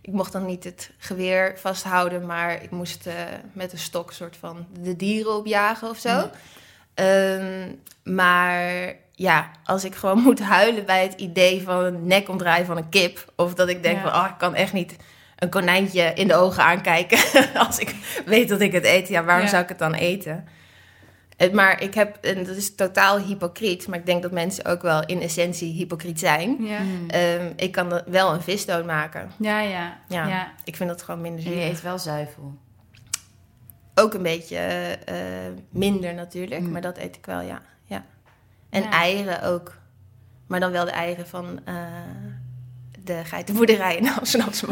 ik 0.00 0.12
mocht 0.12 0.32
dan 0.32 0.46
niet 0.46 0.64
het 0.64 0.90
geweer 0.98 1.58
vasthouden, 1.58 2.26
maar 2.26 2.62
ik 2.62 2.70
moest 2.70 3.06
eh, 3.06 3.14
met 3.52 3.72
een 3.72 3.78
stok 3.78 4.12
soort 4.12 4.36
van 4.36 4.66
de 4.80 4.96
dieren 4.96 5.36
opjagen 5.36 5.88
of 5.88 5.98
zo. 5.98 6.30
Ehm, 6.94 7.72
maar 8.02 8.94
ja, 9.20 9.50
als 9.64 9.84
ik 9.84 9.94
gewoon 9.94 10.18
moet 10.28 10.40
huilen 10.40 10.84
bij 10.86 11.02
het 11.02 11.14
idee 11.20 11.62
van 11.62 11.84
een 11.84 12.06
nekomdraai 12.06 12.64
van 12.64 12.76
een 12.76 12.88
kip. 12.88 13.32
Of 13.36 13.54
dat 13.54 13.68
ik 13.68 13.82
denk 13.82 13.96
Ja. 13.96 14.02
van, 14.10 14.20
oh, 14.20 14.26
ik 14.30 14.38
kan 14.38 14.54
echt 14.54 14.72
niet 14.72 14.96
een 15.36 15.50
konijntje 15.50 16.02
in 16.14 16.28
de 16.28 16.34
ogen 16.34 16.62
aankijken. 16.62 17.18
als 17.66 17.78
ik 17.78 17.94
weet 18.26 18.48
dat 18.48 18.60
ik 18.60 18.72
het 18.72 18.84
eet, 18.84 19.08
ja, 19.08 19.24
waarom 19.24 19.44
Ja. 19.44 19.50
zou 19.50 19.62
ik 19.62 19.68
het 19.68 19.78
dan 19.78 19.94
eten? 19.94 20.46
Het- 21.36 21.52
Maar 21.52 21.82
ik 21.82 21.94
heb, 21.94 22.16
en 22.24 22.44
dat 22.44 22.56
is 22.56 22.74
totaal 22.74 23.18
hypocriet, 23.18 23.86
maar 23.88 23.98
ik 23.98 24.06
denk 24.06 24.22
dat 24.22 24.32
mensen 24.32 24.64
ook 24.64 24.82
wel 24.82 25.04
in 25.06 25.20
essentie 25.20 25.72
hypocriet 25.72 26.18
zijn. 26.18 26.56
Ja. 26.64 26.78
Mm. 26.80 27.08
Ehm, 27.10 27.52
ik 27.56 27.72
kan 27.72 28.02
wel 28.06 28.32
een 28.34 28.42
visdood 28.42 28.84
maken. 28.86 29.30
Ja, 29.38 29.60
ja. 29.60 29.98
Ja. 30.08 30.26
ja. 30.28 30.52
Ik 30.64 30.76
vind 30.76 30.88
dat 30.88 31.02
gewoon 31.02 31.20
minder 31.20 31.44
En 31.44 31.50
je 31.50 31.56
zielig. 31.56 31.70
eet 31.72 31.82
wel 31.82 31.98
zuivel. 31.98 32.54
Ook 33.94 34.14
een 34.14 34.22
beetje 34.22 34.56
eh, 35.04 35.14
minder 35.70 36.14
natuurlijk, 36.14 36.60
Mm. 36.60 36.70
maar 36.70 36.80
dat 36.80 36.98
eet 36.98 37.16
ik 37.16 37.26
wel, 37.26 37.40
ja. 37.40 37.62
En 38.70 38.82
Ja. 38.82 38.90
eieren 38.90 39.42
ook. 39.42 39.76
Maar 40.46 40.60
dan 40.60 40.70
wel 40.70 40.84
de 40.84 40.90
eieren 40.90 41.26
van 41.26 41.60
eh, 41.64 41.74
de 43.04 43.20
geitenboerderij 43.24 43.96
in 43.96 44.08
Amsterdamse 44.18 44.66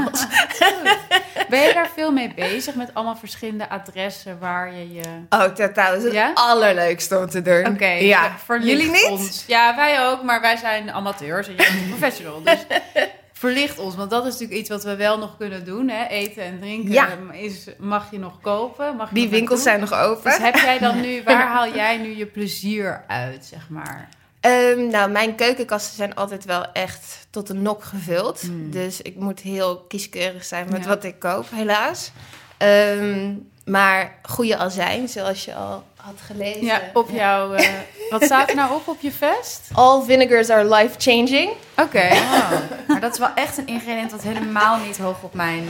Ben 1.48 1.60
je 1.60 1.74
daar 1.74 1.88
veel 1.94 2.12
mee 2.12 2.34
bezig 2.34 2.74
met 2.74 2.94
allemaal 2.94 3.16
verschillende 3.16 3.68
adressen 3.68 4.38
waar 4.38 4.72
je 4.74 4.92
je... 4.92 5.02
Oh, 5.30 5.42
totaal. 5.44 5.88
Dat 5.90 5.98
is 5.98 6.04
het 6.04 6.12
Ja? 6.12 6.30
allerleukste 6.34 7.18
om 7.18 7.28
te 7.28 7.42
doen. 7.42 7.66
Oké, 7.66 7.86
ja. 7.88 8.36
verlicht 8.44 8.70
Jullie 8.78 8.90
niet? 8.92 9.08
Ons. 9.10 9.44
Ja, 9.46 9.76
wij 9.76 10.06
ook, 10.06 10.22
maar 10.22 10.40
wij 10.40 10.56
zijn 10.56 10.90
amateurs 10.92 11.48
en 11.48 11.54
jij 11.54 11.68
bent 11.72 11.88
professional. 11.88 12.42
Dus 12.42 12.58
verlicht 13.38 13.78
ons, 13.78 13.94
want 13.96 14.10
dat 14.10 14.26
is 14.26 14.32
natuurlijk 14.32 14.60
iets 14.60 14.68
wat 14.68 14.84
we 14.84 14.96
wel 14.96 15.18
nog 15.18 15.36
kunnen 15.36 15.64
doen. 15.64 15.88
Hè? 15.88 16.06
Eten 16.06 16.42
en 16.42 16.58
drinken 16.60 16.92
Ja. 16.92 17.08
is, 17.32 17.66
mag 17.78 18.10
je 18.10 18.18
nog 18.18 18.40
kopen. 18.40 18.96
Mag 18.96 19.08
je 19.08 19.14
Die 19.14 19.24
nog 19.24 19.32
winkels 19.32 19.62
zijn 19.62 19.80
nog 19.80 19.92
open. 19.92 20.30
Dus 20.30 20.38
heb 20.38 20.54
jij 20.54 20.78
dan 20.78 21.00
nu, 21.00 21.22
waar 21.24 21.46
haal 21.46 21.74
jij 21.74 21.96
nu 21.96 22.16
je 22.16 22.26
plezier 22.26 23.04
uit, 23.06 23.44
zeg 23.44 23.68
maar? 23.68 24.08
Ehm, 24.40 24.86
nou, 24.86 25.10
mijn 25.10 25.34
keukenkasten 25.34 25.96
zijn 25.96 26.14
altijd 26.14 26.44
wel 26.44 26.72
echt 26.72 27.26
tot 27.30 27.48
een 27.48 27.62
nok 27.62 27.84
gevuld. 27.84 28.42
Mm. 28.42 28.70
Dus 28.70 29.02
ik 29.02 29.16
moet 29.16 29.40
heel 29.40 29.76
kieskeurig 29.88 30.44
zijn 30.44 30.66
met 30.70 30.82
Ja. 30.82 30.88
wat 30.88 31.04
ik 31.04 31.18
koop, 31.18 31.46
helaas. 31.50 32.12
Ehm, 32.56 33.34
maar 33.64 34.18
goede 34.22 34.56
azijn, 34.56 35.08
zoals 35.08 35.44
je 35.44 35.54
al 35.54 35.84
had 35.98 36.14
gelezen. 36.26 36.64
Ja, 36.64 36.80
op 36.92 37.10
jouw... 37.10 37.52
eh, 37.52 37.68
wat 38.10 38.22
staat 38.24 38.48
er 38.48 38.54
nou 38.56 38.74
op 38.74 38.88
op 38.88 39.00
je 39.00 39.12
vest? 39.12 39.60
All 39.72 40.02
vinegars 40.04 40.50
are 40.50 40.74
life-changing. 40.74 41.50
Oké. 41.76 42.08
Oh, 42.12 42.50
maar 42.88 43.00
dat 43.00 43.12
is 43.12 43.18
wel 43.18 43.34
echt 43.34 43.58
een 43.58 43.66
ingrediënt 43.66 44.10
wat 44.10 44.22
helemaal 44.22 44.78
niet 44.78 44.98
hoog 44.98 45.22
op 45.22 45.34
mijn 45.34 45.68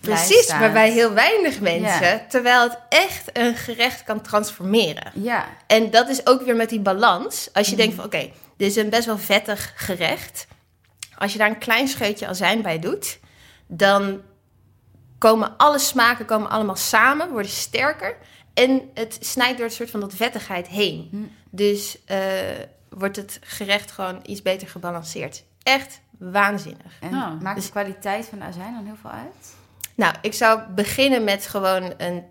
Precies, 0.00 0.42
staat. 0.42 0.60
maar 0.60 0.72
bij 0.72 0.90
heel 0.90 1.12
weinig 1.12 1.60
mensen. 1.60 2.06
Ja. 2.06 2.24
Terwijl 2.28 2.62
het 2.62 2.78
echt 2.88 3.30
een 3.32 3.54
gerecht 3.56 4.04
kan 4.04 4.20
transformeren. 4.20 5.12
Ja, 5.14 5.44
En 5.66 5.90
dat 5.90 6.08
is 6.08 6.26
ook 6.26 6.42
weer 6.42 6.56
met 6.56 6.68
die 6.68 6.80
balans. 6.80 7.48
Als 7.52 7.66
je 7.66 7.72
Mm. 7.72 7.78
denkt 7.78 7.94
van 7.94 8.04
oké, 8.04 8.30
dit 8.56 8.68
is 8.70 8.76
een 8.76 8.90
best 8.90 9.06
wel 9.06 9.18
vettig 9.18 9.72
gerecht. 9.76 10.46
Als 11.18 11.32
je 11.32 11.38
daar 11.38 11.48
een 11.48 11.58
klein 11.58 11.88
scheutje 11.88 12.26
azijn 12.26 12.62
bij 12.62 12.78
doet, 12.78 13.18
dan 13.66 14.20
komen 15.18 15.56
alle 15.56 15.78
smaken 15.78 16.24
komen 16.24 16.50
allemaal 16.50 16.76
samen, 16.76 17.30
worden 17.30 17.50
sterker. 17.50 18.16
En 18.54 18.90
het 18.94 19.18
snijdt 19.20 19.56
door 19.56 19.66
het 19.66 19.74
soort 19.74 19.90
van 19.90 20.00
dat 20.00 20.14
vettigheid 20.14 20.68
heen. 20.68 21.08
Mm. 21.12 21.30
Dus 21.50 21.98
eh, 22.04 22.18
wordt 22.88 23.16
het 23.16 23.38
gerecht 23.42 23.90
gewoon 23.90 24.20
iets 24.22 24.42
beter 24.42 24.68
gebalanceerd. 24.68 25.44
Echt 25.62 26.00
waanzinnig. 26.18 26.92
en 27.00 27.08
Oh, 27.08 27.40
maakt 27.40 27.56
dus- 27.56 27.64
de 27.64 27.70
kwaliteit 27.70 28.26
van 28.26 28.38
de 28.38 28.44
azijn 28.44 28.74
dan 28.74 28.84
heel 28.84 28.96
veel 29.00 29.10
uit? 29.10 29.54
Nou, 29.94 30.14
ik 30.22 30.34
zou 30.34 30.60
beginnen 30.74 31.24
met 31.24 31.46
gewoon 31.46 31.94
een 31.96 32.24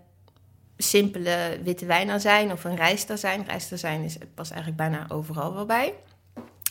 simpele 0.76 1.60
witte 1.62 1.86
wijnazijn 1.86 2.52
of 2.52 2.64
een 2.64 2.76
rijstazijn. 2.76 3.44
Rijstazijn 3.46 4.02
is, 4.02 4.14
het 4.14 4.34
past 4.34 4.50
eigenlijk 4.50 4.80
bijna 4.82 5.06
overal 5.08 5.54
wel 5.54 5.66
bij. 5.66 5.94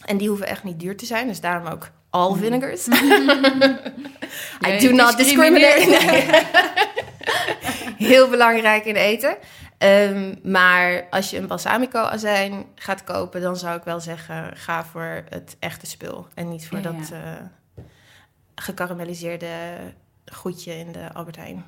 En 0.06 0.18
die 0.18 0.28
hoeven 0.28 0.48
echt 0.48 0.64
niet 0.64 0.80
duur 0.80 0.98
te 0.98 1.06
zijn, 1.06 1.28
dus 1.28 1.40
daarom 1.42 1.68
ook 1.68 1.90
all 2.10 2.36
vinegars. 2.36 2.88
I 4.68 4.80
do 4.80 4.92
not 4.92 5.18
discriminate. 5.18 6.44
Heel 8.10 8.30
belangrijk 8.30 8.86
in 8.86 8.96
eten. 8.96 9.38
Ehm, 9.78 10.36
maar 10.44 11.08
als 11.10 11.30
je 11.30 11.38
een 11.38 11.48
balsamico-azijn 11.48 12.66
gaat 12.76 13.04
kopen, 13.04 13.42
dan 13.42 13.58
zou 13.58 13.78
ik 13.78 13.84
wel 13.84 14.00
zeggen: 14.00 14.58
ga 14.58 14.86
voor 14.86 15.24
het 15.30 15.56
echte 15.60 15.86
spul. 15.86 16.28
En 16.34 16.50
niet 16.50 16.68
voor 16.68 16.78
Ja, 16.78 16.84
dat 16.84 17.12
eh 17.12 17.20
gekarameliseerde 18.56 19.48
goedje 20.34 20.78
in 20.78 20.92
de 20.92 21.14
Albert 21.14 21.36
Heijn. 21.36 21.66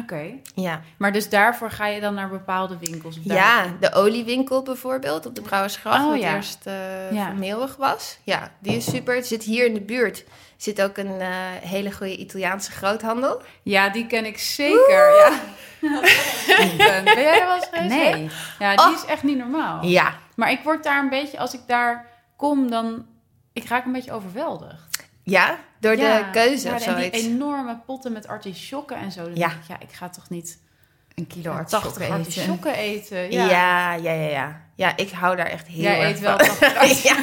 Oké. 0.00 0.22
Ja. 0.54 0.80
Maar 0.96 1.12
dus 1.12 1.28
daarvoor 1.28 1.70
ga 1.70 1.86
je 1.86 2.00
dan 2.00 2.14
naar 2.14 2.28
bepaalde 2.28 2.78
winkels? 2.78 3.18
ja, 3.22 3.66
de 3.80 3.92
oliewinkel 3.92 4.62
bijvoorbeeld 4.62 5.26
op 5.26 5.34
de 5.34 5.40
Brouwersgracht, 5.40 6.04
Oh, 6.04 6.10
wat 6.10 6.20
ja. 6.20 6.34
eerst 6.34 6.64
Ja. 7.10 7.32
Meeuwig 7.32 7.76
was. 7.76 8.18
Ja, 8.22 8.50
die 8.58 8.76
is 8.76 8.90
super. 8.90 9.14
Het 9.14 9.26
zit 9.26 9.42
hier 9.42 9.66
in 9.66 9.74
de 9.74 9.80
buurt. 9.80 10.24
Zit 10.62 10.82
ook 10.82 10.96
een 10.96 11.20
eh, 11.20 11.28
hele 11.60 11.92
goede 11.92 12.16
Italiaanse 12.16 12.70
groothandel. 12.70 13.42
Ja, 13.62 13.88
die 13.88 14.06
ken 14.06 14.24
ik 14.24 14.38
zeker. 14.38 15.14
Ja. 15.16 15.40
ben 17.04 17.14
jij 17.14 17.40
er 17.40 17.46
wel 17.46 17.54
eens 17.56 17.68
geweest? 17.72 17.88
Nee. 17.94 18.30
Ja, 18.58 18.76
die 18.76 18.86
Oh. 18.86 18.92
is 18.92 19.04
echt 19.04 19.22
niet 19.22 19.36
normaal. 19.38 19.84
Ja, 19.84 20.14
Maar 20.36 20.50
ik 20.50 20.60
word 20.62 20.84
daar 20.84 21.02
een 21.02 21.08
beetje, 21.08 21.38
als 21.38 21.54
ik 21.54 21.60
daar 21.66 22.06
kom, 22.36 22.70
dan... 22.70 23.06
Ik 23.52 23.68
raak 23.68 23.84
een 23.84 23.92
beetje 23.92 24.12
overweldigd. 24.12 25.04
ja 25.22 25.58
door 25.80 25.96
Ja, 25.96 26.18
de 26.18 26.30
keuze 26.30 26.68
ja, 26.68 26.74
of 26.74 26.86
en 26.86 26.94
die 26.96 27.02
zoiets. 27.10 27.26
enorme 27.26 27.76
potten 27.86 28.12
met 28.12 28.28
artisjokken 28.28 28.96
en 28.96 29.12
zo. 29.12 29.22
Dan 29.24 29.34
Ja. 29.34 29.48
denk 29.48 29.60
ik, 29.62 29.68
ja, 29.68 29.76
ik 29.80 29.92
ga 29.92 30.08
toch 30.08 30.28
niet 30.30 30.58
Een 31.14 31.26
kilo 31.26 31.64
80 31.64 31.70
artisjokken 31.70 32.02
eten. 32.02 32.14
artisjokken 32.18 32.74
eten. 32.74 33.30
Ja. 33.32 33.44
Ja, 33.50 33.94
Ja, 33.94 34.12
ja, 34.12 34.28
ja, 34.28 34.60
ja. 34.74 34.96
ik 34.96 35.10
hou 35.10 35.36
daar 35.36 35.46
echt 35.46 35.66
heel 35.66 35.82
Jij 35.82 36.00
erg 36.00 36.10
eet 36.10 36.20
wel 36.20 36.38
van. 36.38 36.68
80 36.68 37.02
ja. 37.12 37.16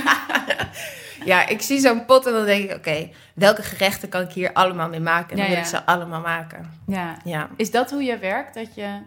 ja, 1.26 1.48
ik 1.48 1.62
zie 1.62 1.80
zo'n 1.80 2.06
pot 2.06 2.26
en 2.26 2.34
dan 2.34 2.46
denk 2.46 2.70
ik, 2.70 2.78
oké, 2.78 3.10
welke 3.36 3.62
gerechten 3.64 4.10
kan 4.10 4.22
ik 4.22 4.32
hier 4.32 4.54
allemaal 4.54 4.90
mee 4.90 5.00
maken? 5.00 5.30
En 5.30 5.36
dan 5.38 5.46
Ja, 5.46 5.52
wil 5.52 5.60
ik 5.62 5.66
ze 5.66 5.86
allemaal 5.86 6.22
maken. 6.22 6.72
ja. 6.88 7.18
Ja. 7.24 7.50
Is 7.56 7.72
dat 7.72 7.92
hoe 7.92 8.04
je 8.04 8.18
werkt? 8.18 8.54
Dat 8.54 8.76
je 8.76 9.00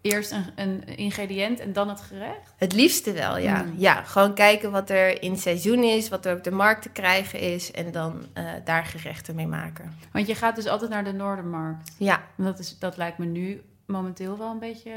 eerst 0.00 0.30
een, 0.30 0.52
een 0.56 0.84
ingrediënt 0.96 1.60
en 1.60 1.72
dan 1.72 1.88
het 1.88 2.00
gerecht? 2.00 2.54
Het 2.56 2.72
liefste 2.72 3.12
wel, 3.12 3.38
ja. 3.38 3.62
Mm. 3.62 3.74
Ja, 3.76 4.02
gewoon 4.02 4.34
kijken 4.34 4.70
wat 4.70 4.90
er 4.90 5.22
in 5.22 5.36
seizoen 5.36 5.82
is, 5.82 6.08
wat 6.08 6.26
er 6.26 6.36
op 6.36 6.44
de 6.44 6.50
markt 6.50 6.82
te 6.82 6.88
krijgen 6.88 7.38
is 7.38 7.70
en 7.70 7.92
dan 7.92 8.26
eh, 8.32 8.44
daar 8.64 8.84
gerechten 8.84 9.34
mee 9.34 9.46
maken. 9.46 9.98
Want 10.12 10.26
je 10.26 10.34
gaat 10.34 10.56
dus 10.56 10.66
altijd 10.66 10.90
naar 10.90 11.04
de 11.04 11.12
Noordermarkt. 11.12 11.90
Ja, 11.98 12.22
Dat, 12.36 12.58
is, 12.58 12.78
dat 12.78 12.96
lijkt 12.96 13.18
me 13.18 13.24
nu 13.26 13.62
momenteel 13.86 14.38
wel 14.38 14.50
een 14.50 14.58
beetje... 14.58 14.90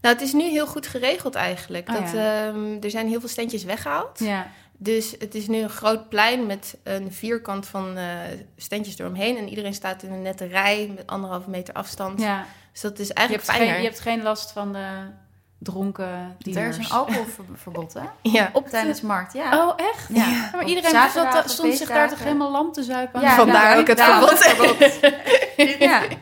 nou 0.00 0.14
het 0.14 0.20
is 0.20 0.32
nu 0.32 0.42
heel 0.42 0.66
goed 0.66 0.86
geregeld 0.86 1.34
eigenlijk. 1.34 1.88
Oh, 1.88 1.94
dat, 1.94 2.10
ja. 2.12 2.46
ehm, 2.46 2.76
er 2.82 2.90
zijn 2.90 3.08
heel 3.08 3.20
veel 3.20 3.28
standjes 3.28 3.64
weggehaald. 3.64 4.18
Ja, 4.18 4.46
Dus 4.76 5.14
het 5.18 5.34
is 5.34 5.46
nu 5.46 5.58
een 5.58 5.68
groot 5.70 6.08
plein 6.08 6.46
met 6.46 6.76
een 6.82 7.12
vierkant 7.12 7.66
van 7.66 7.96
eh 7.96 8.06
standjes 8.56 8.98
eromheen. 8.98 9.36
En 9.36 9.48
iedereen 9.48 9.74
staat 9.74 10.02
in 10.02 10.12
een 10.12 10.22
nette 10.22 10.46
rij 10.46 10.92
met 10.96 11.06
anderhalve 11.06 11.50
meter 11.50 11.74
afstand. 11.74 12.20
ja. 12.20 12.46
Dus 12.72 12.82
dat 12.82 12.98
is 12.98 13.08
Je, 13.08 13.14
eigenlijk 13.14 13.46
hebt 13.46 13.56
fijner. 13.58 13.74
geen, 13.74 13.82
je 13.84 13.88
hebt 13.90 14.00
geen 14.00 14.22
last 14.22 14.50
van 14.52 14.72
de 14.72 14.86
dronken 15.58 16.04
Er 16.08 16.34
dieners. 16.38 16.78
is 16.78 16.84
een 16.90 16.92
alcoholverbod, 16.96 17.94
hè? 17.94 18.00
Ja, 18.38 18.50
Op 18.52 18.68
tijdens 18.68 19.00
markt, 19.00 19.32
ja. 19.32 19.66
Oh, 19.66 19.72
echt? 19.76 20.08
Ja. 20.08 20.28
Ja, 20.28 20.50
maar 20.54 20.64
iedereen 20.64 21.10
zat, 21.10 21.50
stond 21.50 21.74
zich 21.74 21.88
daar 21.88 22.08
toch 22.08 22.18
helemaal 22.22 22.50
lam 22.50 22.72
te 22.72 22.82
zuipen? 22.82 23.20
Ja, 23.20 23.34
vandaar 23.34 23.68
nou, 23.68 23.80
ook 23.80 23.86
het 23.86 23.96
daarom 23.98 24.28
verbod. 24.28 24.98
Ja. 25.78 26.02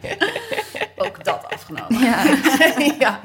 ook 1.07 1.25
dat 1.25 1.51
afgenomen. 1.51 2.01
ja. 2.01 2.25
ja. 2.99 3.21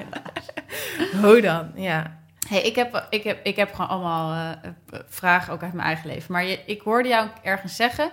Hoe 1.22 1.42
dan? 1.42 1.72
Ja. 1.76 2.20
Hey, 2.48 2.62
ik, 2.62 2.76
heb, 2.76 3.08
ik, 3.10 3.24
heb, 3.24 3.46
ik 3.46 3.56
heb 3.56 3.74
gewoon 3.74 3.90
allemaal 3.90 4.34
eh, 4.34 5.00
vragen 5.08 5.54
ook 5.54 5.64
uit 5.64 5.74
mijn 5.74 5.88
eigen 5.88 6.08
leven. 6.10 6.32
Maar 6.32 6.46
je, 6.46 6.60
ik 6.66 6.82
hoorde 6.82 7.10
jou 7.10 7.28
ergens 7.44 7.76
zeggen... 7.76 8.12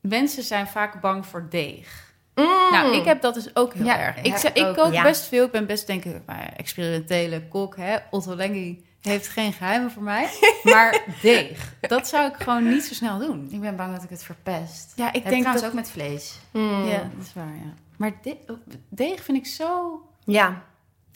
mensen 0.00 0.42
zijn 0.42 0.66
vaak 0.66 1.00
bang 1.00 1.26
voor 1.26 1.46
deeg. 1.50 2.10
Nou, 2.70 2.96
ik 2.96 3.04
heb 3.04 3.20
dat 3.20 3.34
dus 3.34 3.56
ook 3.56 3.74
heel 3.74 3.84
Ja, 3.84 3.98
erg. 3.98 4.16
Ik, 4.16 4.36
ja, 4.36 4.54
ik 4.54 4.64
ook. 4.66 4.76
kook 4.76 4.92
Ja. 4.92 5.02
best 5.02 5.24
veel. 5.24 5.44
Ik 5.44 5.50
ben 5.50 5.66
best, 5.66 5.86
denk 5.86 6.04
ik, 6.04 6.20
maar 6.26 6.52
experimentele 6.56 7.48
kok. 7.48 7.76
Hè? 7.76 7.96
Otto 8.10 8.34
Lengi 8.34 8.84
heeft 9.00 9.28
geen 9.28 9.52
geheimen 9.52 9.90
voor 9.90 10.02
mij. 10.02 10.28
Maar 10.62 11.00
deeg, 11.22 11.74
dat 11.80 12.08
zou 12.08 12.28
ik 12.30 12.34
gewoon 12.36 12.68
niet 12.68 12.84
zo 12.84 12.94
snel 12.94 13.18
doen. 13.18 13.48
Ik 13.50 13.60
ben 13.60 13.76
bang 13.76 13.94
dat 13.94 14.02
ik 14.02 14.10
het 14.10 14.24
verpest. 14.24 14.92
Ja, 14.96 15.06
ik 15.12 15.22
denk 15.22 15.26
trouwens 15.26 15.60
dat... 15.60 15.70
ook 15.70 15.76
met 15.76 15.90
vlees. 15.90 16.38
Mm. 16.50 16.84
Ja, 16.84 16.98
dat 17.16 17.26
is 17.26 17.32
waar, 17.34 17.54
ja. 17.64 17.74
Maar 18.02 18.18
de- 18.22 18.58
deeg 18.88 19.22
vind 19.24 19.38
ik 19.38 19.46
zo... 19.46 20.00
Ja. 20.24 20.64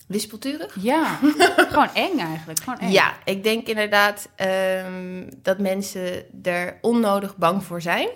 Wispelturig? 0.09 0.77
Ja, 0.81 1.19
gewoon 1.71 1.95
eng 1.95 2.19
eigenlijk. 2.19 2.61
Gewoon 2.61 2.79
eng. 2.79 2.91
Ja, 2.91 3.15
ik 3.25 3.43
denk 3.43 3.67
inderdaad 3.67 4.29
ehm, 4.37 5.31
dat 5.43 5.59
mensen 5.59 6.25
er 6.45 6.79
onnodig 6.81 7.37
bang 7.37 7.65
voor 7.65 7.83
zijn. 7.83 8.09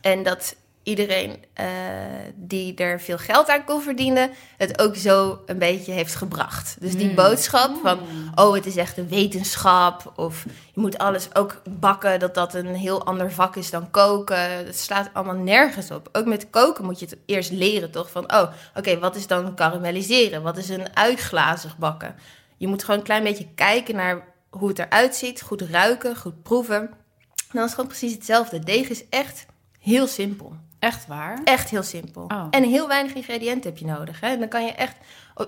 En 0.00 0.22
dat 0.22 0.56
iedereen 0.82 1.44
eh, 1.52 1.66
die 2.34 2.74
er 2.74 3.00
veel 3.00 3.18
geld 3.18 3.48
aan 3.48 3.64
kon 3.64 3.82
verdienen, 3.82 4.30
het 4.56 4.80
ook 4.80 4.96
zo 4.96 5.42
een 5.46 5.58
beetje 5.58 5.92
heeft 5.92 6.14
gebracht. 6.14 6.76
Dus 6.80 6.96
die 6.96 7.08
Mm. 7.08 7.14
boodschap 7.14 7.76
van, 7.82 8.00
oh, 8.34 8.54
het 8.54 8.66
is 8.66 8.76
echt 8.76 8.96
een 8.98 9.08
wetenschap. 9.08 10.12
Of 10.16 10.44
je 10.74 10.80
moet 10.80 10.98
alles 10.98 11.34
ook 11.34 11.62
bakken, 11.80 12.18
dat 12.20 12.34
dat 12.34 12.54
een 12.54 12.74
heel 12.74 13.04
ander 13.04 13.32
vak 13.32 13.56
is 13.56 13.70
dan 13.70 13.90
koken. 13.90 14.66
Dat 14.66 14.76
slaat 14.76 15.10
allemaal 15.12 15.34
nergens 15.34 15.90
op. 15.90 16.08
Ook 16.12 16.26
met 16.26 16.50
koken 16.50 16.84
moet 16.84 16.98
je 16.98 17.06
het 17.06 17.16
eerst 17.26 17.50
leren, 17.50 17.90
toch? 17.90 18.10
Van, 18.10 18.32
oh, 18.32 18.52
oké, 18.74 18.98
wat 18.98 19.16
is 19.16 19.26
dan 19.26 19.54
karamelliseren? 19.54 20.42
Wat 20.42 20.56
is 20.56 20.68
een 20.68 20.96
uitglazig 20.96 21.78
bakken? 21.78 22.14
Je 22.56 22.66
moet 22.68 22.84
gewoon 22.84 22.98
een 22.98 23.06
klein 23.06 23.22
beetje 23.24 23.48
kijken 23.54 23.96
naar 23.96 24.24
hoe 24.50 24.68
het 24.68 24.78
eruit 24.78 25.16
ziet. 25.16 25.42
Goed 25.42 25.62
ruiken, 25.62 26.16
goed 26.16 26.42
proeven. 26.42 26.80
En 26.80 27.58
dan 27.58 27.62
is 27.62 27.70
het 27.70 27.74
gewoon 27.74 27.86
precies 27.98 28.12
hetzelfde. 28.12 28.58
Deeg 28.58 28.88
is 28.88 29.08
echt 29.08 29.46
heel 29.78 30.06
simpel. 30.06 30.56
Echt 30.82 31.06
waar? 31.06 31.40
Echt 31.44 31.70
heel 31.70 31.82
simpel. 31.82 32.22
Oh. 32.22 32.46
En 32.50 32.62
heel 32.64 32.88
weinig 32.88 33.12
ingrediënten 33.12 33.70
heb 33.70 33.78
je 33.78 33.86
nodig. 33.86 34.20
Hè? 34.20 34.38
Dan 34.38 34.48
kan 34.48 34.64
je 34.64 34.72
echt 34.72 34.96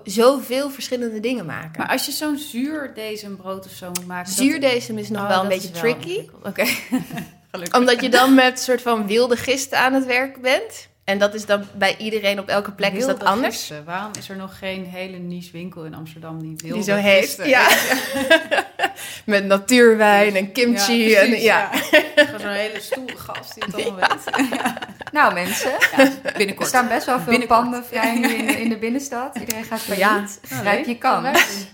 zoveel 0.05 0.71
verschillende 0.71 1.21
dingen 1.21 1.47
maken. 1.47 1.73
Maar 1.77 1.89
als 1.89 2.07
je 2.07 2.13
zo'n 2.13 2.37
zuurdesembrood 2.39 3.67
of 3.67 3.73
zo 3.73 3.87
moet 3.87 4.07
maken... 4.07 4.33
Zuurdesem 4.33 4.99
is 4.99 5.09
nog 5.09 5.23
Oh, 5.23 5.29
wel 5.29 5.43
een 5.43 5.49
beetje 5.49 5.71
wel 5.71 5.81
tricky. 5.81 6.29
Oké. 6.43 6.65
Gelukkig. 7.51 7.79
Omdat 7.81 8.01
je 8.03 8.09
dan 8.09 8.35
met 8.35 8.51
een 8.53 8.59
soort 8.59 8.83
van 8.83 9.07
wilde 9.07 9.37
gisten 9.37 9.79
aan 9.79 9.93
het 9.93 10.07
werk 10.07 10.41
bent. 10.41 10.89
En 11.05 11.19
dat 11.19 11.35
is 11.35 11.47
dan 11.47 11.65
bij 11.77 11.97
iedereen 11.97 12.39
op 12.39 12.49
elke 12.49 12.73
plek 12.73 12.93
is 12.93 13.07
dat 13.07 13.25
anders. 13.25 13.57
gisten. 13.57 13.85
Waarom 13.85 14.11
is 14.19 14.29
er 14.29 14.37
nog 14.37 14.59
geen 14.59 14.85
hele 14.85 15.17
niche 15.19 15.53
winkel 15.53 15.85
in 15.85 15.95
Amsterdam 15.95 16.41
die 16.41 16.55
wilde 16.57 16.75
Die 16.75 16.85
zo 16.85 17.01
gisten 17.03 17.49
Ja. 17.49 17.69
met 19.25 19.45
natuurwijn 19.45 20.37
en 20.37 20.53
kimchi. 20.53 21.09
Ja, 21.09 21.21
en, 21.21 21.27
precies, 21.29 21.45
ja. 21.45 21.71
ja. 21.93 22.01
Gewoon 22.25 22.41
zo'n 22.41 22.49
hele 22.51 22.81
stoere 22.81 23.17
gast 23.17 23.55
die 23.55 23.65
het 23.65 23.75
allemaal 23.75 24.09
weet. 24.09 24.49
Nou 25.13 25.35
mensen, 25.35 25.71
Ja, 25.97 25.99
er 26.23 26.33
binnenkort. 26.37 26.69
staan 26.69 26.89
best 26.89 27.07
wel 27.07 27.17
veel 27.21 27.25
Binnenkort. 27.31 27.61
panden 27.61 27.85
vrij 27.85 28.15
nu 28.19 28.29
in 28.29 28.47
de, 28.47 28.53
in 28.61 28.69
de 28.69 28.77
binnenstad. 28.77 29.37
Iedereen 29.39 29.65
gaat 29.65 29.81
failliet. 29.81 29.99
Ja. 30.05 30.25
Oh, 30.53 30.59
Grijp 30.61 30.77
leuk. 30.77 30.87
je 30.87 30.99
kans. 30.99 31.23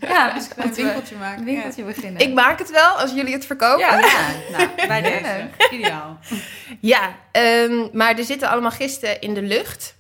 Leuk. 0.01 0.11
Ja, 0.11 0.33
dus 0.33 0.45
Een 0.57 0.75
winkeltje 0.75 1.15
maken. 1.17 1.39
Een 1.39 1.45
winkeltje 1.45 1.83
beginnen. 1.83 2.21
Ik 2.23 2.35
maak 2.35 2.59
het 2.59 2.71
wel 2.71 2.89
als 2.91 3.13
jullie 3.13 3.33
het 3.33 3.47
verkopen. 3.47 3.79
Ja, 3.87 3.99
ja. 3.99 4.57
Nou, 4.59 4.69
bij 4.89 5.03
deze. 5.03 5.49
Ideaal. 5.71 6.19
Ja, 6.81 7.15
ehm, 7.33 7.73
maar 7.93 8.19
er 8.19 8.25
zitten 8.25 8.49
allemaal 8.49 8.71
gisten 8.71 9.21
in 9.21 9.35
de 9.35 9.43
lucht. 9.43 9.95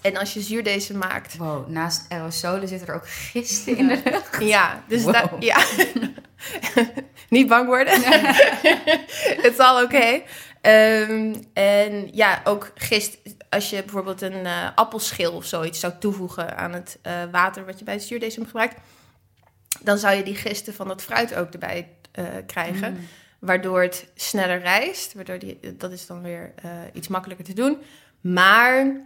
En 0.00 0.16
als 0.16 0.34
je 0.34 0.40
zuurdesem 0.40 0.98
maakt... 0.98 1.36
Wow, 1.36 1.68
naast 1.68 2.04
aerosolen 2.08 2.68
zitten 2.68 2.88
er 2.88 2.94
ook 2.94 3.08
gisten 3.08 3.76
in 3.76 3.88
de 3.88 4.00
lucht. 4.04 4.40
Ja, 4.40 4.82
dus 4.88 5.02
Wow. 5.02 5.12
daar- 5.12 5.30
ja. 5.38 5.64
niet 7.28 7.48
bang 7.48 7.66
worden. 7.66 8.00
Het 9.42 9.52
is 9.52 9.58
al 9.58 9.82
oké. 9.82 10.22
Ehm, 10.60 11.34
en 11.52 12.08
ja, 12.12 12.40
ook 12.44 12.72
gist, 12.74 13.18
als 13.50 13.70
je 13.70 13.82
bijvoorbeeld 13.82 14.22
een 14.22 14.46
eh, 14.46 14.68
appelschil 14.74 15.32
of 15.32 15.44
zoiets 15.44 15.80
zou 15.80 15.92
toevoegen 16.00 16.56
aan 16.56 16.72
het 16.72 16.98
eh, 17.02 17.12
water 17.30 17.64
wat 17.64 17.78
je 17.78 17.84
bij 17.84 17.94
het 17.94 18.02
zuurdesem 18.02 18.44
gebruikt, 18.46 18.76
dan 19.80 19.98
zou 19.98 20.16
je 20.16 20.22
die 20.22 20.34
gisten 20.36 20.74
van 20.74 20.88
dat 20.88 21.02
fruit 21.02 21.34
ook 21.34 21.52
erbij 21.52 21.88
eh, 22.12 22.24
krijgen. 22.46 22.92
Mm. 22.92 23.06
Waardoor 23.38 23.82
het 23.82 24.06
sneller 24.14 24.58
rijst. 24.60 25.14
Waardoor 25.14 25.38
die, 25.38 25.76
dat 25.76 25.92
is 25.92 26.06
dan 26.06 26.22
weer 26.22 26.54
iets 26.92 27.08
makkelijker 27.08 27.44
te 27.44 27.52
doen. 27.52 27.78
Maar 28.20 29.00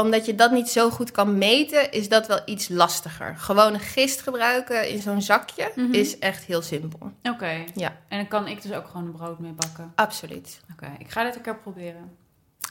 omdat 0.00 0.26
je 0.26 0.34
dat 0.34 0.50
niet 0.50 0.68
zo 0.68 0.90
goed 0.90 1.10
kan 1.10 1.38
meten, 1.38 1.90
is 1.92 2.08
dat 2.08 2.26
wel 2.26 2.40
iets 2.44 2.68
lastiger. 2.68 3.34
Gewoon 3.38 3.74
een 3.74 3.80
gist 3.80 4.20
gebruiken 4.20 4.88
in 4.88 5.02
zo'n 5.02 5.22
zakje 5.22 5.72
Mhm. 5.74 5.92
is 5.94 6.18
echt 6.18 6.44
heel 6.44 6.62
simpel. 6.62 7.12
Oké. 7.22 7.64
Ja. 7.74 7.96
En 8.08 8.18
dan 8.18 8.28
kan 8.28 8.46
ik 8.46 8.62
dus 8.62 8.72
ook 8.72 8.86
gewoon 8.86 9.04
een 9.06 9.12
brood 9.12 9.38
mee 9.38 9.52
bakken. 9.52 9.92
Absoluut. 9.94 10.60
Oké, 10.72 10.92
ik 10.98 11.10
ga 11.10 11.24
dit 11.24 11.36
een 11.36 11.42
keer 11.42 11.56
proberen. 11.58 12.16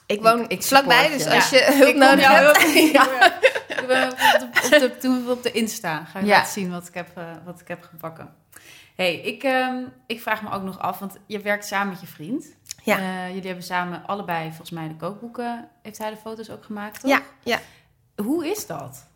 Ik 0.06 0.22
woon 0.22 0.40
Ik- 0.42 0.52
ik 0.52 0.64
vlakbij, 0.64 1.10
dus 1.10 1.24
je. 1.24 1.30
als 1.36 1.50
Ja. 1.50 1.58
je 1.58 1.74
hulp 1.76 1.90
ik 1.90 1.96
nodig 1.96 2.20
jou 2.22 2.46
hebt. 2.46 2.74
Ja. 3.00 3.38
Ik 3.82 3.88
ben 3.88 4.12
op 4.12 4.18
de, 4.18 4.48
op 4.64 4.80
de, 4.80 4.98
toen 5.00 5.26
we 5.26 5.32
op 5.32 5.44
de 5.44 5.52
Insta 5.52 6.06
ga 6.06 6.20
ik 6.20 6.26
Ja. 6.26 6.32
laten 6.38 6.52
zien 6.52 6.72
wat 6.72 6.88
ik 6.88 6.94
heb, 6.94 7.10
eh, 7.18 7.24
wat 7.46 7.60
ik 7.60 7.68
heb 7.68 7.84
gebakken. 7.84 8.34
hey, 8.96 9.16
ik, 9.16 9.44
ehm, 9.44 9.76
ik 10.08 10.22
vraag 10.22 10.42
me 10.42 10.52
ook 10.52 10.64
nog 10.64 10.80
af, 10.80 11.00
want 11.00 11.18
je 11.28 11.40
werkt 11.40 11.66
samen 11.66 11.90
met 11.90 12.02
je 12.02 12.08
vriend. 12.08 12.46
Ja. 12.90 12.98
Eh, 12.98 13.28
jullie 13.28 13.46
hebben 13.48 13.64
samen 13.66 14.06
allebei 14.06 14.48
volgens 14.48 14.70
mij 14.72 14.88
de 14.88 14.96
kookboeken. 14.96 15.68
Heeft 15.82 15.98
hij 15.98 16.10
de 16.10 16.18
foto's 16.18 16.50
ook 16.50 16.64
gemaakt? 16.66 17.00
Toch? 17.02 17.10
Ja, 17.12 17.22
ja. 17.44 17.60
Hoe 18.24 18.48
is 18.48 18.68
dat? 18.68 19.08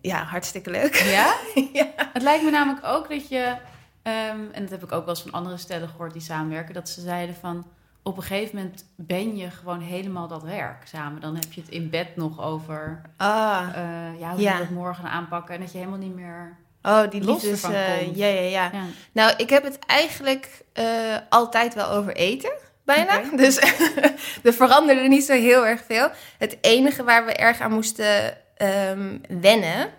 ja, 0.00 0.22
hartstikke 0.22 0.70
leuk. 0.70 0.94
Ja? 0.94 1.34
Ja. 1.72 1.86
Het 2.12 2.22
lijkt 2.22 2.44
me 2.44 2.50
namelijk 2.50 2.86
ook 2.86 3.08
dat 3.08 3.28
je, 3.28 3.56
ehm, 4.02 4.40
en 4.52 4.60
dat 4.62 4.70
heb 4.70 4.82
ik 4.82 4.92
ook 4.92 5.04
wel 5.04 5.14
eens 5.14 5.22
van 5.22 5.32
andere 5.32 5.56
stellen 5.56 5.88
gehoord 5.88 6.12
die 6.12 6.22
samenwerken, 6.22 6.74
dat 6.74 6.88
ze 6.88 7.00
zeiden 7.00 7.34
van 7.34 7.66
op 8.02 8.16
een 8.16 8.22
gegeven 8.22 8.56
moment 8.56 8.84
ben 8.96 9.36
je 9.36 9.50
gewoon 9.50 9.80
helemaal 9.80 10.28
dat 10.28 10.42
werk 10.42 10.86
samen. 10.86 11.20
Dan 11.20 11.34
heb 11.34 11.52
je 11.52 11.60
het 11.60 11.70
in 11.70 11.90
bed 11.90 12.16
nog 12.16 12.40
over 12.40 13.02
Ah, 13.16 13.68
eh, 13.74 14.20
ja, 14.20 14.30
hoe 14.30 14.40
Ja. 14.40 14.56
het 14.56 14.70
morgen 14.70 15.10
aanpakken 15.10 15.54
en 15.54 15.60
dat 15.60 15.72
je 15.72 15.78
helemaal 15.78 15.98
niet 15.98 16.14
meer. 16.14 16.56
Oh, 16.84 17.10
die 17.10 17.24
Los 17.24 17.42
liefdes... 17.42 17.62
ervan 17.62 17.80
eh, 17.80 17.98
komt. 17.98 18.16
ja, 18.16 18.26
ja, 18.26 18.40
ja. 18.40 18.70
Ja. 18.72 18.84
Nou, 19.12 19.34
ik 19.36 19.50
heb 19.50 19.64
het 19.64 19.78
eigenlijk 19.86 20.48
eh, 20.72 21.16
altijd 21.28 21.74
wel 21.74 21.90
over 21.90 22.16
eten, 22.16 22.52
bijna. 22.84 23.22
Dus 23.36 23.56
er 24.44 24.54
veranderde 24.54 25.08
niet 25.08 25.24
zo 25.24 25.32
heel 25.32 25.66
erg 25.66 25.82
veel. 25.86 26.10
Het 26.38 26.58
enige 26.60 27.04
waar 27.04 27.26
we 27.26 27.32
erg 27.32 27.60
aan 27.60 27.72
moesten 27.72 28.38
ehm, 28.56 29.18
wennen, 29.28 29.90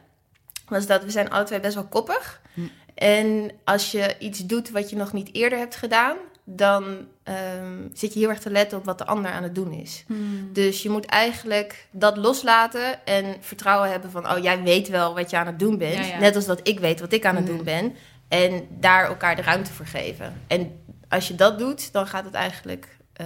was 0.67 0.88
dat 0.88 1.04
we 1.04 1.10
zijn 1.10 1.30
alle 1.30 1.43
twee 1.43 1.60
best 1.60 1.76
wel 1.76 1.88
koppig. 1.88 2.41
Hm. 2.54 2.62
En 2.95 3.52
als 3.63 3.91
je 3.91 4.15
iets 4.19 4.39
doet 4.39 4.69
wat 4.69 4.89
je 4.89 4.95
nog 4.95 5.13
niet 5.13 5.30
eerder 5.34 5.60
hebt 5.60 5.76
gedaan, 5.76 6.17
dan 6.48 7.08
ehm, 7.24 7.88
zit 7.94 8.14
je 8.14 8.20
heel 8.20 8.30
erg 8.30 8.40
te 8.40 8.50
letten 8.52 8.78
op 8.78 8.86
wat 8.86 8.98
de 8.98 9.06
ander 9.06 9.32
aan 9.32 9.44
het 9.44 9.56
doen 9.56 9.72
is. 9.72 10.04
Hmm. 10.08 10.54
Dus 10.54 10.84
je 10.84 10.90
moet 10.90 11.06
eigenlijk 11.06 11.88
dat 11.92 12.18
loslaten 12.18 13.06
en 13.06 13.36
vertrouwen 13.40 13.90
hebben 13.90 14.12
van, 14.12 14.32
oh, 14.32 14.44
jij 14.44 14.62
weet 14.64 14.90
wel 14.90 15.14
wat 15.14 15.30
je 15.30 15.38
aan 15.38 15.46
het 15.46 15.60
doen 15.60 15.78
bent. 15.78 15.94
Ja, 15.96 16.02
ja. 16.06 16.20
Net 16.20 16.36
als 16.36 16.46
dat 16.46 16.68
ik 16.68 16.80
weet 16.80 17.00
wat 17.00 17.14
ik 17.14 17.26
aan 17.26 17.36
het 17.36 17.46
Mm. 17.50 17.56
doen 17.56 17.64
ben. 17.64 17.94
En 18.28 18.68
daar 18.70 19.06
elkaar 19.06 19.36
de 19.36 19.42
ruimte 19.42 19.74
voor 19.74 19.86
geven. 19.86 20.42
En 20.48 20.80
als 21.10 21.28
je 21.28 21.36
dat 21.36 21.60
doet, 21.60 21.92
dan 21.94 22.08
gaat 22.08 22.26
het 22.26 22.34
eigenlijk 22.34 22.94
eh, 23.14 23.26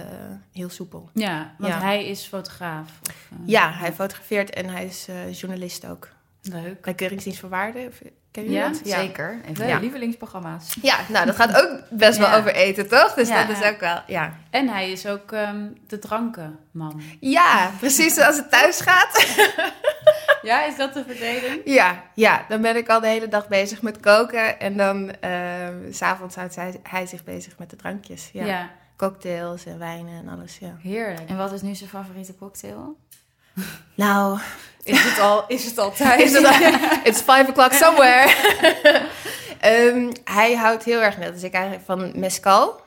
heel 0.52 0.68
soepel. 0.68 1.10
Ja, 1.14 1.54
want 1.58 1.72
Ja. 1.72 1.80
hij 1.80 2.06
is 2.06 2.24
fotograaf. 2.26 2.88
Of, 3.02 3.26
eh, 3.30 3.36
Ja, 3.46 3.72
hij 3.72 3.92
fotografeert 3.92 4.50
en 4.50 4.68
hij 4.68 4.84
is 4.84 5.06
eh, 5.08 5.32
journalist 5.32 5.86
ook. 5.86 6.08
Leuk. 6.42 6.80
Bij 6.80 6.94
Keuringsdienst 6.94 7.40
voor 7.40 7.48
Waarde. 7.48 7.86
Of, 7.88 8.00
ken 8.30 8.44
je 8.44 8.50
Ja, 8.50 8.68
dat? 8.68 8.80
Zeker. 8.84 9.40
Een 9.46 9.56
van 9.56 9.64
Ja. 9.64 9.70
mijn 9.70 9.82
lievelingsprogramma's. 9.82 10.76
Ja, 10.82 10.96
nou, 11.08 11.26
dat 11.26 11.36
gaat 11.36 11.62
ook 11.62 11.80
best 11.90 12.18
wel 12.18 12.32
over 12.32 12.54
eten, 12.54 12.88
toch? 12.88 13.14
Dus 13.14 13.28
Ja. 13.28 13.44
dat 13.44 13.56
is 13.58 13.64
ook 13.68 13.80
wel, 13.80 14.02
ja. 14.06 14.36
En 14.50 14.68
hij 14.68 14.90
is 14.90 15.06
ook 15.06 15.32
ehm, 15.32 15.66
de 15.86 15.98
drankenman. 15.98 17.02
Ja, 17.20 17.70
precies 17.78 18.14
zoals 18.14 18.36
het 18.36 18.50
thuis 18.50 18.80
gaat. 18.80 19.26
Ja, 20.42 20.64
is 20.64 20.76
dat 20.76 20.94
de 20.94 21.04
verdeling? 21.06 21.60
Ja, 21.64 22.02
ja, 22.14 22.44
dan 22.48 22.60
ben 22.60 22.76
ik 22.76 22.88
al 22.88 23.00
de 23.00 23.06
hele 23.06 23.28
dag 23.28 23.48
bezig 23.48 23.82
met 23.82 24.00
koken. 24.00 24.60
En 24.60 24.76
dan 24.76 25.12
s 25.90 25.96
s'avonds 25.96 26.34
houdt 26.36 26.56
hij, 26.56 26.80
hij 26.82 27.06
zich 27.06 27.24
bezig 27.24 27.58
met 27.58 27.70
de 27.70 27.76
drankjes. 27.76 28.30
Ja. 28.32 28.44
ja. 28.44 28.70
Cocktails 28.96 29.64
en 29.66 29.78
wijnen 29.78 30.18
en 30.26 30.28
alles, 30.28 30.58
ja. 30.58 30.76
Heerlijk. 30.82 31.28
En 31.28 31.36
wat 31.36 31.52
is 31.52 31.62
nu 31.62 31.74
zijn 31.74 31.90
favoriete 31.90 32.36
cocktail? 32.36 32.96
Nou, 33.94 34.38
Is 34.82 35.02
het, 35.02 35.18
al, 35.18 35.44
is 35.48 35.64
het 35.64 35.78
altijd? 35.78 36.20
is 36.20 36.32
het, 36.32 36.46
it's 37.08 37.20
five 37.20 37.46
o'clock 37.48 37.72
somewhere. 37.72 38.34
Ehm, 39.60 40.10
hij 40.24 40.54
houdt 40.54 40.84
heel 40.84 41.00
erg 41.00 41.18
net 41.18 41.32
als 41.32 41.42
ik 41.42 41.52
eigenlijk 41.52 41.84
van 41.84 42.12
mezcal. 42.20 42.80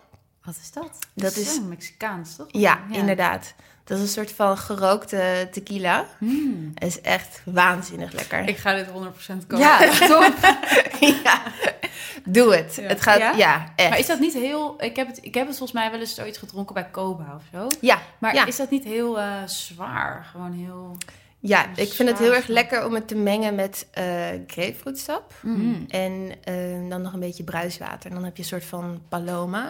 Wat 0.44 0.56
is 0.62 0.72
dat? 0.72 0.90
Dat 1.14 1.36
is, 1.36 1.60
Mexicaans, 1.68 2.36
toch? 2.36 2.48
ja, 2.50 2.80
inderdaad. 2.92 3.54
Dat 3.84 3.98
is 3.98 4.04
een 4.04 4.10
soort 4.10 4.32
van 4.32 4.58
gerookte 4.58 5.48
tequila. 5.52 6.06
Hmm. 6.18 6.72
Het 6.76 6.88
is 6.88 7.02
echt 7.02 7.42
waanzinnig 7.46 8.12
lekker. 8.12 8.48
Ik 8.48 8.58
ga 8.58 8.74
dit 8.74 8.86
100% 8.88 8.92
kopen. 9.48 9.58
Ja, 9.58 9.78
top. 10.08 10.34
ja, 11.24 11.42
doe 12.26 12.56
het. 12.56 12.76
Ja. 12.76 12.82
Het 12.88 13.02
gaat, 13.02 13.18
Ja? 13.18 13.32
ja, 13.32 13.72
echt. 13.76 13.90
Maar 13.90 14.00
is 14.00 14.08
dat 14.08 14.20
niet 14.20 14.34
heel... 14.34 14.76
Ik 14.84 14.96
heb, 14.96 15.08
het, 15.08 15.20
ik 15.22 15.34
heb 15.34 15.48
het 15.48 15.58
volgens 15.58 15.80
mij 15.80 15.92
wel 15.92 16.00
eens 16.00 16.16
zoiets 16.16 16.38
gedronken 16.38 16.74
bij 16.74 16.88
Koba 16.92 17.36
of 17.36 17.42
zo. 17.60 17.68
Ja, 17.82 18.02
Maar 18.18 18.34
Ja. 18.36 18.46
is 18.46 18.56
dat 18.56 18.70
niet 18.70 18.84
heel 18.84 19.20
eh, 19.20 19.28
zwaar? 19.46 20.28
Gewoon 20.32 20.52
heel... 20.54 20.98
ja, 21.46 21.66
ik 21.76 21.92
vind 21.94 22.10
het 22.10 22.20
heel 22.20 22.34
erg 22.34 22.48
lekker 22.48 22.86
om 22.86 22.94
het 22.94 23.08
te 23.08 23.16
mengen 23.16 23.56
met 23.56 23.88
eh 23.92 24.06
grapefruitsap. 24.48 25.34
Hmm. 25.42 25.86
En 25.90 26.32
eh, 26.44 26.54
dan 26.90 27.02
nog 27.02 27.14
een 27.14 27.20
beetje 27.20 27.44
bruiswater. 27.44 28.10
En 28.10 28.16
dan 28.16 28.24
heb 28.26 28.36
je 28.36 28.42
een 28.42 28.48
soort 28.50 28.66
van 28.66 29.02
paloma. 29.10 29.66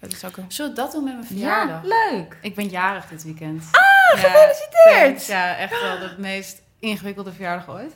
Ja, 0.00 0.06
dat 0.06 0.12
is 0.12 0.24
ook 0.24 0.36
een... 0.36 0.44
Zullen 0.48 0.70
we 0.70 0.76
dat 0.76 0.92
doen 0.92 1.04
met 1.04 1.12
mijn 1.12 1.26
Ja, 1.28 1.28
verjaardag? 1.28 1.82
leuk. 1.82 2.36
Ik 2.42 2.54
ben 2.54 2.68
jarig 2.68 3.06
dit 3.08 3.22
weekend. 3.24 3.64
Ah, 3.70 4.20
Ja, 4.22 4.28
gefeliciteerd! 4.28 5.26
Ja, 5.26 5.56
echt 5.56 5.80
wel 5.82 5.98
de 5.98 6.14
meest 6.18 6.62
ingewikkelde 6.78 7.32
verjaardag 7.32 7.68
ooit. 7.70 7.92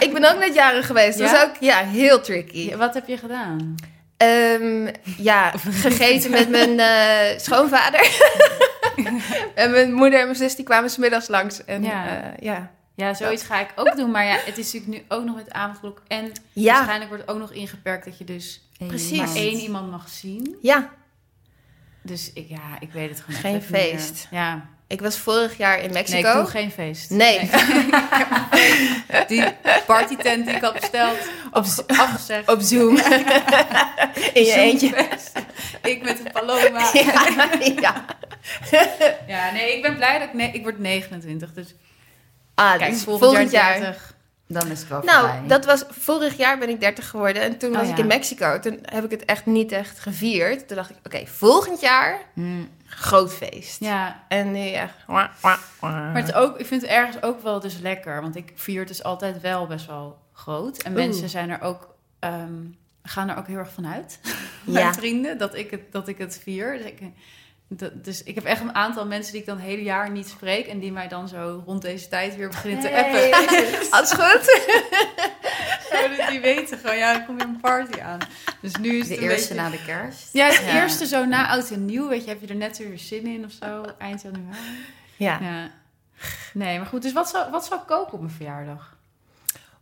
Ik 0.00 0.12
ben 0.12 0.24
ook 0.32 0.38
net 0.38 0.54
jarig 0.54 0.86
geweest. 0.86 1.18
Dat 1.18 1.30
Ja? 1.30 1.32
was 1.32 1.44
ook 1.44 1.56
ja, 1.60 1.78
heel 1.78 2.20
tricky. 2.20 2.58
Ja, 2.68 2.76
wat 2.76 2.94
heb 2.94 3.06
je 3.08 3.16
gedaan? 3.16 3.74
Ehm, 4.18 4.88
ja, 5.16 5.50
gegeten 5.86 6.30
met 6.30 6.48
mijn 6.48 6.80
eh, 6.90 7.38
schoonvader. 7.38 8.00
en 9.54 9.70
mijn 9.70 9.92
moeder 9.92 10.18
en 10.18 10.24
mijn 10.24 10.36
zus 10.38 10.54
die 10.56 10.64
kwamen 10.64 10.90
smiddags 10.90 11.28
langs. 11.28 11.64
En 11.64 11.82
Ja. 11.82 12.04
ja, 12.04 12.34
ja. 12.40 12.70
Ja, 12.94 13.14
zoiets 13.14 13.42
ga 13.42 13.60
ik 13.60 13.72
ook 13.76 13.96
doen. 13.96 14.10
Maar 14.10 14.24
ja, 14.24 14.36
het 14.44 14.58
is 14.58 14.72
natuurlijk 14.72 15.02
nu 15.02 15.16
ook 15.16 15.24
nog 15.24 15.36
met 15.36 15.50
avondklok. 15.52 16.02
En 16.08 16.32
ja, 16.52 16.72
waarschijnlijk 16.74 17.08
wordt 17.10 17.24
het 17.26 17.34
ook 17.34 17.40
nog 17.40 17.52
ingeperkt 17.52 18.04
dat 18.04 18.18
je 18.18 18.24
dus 18.24 18.68
Precies. 18.86 19.18
maar 19.18 19.34
één 19.34 19.58
iemand 19.58 19.90
mag 19.90 20.08
zien. 20.08 20.56
ja, 20.62 20.90
Dus 22.02 22.32
ik, 22.32 22.48
ja, 22.48 22.80
ik 22.80 22.92
weet 22.92 23.08
het 23.10 23.20
gewoon 23.20 23.40
Geen 23.40 23.54
echt 23.54 23.70
meer. 23.70 23.80
feest. 23.80 24.28
Ja, 24.30 24.68
ik 24.88 25.00
was 25.00 25.16
vorig 25.16 25.56
jaar 25.56 25.80
in 25.80 25.90
nee, 25.90 26.02
ik 26.02 26.08
Mexico. 26.08 26.32
doe 26.32 26.46
geen 26.46 26.70
feest. 26.70 27.10
Nee. 27.10 27.50
Die 29.28 29.44
partytent 29.86 30.46
die 30.46 30.54
ik 30.54 30.62
had 30.62 30.80
besteld, 30.80 31.18
op, 31.52 31.66
afgezegd. 31.86 32.48
Op 32.48 32.60
Zoom. 32.60 32.96
in 34.38 34.44
je 34.44 34.52
eentje. 34.52 35.08
Ik 35.82 36.02
met 36.02 36.18
een 36.18 36.32
paloma. 36.32 36.90
ja, 36.92 37.48
ja. 37.80 38.04
Ja, 39.26 39.52
nee, 39.52 39.76
ik 39.76 39.82
ben 39.82 39.96
blij 39.96 40.18
dat 40.18 40.28
ik... 40.28 40.34
Nee, 40.34 40.50
ik 40.52 40.62
word 40.62 40.78
29, 40.78 41.52
dus 41.52 41.74
Ah, 42.58 42.78
kijk, 42.78 42.92
dus 42.92 43.02
volgend, 43.02 43.30
volgend 43.30 43.50
jaar 43.50 43.80
jaar. 43.80 43.96
30. 44.48 44.62
Dan 44.62 44.70
is 44.72 44.78
het 44.80 44.88
wel 44.88 44.98
voorbij. 45.02 45.34
Nou, 45.36 45.46
dat 45.48 45.64
was 45.64 45.84
vorig 45.88 46.36
jaar 46.36 46.58
ben 46.58 46.68
ik 46.68 46.80
30 46.80 47.08
geworden 47.08 47.42
en 47.42 47.58
toen 47.58 47.70
Oh, 47.72 47.78
was 47.80 47.88
ik 47.88 47.98
in 47.98 48.06
Mexico. 48.06 48.58
Toen 48.60 48.78
heb 48.82 49.04
ik 49.04 49.10
het 49.10 49.24
echt 49.24 49.46
niet 49.46 49.72
echt 49.72 49.98
gevierd. 49.98 50.68
Toen 50.68 50.76
dacht 50.76 50.90
ik, 50.90 50.96
oké, 51.04 51.26
volgend 51.26 51.80
jaar 51.80 52.18
Hmm. 52.34 52.68
groot 52.86 53.34
feest. 53.34 53.80
Ja, 53.80 54.24
En 54.28 54.52
nu 54.52 54.68
echt. 54.70 54.94
wah, 55.06 55.28
wah, 55.40 55.58
wah. 55.80 55.92
maar 55.92 56.22
het 56.22 56.32
ook, 56.34 56.58
ik 56.58 56.66
vind 56.66 56.80
het 56.82 56.90
ergens 56.90 57.22
ook 57.22 57.42
wel 57.42 57.60
dus 57.60 57.78
lekker. 57.78 58.20
Want 58.20 58.36
ik 58.36 58.52
vier 58.54 58.78
het 58.78 58.88
dus 58.88 59.02
altijd 59.02 59.40
wel 59.40 59.66
best 59.66 59.86
wel 59.86 60.18
groot. 60.32 60.82
En 60.82 60.92
Oeh. 60.92 61.00
mensen 61.00 61.28
zijn 61.28 61.50
er 61.50 61.60
ook... 61.60 61.94
ehm, 62.18 62.52
gaan 63.02 63.28
er 63.28 63.36
ook 63.36 63.46
heel 63.46 63.56
erg 63.58 63.72
van 63.72 63.86
uit. 63.86 64.18
Ja. 64.64 64.72
Mijn 64.72 64.94
vrienden, 64.94 65.38
dat 65.38 65.54
ik 65.54 65.70
het, 65.70 65.80
dat 65.92 66.08
ik 66.08 66.18
het 66.18 66.40
vier. 66.42 66.76
Dus 66.78 66.86
ik, 66.86 67.00
dat, 67.68 68.04
dus 68.04 68.22
ik 68.22 68.34
heb 68.34 68.44
echt 68.44 68.60
een 68.60 68.74
aantal 68.74 69.06
mensen 69.06 69.32
die 69.32 69.40
ik 69.40 69.46
dan 69.46 69.56
het 69.56 69.66
hele 69.66 69.82
jaar 69.82 70.10
niet 70.10 70.28
spreek... 70.28 70.66
en 70.66 70.78
die 70.78 70.92
mij 70.92 71.08
dan 71.08 71.28
zo 71.28 71.62
rond 71.66 71.82
deze 71.82 72.08
tijd 72.08 72.36
weer 72.36 72.48
beginnen 72.48 72.80
te 72.80 72.88
Hey. 72.88 73.32
appen. 73.32 73.90
Alles 73.96 74.10
goed? 74.12 74.70
Zodat 75.90 76.28
die 76.28 76.40
weten 76.40 76.78
gewoon, 76.78 76.96
ja, 76.96 77.14
er 77.14 77.24
komt 77.24 77.38
weer 77.42 77.48
een 77.50 77.60
party 77.60 78.00
aan. 78.00 78.18
Dus 78.60 78.76
nu 78.76 78.90
is 78.98 79.08
het 79.08 79.18
de 79.18 79.24
eerste 79.24 79.54
beetje... 79.54 79.62
na 79.62 79.70
de 79.70 79.84
kerst. 79.84 80.28
Ja, 80.32 80.46
het 80.46 80.64
Ja. 80.66 80.74
eerste 80.82 81.06
zo 81.06 81.24
na 81.24 81.48
oud 81.48 81.70
en 81.70 81.84
nieuw, 81.84 82.08
weet 82.08 82.22
je, 82.24 82.28
heb 82.30 82.40
je 82.40 82.46
er 82.46 82.54
net 82.56 82.78
weer 82.78 82.98
zin 82.98 83.26
in 83.26 83.44
of 83.44 83.50
zo, 83.62 83.84
eind 83.98 84.22
januari. 84.22 84.58
Ja. 85.16 85.38
Ja. 85.40 85.70
Nee, 86.52 86.78
maar 86.78 86.86
goed, 86.86 87.02
dus 87.02 87.12
wat 87.12 87.28
zou, 87.28 87.50
wat 87.50 87.64
zou 87.66 87.80
ik 87.80 87.86
koken 87.86 88.12
op 88.12 88.20
mijn 88.20 88.32
verjaardag? 88.32 88.96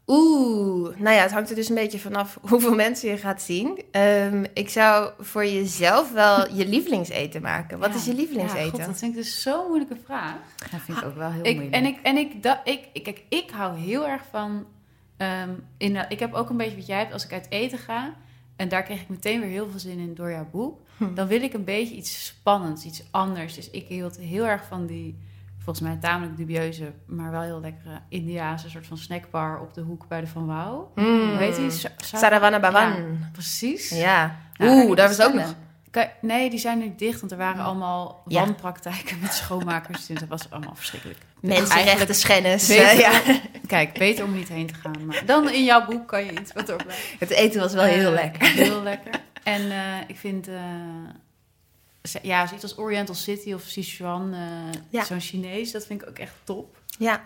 Oeh, 0.07 0.97
nou 0.97 1.17
ja, 1.17 1.23
het 1.23 1.33
hangt 1.33 1.51
er 1.51 1.57
dus 1.57 1.69
een 1.69 1.75
beetje 1.75 1.99
vanaf 1.99 2.39
hoeveel 2.51 2.75
mensen 2.75 3.11
je 3.11 3.17
gaat 3.17 3.43
zien. 3.43 3.83
Ehm, 3.91 4.45
ik 4.55 4.69
zou 4.69 5.11
voor 5.19 5.45
jezelf 5.47 6.13
wel 6.13 6.53
je 6.55 6.67
lievelingseten 6.75 7.43
maken. 7.43 7.79
Wat 7.79 7.89
Ja. 7.91 7.95
is 7.97 8.05
je 8.05 8.11
Ja, 8.11 8.17
lievelingseten? 8.17 8.71
god, 8.71 8.85
dat 8.87 8.99
vind 8.99 9.17
ik 9.17 9.23
dus 9.23 9.43
zo'n 9.43 9.67
moeilijke 9.67 9.97
vraag. 10.05 10.37
Dat 10.71 10.81
vind 10.81 10.99
ik 10.99 11.05
ook 11.05 11.15
wel 11.17 11.31
heel 11.31 11.45
Ik, 11.45 11.55
moeilijk. 11.55 11.75
en 11.75 11.85
ik, 11.87 11.99
en 12.03 12.17
ik, 12.17 12.33
ik, 12.65 12.89
ik, 12.93 13.03
kijk, 13.03 13.23
ik 13.29 13.51
hou 13.51 13.79
heel 13.79 14.07
erg 14.09 14.23
van. 14.31 14.67
ehm, 15.17 15.51
in, 15.77 16.07
ik 16.09 16.19
heb 16.21 16.35
ook 16.35 16.51
een 16.51 16.57
beetje 16.57 16.77
wat 16.77 16.87
jij 16.87 16.99
hebt 16.99 17.13
als 17.13 17.25
ik 17.25 17.33
uit 17.33 17.47
eten 17.51 17.79
ga. 17.79 18.15
En 18.57 18.69
daar 18.69 18.83
kreeg 18.83 19.01
ik 19.01 19.09
meteen 19.09 19.41
weer 19.41 19.51
heel 19.51 19.69
veel 19.71 19.79
zin 19.79 19.99
in 19.99 20.15
door 20.15 20.31
jouw 20.31 20.49
boek. 20.51 20.81
Hm. 20.97 21.15
Dan 21.15 21.27
wil 21.27 21.43
ik 21.43 21.53
een 21.53 21.65
beetje 21.65 21.95
iets 21.95 22.27
spannends, 22.27 22.85
iets 22.85 23.03
anders. 23.11 23.55
Dus 23.55 23.71
ik 23.71 23.87
hield 23.89 24.17
heel 24.19 24.47
erg 24.47 24.65
van 24.69 24.87
die, 24.87 25.19
volgens 25.67 25.81
mij 25.89 25.97
tamelijk 26.01 26.37
dubieuze, 26.37 26.93
maar 27.07 27.31
wel 27.31 27.41
heel 27.43 27.61
lekkere 27.61 28.01
Indiaanse 28.09 28.71
soort 28.71 28.87
van 28.87 28.99
snackbar 28.99 29.61
op 29.61 29.75
de 29.75 29.81
hoek 29.81 30.09
bij 30.09 30.21
de 30.21 30.27
Van 30.27 30.47
Wouw. 30.47 30.93
Mm. 30.95 31.29
Hoe 31.29 31.39
heet 31.39 31.57
die? 31.57 31.71
Sa- 31.71 31.89
Sa- 31.97 32.17
Sarawana 32.19 32.61
Bawan. 32.61 32.89
Ja, 32.89 33.29
precies. 33.33 33.91
Ja. 33.91 34.37
Nou, 34.57 34.71
Oeh, 34.85 34.97
daar 34.97 35.09
was 35.09 35.21
ook 35.23 35.35
nog 35.35 35.55
nee, 36.21 36.51
die 36.51 36.59
zijn 36.59 36.79
nu 36.79 36.95
dicht, 36.97 37.21
want 37.21 37.33
er 37.33 37.39
waren 37.39 37.65
allemaal 37.65 38.23
Ja. 38.27 38.41
wanpraktijken 38.41 39.19
met 39.21 39.33
schoonmakers. 39.35 40.07
Dus 40.07 40.19
dat 40.19 40.29
was 40.29 40.51
allemaal 40.51 40.75
verschrikkelijk. 40.75 41.19
Mensenrechten 41.41 42.15
schennis. 42.15 42.67
Beter- 42.77 42.99
ja. 42.99 43.21
Kijk, 43.67 43.99
beter 43.99 44.25
om 44.25 44.35
niet 44.35 44.49
heen 44.49 44.67
te 44.67 44.75
gaan. 44.75 45.07
Maar 45.07 45.23
dan 45.27 45.51
in 45.51 45.65
jouw 45.65 45.85
boek 45.87 46.09
kan 46.09 46.25
je 46.25 46.41
iets 46.41 46.53
wat 46.53 46.65
blijven. 46.65 47.17
Het 47.19 47.31
eten 47.31 47.61
was 47.61 47.73
wel 47.73 47.85
heel 47.85 48.07
Eh, 48.09 48.15
lekker. 48.15 48.47
Heel 48.49 48.83
lekker. 48.83 49.21
En 49.43 49.71
eh, 49.71 49.77
ik 50.07 50.17
vind, 50.17 50.49
eh, 50.49 50.55
ja, 52.23 52.47
zoiets 52.47 52.65
als 52.65 52.79
Oriental 52.79 53.15
City 53.15 53.53
of 53.53 53.63
Sichuan, 53.63 54.33
eh, 54.35 54.81
Ja. 54.89 55.05
zo'n 55.05 55.21
Chinees, 55.21 55.71
dat 55.73 55.87
vind 55.87 56.03
ik 56.03 56.09
ook 56.09 56.19
echt 56.19 56.35
top. 56.45 56.77
Ja. 56.99 57.25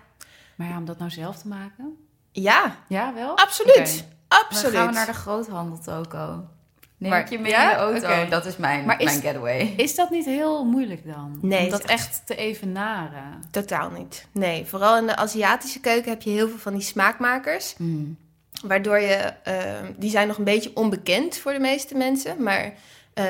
Maar 0.55 0.69
ja, 0.69 0.77
om 0.77 0.85
dat 0.85 0.99
nou 0.99 1.11
zelf 1.11 1.37
te 1.39 1.49
maken? 1.49 1.97
ja, 2.33 2.77
Ja, 2.89 3.15
wel? 3.15 3.37
absoluut. 3.37 4.05
Absoluut. 4.29 4.73
Dan 4.73 4.83
gaan 4.83 4.87
we 4.87 4.95
naar 4.95 5.07
de 5.07 5.13
groothandel 5.13 5.79
toko. 5.79 6.45
Neem 6.97 7.11
Maar- 7.11 7.21
ik 7.21 7.29
je 7.29 7.39
mee 7.39 7.51
ja? 7.51 7.71
in 7.89 7.95
de 8.01 8.07
auto. 8.07 8.31
Dat 8.31 8.47
is 8.47 8.57
mijn, 8.57 8.85
Maar 8.85 8.99
is- 9.01 9.05
mijn 9.05 9.21
getaway. 9.21 9.75
Is 9.77 9.95
dat 9.95 10.11
niet 10.11 10.25
heel 10.25 10.65
moeilijk 10.65 11.07
dan? 11.07 11.39
Nee, 11.43 11.65
Om 11.65 11.71
dat 11.71 11.83
echt 11.85 12.23
te 12.27 12.37
evenaren. 12.37 13.43
Totaal 13.51 13.91
niet. 13.91 14.27
Nee, 14.33 14.67
vooral 14.67 14.97
in 14.97 15.07
de 15.07 15.17
Aziatische 15.17 15.81
keuken 15.81 16.11
heb 16.11 16.23
je 16.23 16.31
heel 16.31 16.49
veel 16.49 16.59
van 16.59 16.73
die 16.73 16.83
smaakmakers. 16.83 17.75
Mm. 17.79 18.17
Waardoor 18.65 18.99
je, 19.01 19.15
eh, 19.45 19.81
die 19.97 20.11
zijn 20.11 20.29
nog 20.29 20.39
een 20.39 20.45
beetje 20.45 20.71
onbekend 20.77 21.37
voor 21.39 21.53
de 21.53 21.59
meeste 21.61 21.95
mensen. 21.95 22.43
Maar 22.43 22.73
eh 23.15 23.25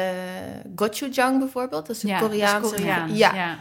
gochujang 0.76 1.38
bijvoorbeeld, 1.38 1.86
dat 1.86 1.96
is 1.96 2.02
een 2.02 2.08
Ja, 2.08 2.18
Koreaanse... 2.18 2.60
dat 2.60 2.72
is 2.72 2.78
Koreaans. 2.78 3.12
Ja, 3.18 3.34
ja. 3.34 3.58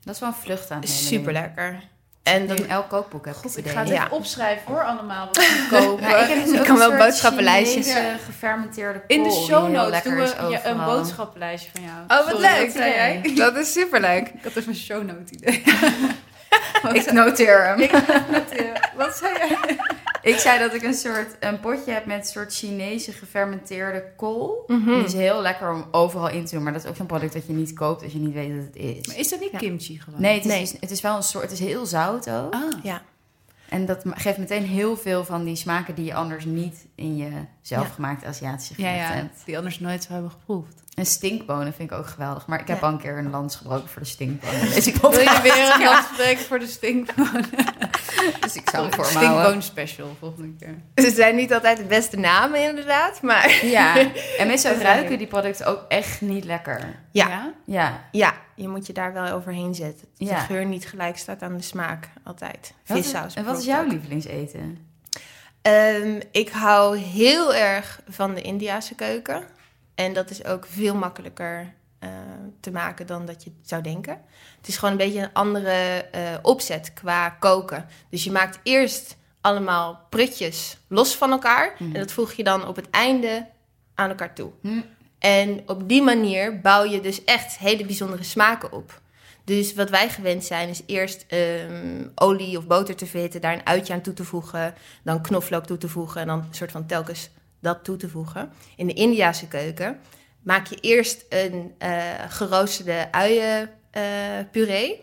Dat 0.00 0.14
is 0.14 0.20
wel 0.20 0.28
een 0.28 0.34
vlucht 0.34 0.70
aan 0.70 0.84
super 0.84 1.32
lekker. 1.32 1.92
En 2.22 2.46
Dat 2.46 2.56
dan, 2.56 2.66
in 2.66 2.72
elk 2.72 2.88
kookboek 2.88 3.24
heb 3.24 3.34
God, 3.34 3.56
ik 3.58 3.64
ik 3.64 3.70
ga 3.70 3.78
het 3.80 3.88
Ja. 3.88 4.04
even 4.04 4.16
opschrijven 4.16 4.72
hoor, 4.72 4.84
allemaal. 4.84 5.26
Wat 5.26 5.36
we 5.36 5.66
kopen. 5.70 6.08
Ja, 6.08 6.16
ik 6.16 6.28
heb 6.34 6.44
dus 6.44 6.52
Ik 6.54 6.62
kan 6.62 6.70
een 6.70 6.78
wel 6.78 6.88
soort 6.88 6.98
boodschappenlijstjes. 6.98 7.86
Chinese 7.92 8.18
gefermenteerde 8.24 8.98
kool 9.06 9.16
In 9.16 9.22
de 9.22 9.30
show 9.30 9.70
notes 9.70 10.02
doen 10.02 10.14
we 10.14 10.34
ja, 10.50 10.64
een 10.66 10.84
boodschappenlijstje 10.84 11.70
van 11.74 11.82
jou. 11.82 12.00
Oh, 12.02 12.08
wat 12.08 12.40
Sorry, 12.40 12.40
leuk. 12.40 12.62
Wat 12.66 12.72
zei 12.76 12.92
jij? 12.92 13.34
dat 13.44 13.56
is 13.56 13.72
super 13.72 14.00
leuk. 14.00 14.28
Ik 14.28 14.42
had 14.42 14.56
even 14.56 14.68
een 14.68 14.74
show 14.78 15.02
note 15.04 15.32
idee. 15.32 15.62
Ik 16.92 17.12
noteer 17.12 17.64
hem. 17.64 17.78
Wat 18.96 19.16
zei 19.16 19.32
jij? 19.38 19.76
Ik 20.24 20.38
zei 20.38 20.58
dat 20.58 20.74
ik 20.74 20.82
een 20.82 20.94
soort 20.94 21.36
een 21.40 21.60
potje 21.60 21.92
heb 21.92 22.06
met 22.06 22.18
een 22.18 22.24
soort 22.24 22.54
Chinese 22.54 23.12
gefermenteerde 23.12 24.04
kool. 24.16 24.64
Mhm. 24.66 24.84
Die 24.94 25.04
is 25.04 25.12
heel 25.12 25.40
lekker 25.40 25.72
om 25.72 25.84
overal 25.90 26.28
in 26.28 26.44
te 26.44 26.54
doen. 26.54 26.62
Maar 26.62 26.72
dat 26.72 26.82
is 26.84 26.88
ook 26.90 26.96
zo'n 26.96 27.06
product 27.06 27.32
dat 27.32 27.46
je 27.46 27.52
niet 27.52 27.72
koopt 27.72 28.02
als 28.02 28.12
je 28.12 28.18
niet 28.18 28.32
weet 28.34 28.54
dat 28.56 28.64
het 28.64 28.76
is. 28.76 29.06
Maar 29.06 29.16
is 29.18 29.28
dat 29.28 29.40
niet 29.40 29.50
Ja. 29.52 29.58
kimchi 29.58 30.00
gewoon? 30.00 30.20
Nee, 30.20 30.34
het 30.34 30.44
is, 30.44 30.50
Nee. 30.50 30.60
dus- 30.60 30.76
het 30.80 30.90
is 30.90 31.00
wel 31.00 31.16
een 31.16 31.22
soort... 31.22 31.42
Het 31.44 31.52
is 31.52 31.58
heel 31.60 31.86
zout 31.86 32.30
ook. 32.30 32.54
Ah. 32.54 32.62
Ja. 32.82 33.02
En 33.68 33.86
dat 33.86 34.02
geeft 34.10 34.38
meteen 34.38 34.64
heel 34.66 34.96
veel 34.96 35.24
van 35.24 35.44
die 35.44 35.56
smaken 35.56 35.94
die 35.94 36.04
je 36.04 36.14
anders 36.14 36.44
niet 36.44 36.86
in 36.94 37.16
je 37.16 37.28
Ja. 37.30 37.46
zelfgemaakte 37.62 38.26
Aziatische 38.26 38.74
Ja, 38.76 38.88
gerechten 38.88 39.16
ja, 39.16 39.22
hebt. 39.22 39.42
die 39.44 39.56
anders 39.58 39.78
nooit 39.80 40.02
zou 40.02 40.12
hebben 40.12 40.30
geproefd. 40.30 40.82
En 40.94 41.06
stinkbonen 41.06 41.72
vind 41.72 41.90
ik 41.90 41.96
ook 41.98 42.06
geweldig. 42.06 42.46
Maar 42.46 42.60
ik 42.60 42.68
heb 42.68 42.80
Ja. 42.80 42.86
al 42.86 42.92
een 42.92 42.98
keer 42.98 43.18
een 43.18 43.30
lans 43.30 43.56
gebroken 43.56 43.88
voor 43.88 44.02
de 44.02 44.08
stinkbonen. 44.08 44.60
Dus 44.74 44.86
ik, 44.86 44.96
Wil 44.96 45.10
je 45.10 45.40
weer 45.42 45.74
een 45.74 45.84
land 45.84 46.04
spreken 46.12 46.44
voor 46.44 46.58
de 46.58 46.66
stinkboon? 46.66 47.44
dus 48.40 48.54
ik 48.56 48.68
zou 48.70 48.82
hem 48.84 48.92
voor. 48.94 49.04
Stinkboon 49.04 49.62
special 49.62 50.16
volgende 50.18 50.52
keer. 50.58 51.04
Ze 51.04 51.10
zijn 51.14 51.36
niet 51.36 51.52
altijd 51.54 51.76
de 51.76 51.84
beste 51.84 52.16
namen 52.16 52.68
inderdaad, 52.68 53.22
maar 53.22 53.64
Ja, 53.64 53.96
en 54.38 54.50
is 54.50 54.64
ruiken 54.64 55.18
die 55.18 55.26
producten 55.26 55.66
ook 55.66 55.84
echt 55.88 56.20
niet 56.20 56.44
lekker. 56.44 56.80
Ja. 57.10 57.52
Ja. 57.64 58.04
ja, 58.12 58.34
je 58.54 58.68
moet 58.68 58.86
je 58.86 58.92
daar 58.92 59.12
wel 59.12 59.28
overheen 59.28 59.74
zetten. 59.74 60.06
Dat 60.18 60.28
Ja. 60.28 60.34
de 60.34 60.44
geur 60.44 60.64
niet 60.64 60.86
gelijk 60.86 61.18
staat 61.18 61.42
aan 61.42 61.56
de 61.56 61.62
smaak, 61.62 62.08
altijd. 62.24 62.74
Vissaus 62.84 63.34
En 63.34 63.44
wat 63.44 63.58
is 63.58 63.64
jouw 63.64 63.86
lievelingseten? 63.86 64.78
Ehm, 65.62 66.20
ik 66.30 66.48
hou 66.48 66.96
heel 66.98 67.54
erg 67.54 68.00
van 68.08 68.34
de 68.34 68.40
Indiase 68.42 68.94
keuken. 68.94 69.42
En 69.94 70.12
dat 70.12 70.30
is 70.30 70.44
ook 70.44 70.66
veel 70.66 70.94
makkelijker 70.94 71.74
eh, 71.98 72.10
te 72.60 72.70
maken 72.70 73.06
dan 73.06 73.26
dat 73.26 73.44
je 73.44 73.50
zou 73.62 73.82
denken. 73.82 74.20
Het 74.56 74.68
is 74.68 74.76
gewoon 74.76 74.90
een 74.90 75.06
beetje 75.06 75.20
een 75.20 75.32
andere 75.32 76.04
eh, 76.10 76.20
opzet 76.42 76.92
qua 76.92 77.30
koken. 77.30 77.86
Dus 78.08 78.24
je 78.24 78.30
maakt 78.30 78.58
eerst 78.62 79.16
allemaal 79.40 80.06
prutjes 80.10 80.78
los 80.88 81.16
van 81.16 81.30
elkaar. 81.30 81.74
Mhm. 81.78 81.94
En 81.94 82.00
dat 82.00 82.12
voeg 82.12 82.32
je 82.32 82.44
dan 82.44 82.66
op 82.66 82.76
het 82.76 82.90
einde 82.90 83.46
aan 83.94 84.08
elkaar 84.08 84.34
toe. 84.34 84.50
Hm. 84.60 84.80
En 85.18 85.62
op 85.66 85.88
die 85.88 86.02
manier 86.02 86.60
bouw 86.60 86.84
je 86.84 87.00
dus 87.00 87.24
echt 87.24 87.58
hele 87.58 87.84
bijzondere 87.84 88.22
smaken 88.22 88.72
op. 88.72 89.00
Dus 89.44 89.74
wat 89.74 89.90
wij 89.90 90.08
gewend 90.08 90.44
zijn 90.44 90.68
is 90.68 90.82
eerst 90.86 91.24
ehm, 91.28 92.08
olie 92.14 92.58
of 92.58 92.66
boter 92.66 92.96
te 92.96 93.06
verhitten, 93.06 93.40
daar 93.40 93.52
een 93.52 93.66
uitje 93.66 93.92
aan 93.92 94.00
toe 94.00 94.12
te 94.12 94.24
voegen, 94.24 94.74
dan 95.02 95.22
knoflook 95.22 95.66
toe 95.66 95.76
te 95.76 95.88
voegen 95.88 96.20
en 96.20 96.26
dan 96.26 96.38
een 96.38 96.54
soort 96.54 96.70
van 96.70 96.86
telkens 96.86 97.30
dat 97.64 97.84
toe 97.84 97.96
te 97.96 98.08
voegen. 98.08 98.52
In 98.76 98.86
de 98.86 98.92
Indiase 98.92 99.48
keuken 99.48 99.98
maak 100.42 100.66
je 100.66 100.76
eerst 100.80 101.24
een 101.28 101.74
eh, 101.78 102.00
geroosterde 102.28 103.08
uienpuree, 103.92 105.02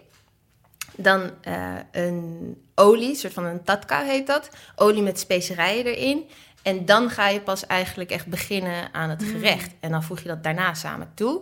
dan 0.95 1.32
eh, 1.41 1.76
een 1.91 2.56
olie, 2.76 3.10
een 3.10 3.15
soort 3.15 3.34
van 3.34 3.45
een 3.45 3.63
tatka 3.63 4.04
heet 4.04 4.28
dat, 4.28 4.50
olie 4.76 5.02
met 5.04 5.19
specerijen 5.19 5.86
erin. 5.86 6.26
En 6.62 6.86
dan 6.86 7.10
ga 7.10 7.28
je 7.28 7.41
pas 7.41 7.65
eigenlijk 7.65 8.12
echt 8.12 8.28
beginnen 8.28 8.93
aan 8.93 9.10
het 9.10 9.24
gerecht. 9.24 9.71
En 9.80 9.91
dan 9.91 10.04
voeg 10.04 10.19
je 10.19 10.28
dat 10.28 10.43
daarna 10.43 10.74
samen 10.74 11.12
toe. 11.15 11.41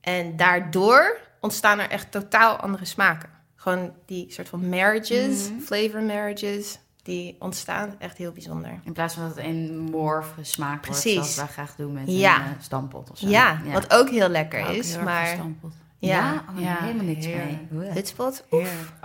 En 0.00 0.36
daardoor 0.36 1.18
ontstaan 1.40 1.78
er 1.78 1.90
echt 1.90 2.10
totaal 2.10 2.56
andere 2.56 2.84
smaken. 2.84 3.28
Gewoon 3.56 3.94
die 4.06 4.32
soort 4.32 4.48
van 4.48 4.68
marriages, 4.68 5.48
Mhm. 5.50 5.60
flavor 5.60 6.02
marriages, 6.02 6.78
die 7.06 7.36
ontstaan 7.38 7.94
echt 7.98 8.16
heel 8.16 8.32
bijzonder. 8.32 8.80
In 8.84 8.92
plaats 8.92 9.14
van 9.14 9.26
dat 9.28 9.36
het 9.36 9.44
een 9.44 9.80
morfe 9.90 10.44
smaak 10.44 10.86
wordt, 10.86 11.00
Precies. 11.00 11.12
zoals 11.12 11.34
wij 11.36 11.46
graag 11.46 11.74
doen 11.76 11.92
met 11.92 12.02
Ja. 12.06 12.36
een 12.36 12.42
uh, 12.42 12.48
stampot 12.60 13.10
of 13.10 13.18
zo. 13.18 13.28
Ja, 13.28 13.60
wat 13.72 13.92
ook 13.92 14.10
heel 14.10 14.28
lekker 14.28 14.70
is, 14.70 14.94
heel 14.94 15.04
maar 15.04 15.26
stampot. 15.26 15.72
ja, 15.98 16.16
Ja, 16.32 16.44
oh, 16.54 16.60
Ja, 16.62 16.76
helemaal 16.80 17.04
niks 17.04 17.26
heerlijk. 17.26 17.70
mee. 17.70 17.90
hutspot. 17.90 18.44
Oh, 18.50 18.60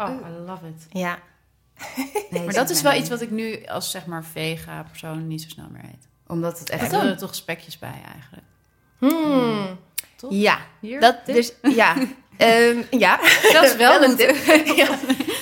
I 0.10 0.30
love 0.46 0.68
it. 0.68 0.86
ja. 0.90 1.18
Nee, 2.30 2.44
Maar 2.46 2.54
dat 2.54 2.70
is 2.70 2.82
wel 2.82 2.94
iets 2.94 3.10
wat 3.10 3.22
ik 3.22 3.32
nu 3.32 3.66
als 3.66 3.92
zeg 3.92 4.06
maar 4.06 4.24
vega 4.24 4.84
persoon 4.90 5.28
niet 5.28 5.42
zo 5.42 5.50
snel 5.50 5.68
meer 5.72 5.84
eet. 5.84 6.08
Omdat 6.28 6.60
het 6.60 6.70
echt... 6.70 6.92
Er 6.92 7.06
er 7.10 7.18
toch 7.18 7.36
spekjes 7.36 7.80
bij 7.80 8.02
eigenlijk. 8.14 8.44
Hmm. 8.98 9.80
Toch? 10.16 10.32
Ja, 10.34 10.58
Hier? 10.80 11.00
dat 11.00 11.26
dit? 11.26 11.36
dus 11.36 11.54
ja. 11.76 11.96
Ehm, 12.38 12.82
ja. 12.92 13.20
Dat 13.54 13.64
is 13.64 13.76
wel 13.76 13.96
een 14.04 14.10
een 14.10 14.16
tip. 14.18 14.36
Ja. 14.76 14.88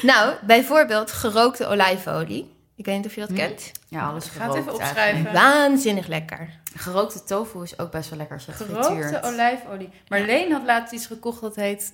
Nou, 0.01 0.35
bijvoorbeeld 0.41 1.11
gerookte 1.11 1.65
olijfolie. 1.67 2.57
Ik 2.75 2.85
weet 2.85 2.95
niet 2.97 3.05
of 3.05 3.13
je 3.15 3.19
dat 3.19 3.29
Hm. 3.29 3.35
kent. 3.35 3.71
Ja, 3.87 4.07
alles 4.07 4.25
Ik 4.25 4.31
ga 4.31 4.41
het 4.43 4.51
even 4.51 4.63
gerookt 4.63 4.79
opschrijven. 4.83 5.01
eigenlijk. 5.25 5.35
Waanzinnig 5.35 6.07
lekker. 6.07 6.49
Gerookte 6.75 7.23
tofu 7.23 7.61
is 7.63 7.79
ook 7.79 7.91
best 7.91 8.09
wel 8.09 8.17
lekker 8.17 8.35
als 8.35 8.45
je 8.45 8.51
het 8.51 8.61
Gerookte 8.61 8.89
frituurt. 8.91 9.23
olijfolie. 9.23 9.89
Marleen 10.07 10.51
had 10.51 10.63
laatst 10.65 10.93
iets 10.93 11.05
gekocht 11.05 11.41
dat 11.41 11.55
heet 11.55 11.93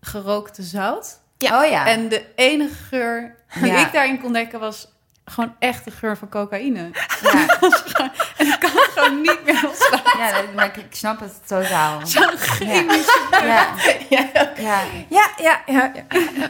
gerookte 0.00 0.62
zout. 0.62 1.18
Ja. 1.38 1.62
Oh 1.64 1.70
ja. 1.70 1.86
En 1.86 2.08
de 2.08 2.24
enige 2.34 2.74
geur 2.74 3.36
die 3.54 3.66
Ja. 3.66 3.86
ik 3.86 3.92
daarin 3.92 4.20
kon 4.20 4.32
dekken 4.32 4.60
was 4.60 4.88
gewoon 5.30 5.54
echt 5.58 5.84
de 5.84 5.90
geur 5.90 6.16
van 6.16 6.28
cocaïne. 6.28 6.90
ja. 7.22 7.46
gewoon 8.94 9.20
niet 9.20 9.38
meer 9.44 9.60
loslaten. 9.62 10.18
ja, 10.18 10.42
maar 10.54 10.66
ik, 10.66 10.76
ik 10.76 10.94
snap 10.94 11.20
het 11.20 11.46
totaal. 11.46 12.06
Zo'n 12.06 12.22
Ja. 12.22 12.36
chemische 12.36 13.28
Ja. 13.30 13.74
Ja, 14.08 14.26
ja. 14.58 14.82
ja, 15.08 15.30
ja. 15.38 15.60
ja. 15.66 15.92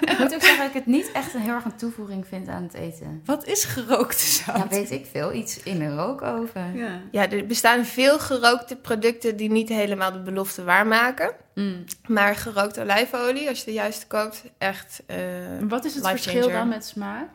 Ik 0.00 0.18
moet 0.18 0.34
ook 0.34 0.40
zeggen 0.42 0.56
dat 0.58 0.66
ik 0.66 0.74
het 0.74 0.86
niet 0.86 1.12
echt 1.12 1.34
een 1.34 1.40
heel 1.40 1.54
erg 1.54 1.64
een 1.64 1.76
toevoeging 1.76 2.26
vind 2.28 2.48
aan 2.48 2.62
het 2.62 2.74
eten. 2.74 3.22
Wat 3.24 3.46
is 3.46 3.64
gerookte 3.64 4.24
zout? 4.24 4.56
Ja, 4.56 4.68
weet 4.68 4.90
ik 4.90 5.06
veel. 5.12 5.32
Iets 5.32 5.62
in 5.62 5.82
een 5.82 5.96
rookoven. 5.96 6.72
Ja. 6.76 7.00
Ja, 7.10 7.30
er 7.30 7.46
bestaan 7.46 7.84
veel 7.84 8.18
gerookte 8.18 8.76
producten 8.76 9.36
die 9.36 9.50
niet 9.50 9.68
helemaal 9.68 10.12
de 10.12 10.20
belofte 10.22 10.64
waarmaken. 10.64 11.32
Mm. 11.54 11.84
Maar 12.06 12.36
gerookte 12.36 12.80
olijfolie, 12.80 13.48
als 13.48 13.58
je 13.58 13.64
de 13.64 13.72
juiste 13.72 14.06
koopt, 14.06 14.42
echt... 14.58 15.02
eh, 15.06 15.44
En 15.58 15.68
Wat 15.68 15.84
is 15.84 15.94
het 15.94 16.06
verschil 16.08 16.40
changer. 16.42 16.56
dan 16.58 16.68
met 16.68 16.84
smaak? 16.84 17.28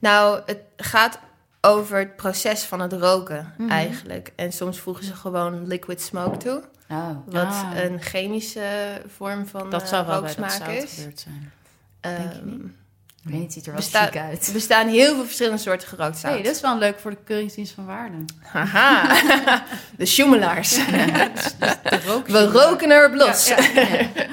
Nou, 0.00 0.40
het 0.46 0.58
gaat 0.76 1.18
over 1.60 1.98
het 1.98 2.16
proces 2.16 2.62
van 2.62 2.80
het 2.80 2.92
roken 2.92 3.54
Mhm. 3.58 3.70
eigenlijk. 3.70 4.32
En 4.36 4.52
soms 4.52 4.78
voegen 4.78 5.04
ze 5.04 5.14
gewoon 5.14 5.66
liquid 5.66 6.00
smoke 6.02 6.36
toe. 6.36 6.62
Oh. 6.90 7.08
Wat 7.26 7.44
Ah. 7.46 7.70
een 7.74 8.02
chemische 8.02 9.02
vorm 9.16 9.46
van 9.46 9.70
Dat 9.70 9.82
eh, 9.82 9.88
zou 9.88 10.06
wel 10.06 10.20
bij 10.20 10.34
dat 10.34 10.68
is. 10.68 10.92
gebeurd 10.94 11.20
zijn. 11.20 11.52
Denk 12.00 12.32
je 12.32 12.40
niet? 12.44 12.62
Ik 13.24 13.30
weet 13.30 13.34
niet, 13.34 13.42
het 13.44 13.52
ziet 13.52 13.66
er 13.66 13.72
wel 13.72 13.80
Besta- 13.80 14.04
chic 14.04 14.16
uit. 14.16 14.46
er 14.46 14.52
bestaan 14.52 14.88
heel 14.88 15.14
veel 15.14 15.24
verschillende 15.24 15.58
soorten 15.58 15.88
gerookt 15.88 16.18
zout. 16.18 16.32
hey, 16.34 16.42
dat 16.42 16.54
is 16.54 16.60
wel 16.60 16.78
leuk 16.78 16.98
voor 16.98 17.10
de 17.10 17.16
keuringsdienst 17.24 17.72
van 17.72 17.86
Waarden. 17.86 18.24
Haha, 18.42 19.16
de 19.96 20.06
schoemelaars. 20.06 20.74
De 20.74 22.00
rook 22.06 22.26
We 22.26 22.44
roken 22.50 22.90
erop 22.90 23.14
los. 23.14 23.48
Ja, 23.48 23.56
Ja, 23.74 23.80
ja. 23.80 24.06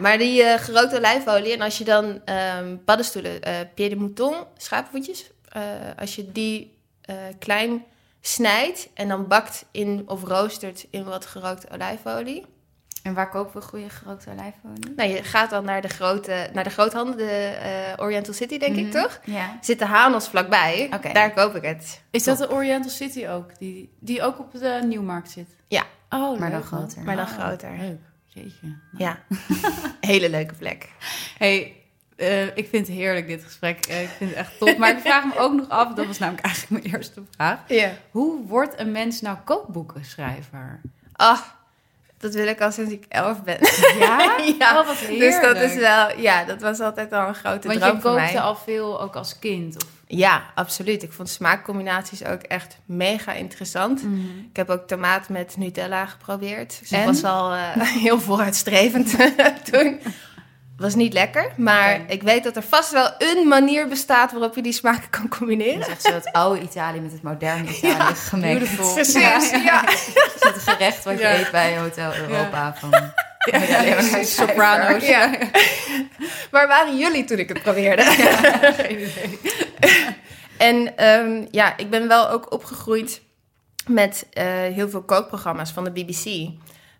maar 0.00 0.18
die 0.18 0.42
eh, 0.42 0.60
gerookte 0.60 0.96
olijfolie... 0.96 1.52
en 1.52 1.60
als 1.60 1.78
je 1.78 1.84
dan 1.84 2.20
ehm 2.24 2.76
paddenstoelen, 2.84 3.42
eh 3.42 3.54
pied 3.74 3.90
de 3.90 3.96
mouton, 3.96 4.34
schapenvoetjes... 4.56 5.30
eh, 5.48 5.62
als 5.98 6.14
je 6.14 6.32
die 6.32 6.78
eh, 7.02 7.14
klein 7.38 7.84
snijdt 8.20 8.88
en 8.94 9.08
dan 9.08 9.26
bakt 9.26 9.64
in 9.70 10.02
of 10.06 10.22
roostert 10.24 10.86
in 10.90 11.04
wat 11.04 11.26
gerookte 11.26 11.66
olijfolie... 11.72 12.44
En 13.02 13.14
waar 13.14 13.30
kopen 13.30 13.60
we 13.60 13.66
goede 13.66 13.88
gerookte 13.90 14.30
olijfolie? 14.30 14.92
Nou, 14.96 15.08
je 15.10 15.22
gaat 15.22 15.50
dan 15.50 15.64
naar 15.64 15.82
de, 15.82 15.88
grote, 15.88 16.48
naar 16.52 16.64
de 16.64 16.70
groothandel, 16.70 17.16
de 17.16 17.30
eh, 17.62 18.04
Oriental 18.04 18.34
City, 18.34 18.58
denk 18.58 18.76
ik 18.76 18.84
Mhm. 18.86 19.02
toch? 19.02 19.20
Ja. 19.24 19.58
Zit 19.60 19.78
de 19.78 19.84
Hanos 19.84 20.28
vlakbij. 20.28 20.90
Oké. 20.94 21.12
Daar 21.12 21.32
koop 21.32 21.54
ik 21.56 21.62
het. 21.62 22.00
Is 22.10 22.24
dat 22.24 22.38
de 22.38 22.50
Oriental 22.50 22.90
City 22.90 23.26
ook? 23.26 23.58
Die, 23.58 23.92
die 24.00 24.22
ook 24.22 24.38
op 24.38 24.52
de 24.52 24.80
Nieuwmarkt 24.84 25.30
zit? 25.30 25.48
Oh, 26.10 26.38
Maar 26.38 26.50
dan 26.50 26.58
leuk, 26.58 26.66
groter. 26.68 27.02
maar 27.02 27.16
dan 27.16 27.24
Oh, 27.24 27.38
groter. 27.38 27.70
Leuk. 27.78 27.98
Jeetje. 28.28 28.78
Ja, 28.96 29.18
hele 30.00 30.30
leuke 30.30 30.54
plek. 30.54 30.88
Hey, 31.38 31.76
eh, 32.16 32.42
ik 32.56 32.68
vind 32.68 32.86
het 32.86 32.96
heerlijk 32.96 33.26
dit 33.26 33.44
gesprek. 33.44 33.86
Eh, 33.86 34.02
ik 34.02 34.08
vind 34.08 34.30
het 34.30 34.38
echt 34.38 34.58
top. 34.58 34.76
Maar 34.78 34.90
ik 34.90 34.98
vraag 34.98 35.24
me 35.24 35.38
ook 35.38 35.52
nog 35.52 35.68
af, 35.68 35.94
dat 35.94 36.06
was 36.06 36.18
namelijk 36.18 36.44
eigenlijk 36.46 36.82
mijn 36.82 36.94
eerste 36.94 37.22
vraag. 37.34 37.58
Ja. 37.66 37.92
Hoe 38.10 38.46
wordt 38.46 38.78
een 38.80 38.92
mens 38.92 39.20
nou 39.20 39.36
kookboekenschrijver? 39.44 40.80
Ah, 41.12 41.40
dat 42.18 42.34
wil 42.34 42.46
ik 42.46 42.60
al 42.60 42.72
sinds 42.72 42.92
ik 42.92 43.04
elf 43.08 43.42
ben. 43.42 43.58
Ja? 43.98 44.36
Ja, 44.58 44.80
Oh, 44.80 44.86
wat 44.86 44.96
heerlijk. 44.96 45.20
Dus 45.20 45.40
dat 45.40 45.56
is 45.56 45.74
wel, 45.74 46.18
ja, 46.18 46.44
dat 46.44 46.60
was 46.60 46.80
altijd 46.80 47.12
al 47.12 47.28
een 47.28 47.34
grote 47.34 47.68
Want 47.68 47.80
droom 47.80 47.94
je 47.94 48.00
voor 48.00 48.12
mij. 48.14 48.24
kookte 48.24 48.40
al 48.40 48.56
veel, 48.56 49.00
ook 49.00 49.16
als 49.16 49.38
kind. 49.38 49.76
Of... 49.84 49.90
Ja, 50.10 50.42
absoluut. 50.54 51.02
Ik 51.02 51.12
vond 51.12 51.28
smaakcombinaties 51.28 52.24
ook 52.24 52.42
echt 52.42 52.76
mega 52.84 53.32
interessant. 53.32 54.00
Ik 54.50 54.56
heb 54.56 54.70
ook 54.70 54.86
tomaat 54.86 55.28
met 55.28 55.56
Nutella 55.56 56.06
geprobeerd. 56.06 56.78
Dus 56.80 56.90
En? 56.90 57.00
ik 57.00 57.06
was 57.06 57.24
al 57.24 57.52
eh, 57.54 57.80
heel 58.02 58.20
vooruitstrevend 58.20 59.14
toen. 59.72 60.00
Was 60.76 60.94
niet 60.94 61.12
lekker, 61.12 61.50
maar 61.56 62.00
ik 62.06 62.22
weet 62.22 62.44
dat 62.44 62.56
er 62.56 62.62
vast 62.62 62.92
wel 62.92 63.10
een 63.18 63.48
manier 63.48 63.88
bestaat 63.88 64.32
waarop 64.32 64.54
je 64.54 64.62
die 64.62 64.72
smaken 64.72 65.10
kan 65.10 65.26
Dat 65.28 65.38
combineren. 65.38 65.80
is 65.80 65.86
echt 65.88 66.02
zo 66.02 66.12
het 66.12 66.32
oude 66.32 66.60
Italië 66.60 67.00
met 67.00 67.12
het 67.12 67.22
moderne 67.22 67.68
Italië 67.76 68.14
gemengd. 68.14 68.58
beautiful. 68.58 68.92
Precies, 68.94 69.50
ja. 69.50 69.80
Dat 69.82 69.92
is 70.56 70.64
het 70.64 70.74
gerecht 70.74 71.04
wat 71.04 71.14
je 71.14 71.20
Ja. 71.20 71.38
eet 71.38 71.50
bij 71.50 71.78
Hotel 71.78 72.14
Europa 72.14 72.74
van... 72.74 72.90
Ja, 73.50 73.82
Ja. 73.82 74.22
Soprano's. 74.22 75.06
Ja. 75.06 75.30
Waar 76.50 76.68
waren 76.68 76.98
jullie 76.98 77.24
toen 77.24 77.38
ik 77.38 77.48
het 77.48 77.62
probeerde? 77.62 78.02
Geen 78.02 78.98
idee. 79.08 79.38
En 80.58 80.96
ehm, 80.96 81.46
ja, 81.50 81.76
ik 81.76 81.90
ben 81.90 82.08
wel 82.08 82.30
ook 82.30 82.52
opgegroeid 82.52 83.22
met 83.86 84.26
eh, 84.32 84.44
heel 84.46 84.88
veel 84.88 85.02
kookprogramma's 85.02 85.70
van 85.70 85.84
de 85.84 85.90
BBC. 85.90 86.50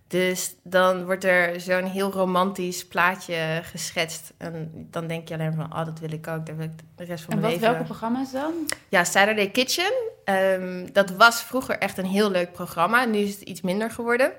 Dus 0.09 0.55
dan 0.63 1.05
wordt 1.05 1.25
er 1.25 1.61
zo'n 1.61 1.85
heel 1.85 2.13
romantisch 2.13 2.87
plaatje 2.87 3.61
geschetst. 3.63 4.33
En 4.39 4.87
dan 4.91 5.07
denk 5.07 5.29
je 5.29 5.35
alleen 5.35 5.55
van, 5.55 5.65
oh, 5.65 5.85
dat 5.85 5.99
wil 5.99 6.13
ik 6.13 6.27
ook. 6.27 6.47
Daar 6.47 6.57
wil 6.57 6.65
ik 6.67 6.73
de 6.97 7.05
rest 7.05 7.25
van 7.25 7.33
En 7.33 7.41
mijn 7.41 7.53
wat, 7.53 7.61
leven... 7.61 7.75
welke 7.75 7.85
programma's 7.85 8.33
dan? 8.33 8.53
Ja, 8.89 9.05
Saturday 9.05 9.51
Kitchen. 9.51 9.93
Ehm, 10.25 10.87
dat 10.93 11.11
was 11.11 11.43
vroeger 11.43 11.79
echt 11.79 11.99
een 11.99 12.07
heel 12.07 12.31
leuk 12.31 12.53
programma. 12.53 13.05
Nu 13.05 13.19
is 13.19 13.33
het 13.33 13.43
iets 13.43 13.61
minder 13.61 13.91
geworden. 13.91 14.33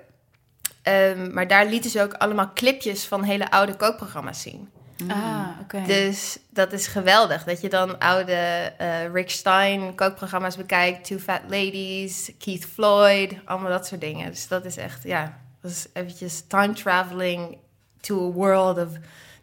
Ehm, 0.81 1.33
maar 1.33 1.47
daar 1.47 1.65
lieten 1.65 1.89
ze 1.89 2.01
ook 2.01 2.13
allemaal 2.13 2.51
clipjes 2.53 3.05
van 3.05 3.23
hele 3.23 3.51
oude 3.51 3.75
kookprogramma's 3.75 4.41
zien. 4.41 4.69
Ah, 5.07 5.47
oké. 5.61 5.81
Dus 5.85 6.37
dat 6.49 6.73
is 6.73 6.87
geweldig. 6.87 7.43
Dat 7.43 7.61
je 7.61 7.69
dan 7.69 7.99
oude 7.99 8.33
eh, 8.77 9.11
Rick 9.11 9.29
Stein 9.29 9.95
kookprogramma's 9.95 10.55
bekijkt. 10.55 11.05
Two 11.05 11.17
Fat 11.17 11.41
Ladies, 11.47 12.31
Keith 12.37 12.65
Floyd, 12.65 13.33
allemaal 13.45 13.69
dat 13.71 13.87
soort 13.87 14.01
dingen. 14.01 14.29
Dus 14.29 14.47
dat 14.47 14.65
is 14.65 14.77
echt, 14.77 15.03
ja, 15.03 15.37
dat 15.61 15.71
is 15.71 15.87
eventjes 15.93 16.43
time 16.47 16.73
traveling 16.73 17.57
to 17.99 18.29
a 18.29 18.31
world 18.31 18.77
of 18.77 18.89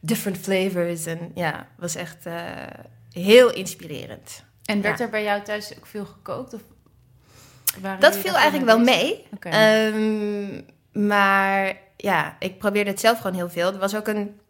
different 0.00 0.38
flavors. 0.38 1.06
En 1.06 1.30
ja, 1.34 1.66
was 1.76 1.94
echt 1.94 2.26
eh, 2.26 2.34
heel 3.12 3.52
inspirerend. 3.52 4.44
En 4.64 4.80
werd 4.80 4.98
ja. 4.98 5.04
er 5.04 5.10
bij 5.10 5.22
jou 5.22 5.42
thuis 5.42 5.76
ook 5.76 5.86
veel 5.86 6.04
gekookt? 6.04 6.54
Of 6.54 6.60
waren 7.80 8.00
Dat 8.00 8.16
viel 8.16 8.34
eigenlijk 8.34 8.64
wel 8.64 8.78
mee. 8.78 9.26
Oké. 9.34 9.48
Ehm, 9.48 10.60
maar 10.96 11.76
ja, 11.96 12.36
ik 12.38 12.58
probeerde 12.58 12.90
het 12.90 13.00
zelf 13.00 13.16
gewoon 13.20 13.36
heel 13.36 13.48
veel. 13.48 13.72
Er 13.72 13.78
was 13.78 13.96
ook 13.96 14.06
een 14.08 14.40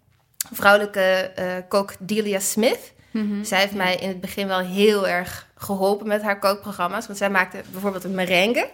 vrouwelijke 0.52 1.00
eh, 1.00 1.46
kok, 1.68 1.92
Delia 1.98 2.38
Smith. 2.40 2.92
Mhm. 3.10 3.44
Zij 3.44 3.60
heeft 3.60 3.74
mij 3.74 3.94
in 3.96 4.08
het 4.08 4.20
begin 4.20 4.46
wel 4.46 4.58
heel 4.58 5.08
erg 5.08 5.46
geholpen 5.56 6.06
met 6.06 6.22
haar 6.22 6.38
kookprogramma's. 6.38 7.06
Want 7.06 7.18
zij 7.18 7.30
maakte 7.30 7.62
bijvoorbeeld 7.70 8.04
een 8.04 8.14
merengue. 8.14 8.68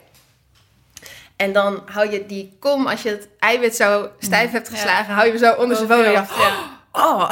En 1.36 1.52
dan 1.52 1.82
hou 1.86 2.10
je 2.10 2.26
die 2.26 2.56
kom, 2.60 2.86
als 2.86 3.02
je 3.02 3.08
het 3.08 3.28
eiwit 3.38 3.76
zo 3.76 4.10
stijf 4.18 4.50
hebt 4.50 4.68
Ja. 4.68 4.74
geslagen, 4.74 5.14
hou 5.14 5.26
je 5.26 5.32
hem 5.32 5.40
zo 5.40 5.52
onder 5.52 5.76
zijn 5.76 5.88
je 5.88 6.18
hoofd, 6.18 6.36
dacht, 6.36 6.58
oh, 6.92 7.30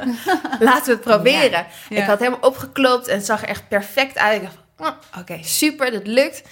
laten 0.68 0.84
we 0.84 0.90
het 0.92 1.00
proberen. 1.00 1.66
Ja. 1.88 1.96
Ik 1.96 2.04
had 2.04 2.18
helemaal 2.18 2.40
opgeklopt 2.40 3.08
en 3.08 3.16
het 3.16 3.26
zag 3.26 3.42
er 3.42 3.48
echt 3.48 3.68
perfect 3.68 4.18
uit. 4.18 4.42
Ik 4.42 4.48
dacht, 4.48 4.56
oh, 4.78 5.20
oké, 5.20 5.38
super, 5.42 5.90
dat 5.90 6.06
lukt. 6.06 6.42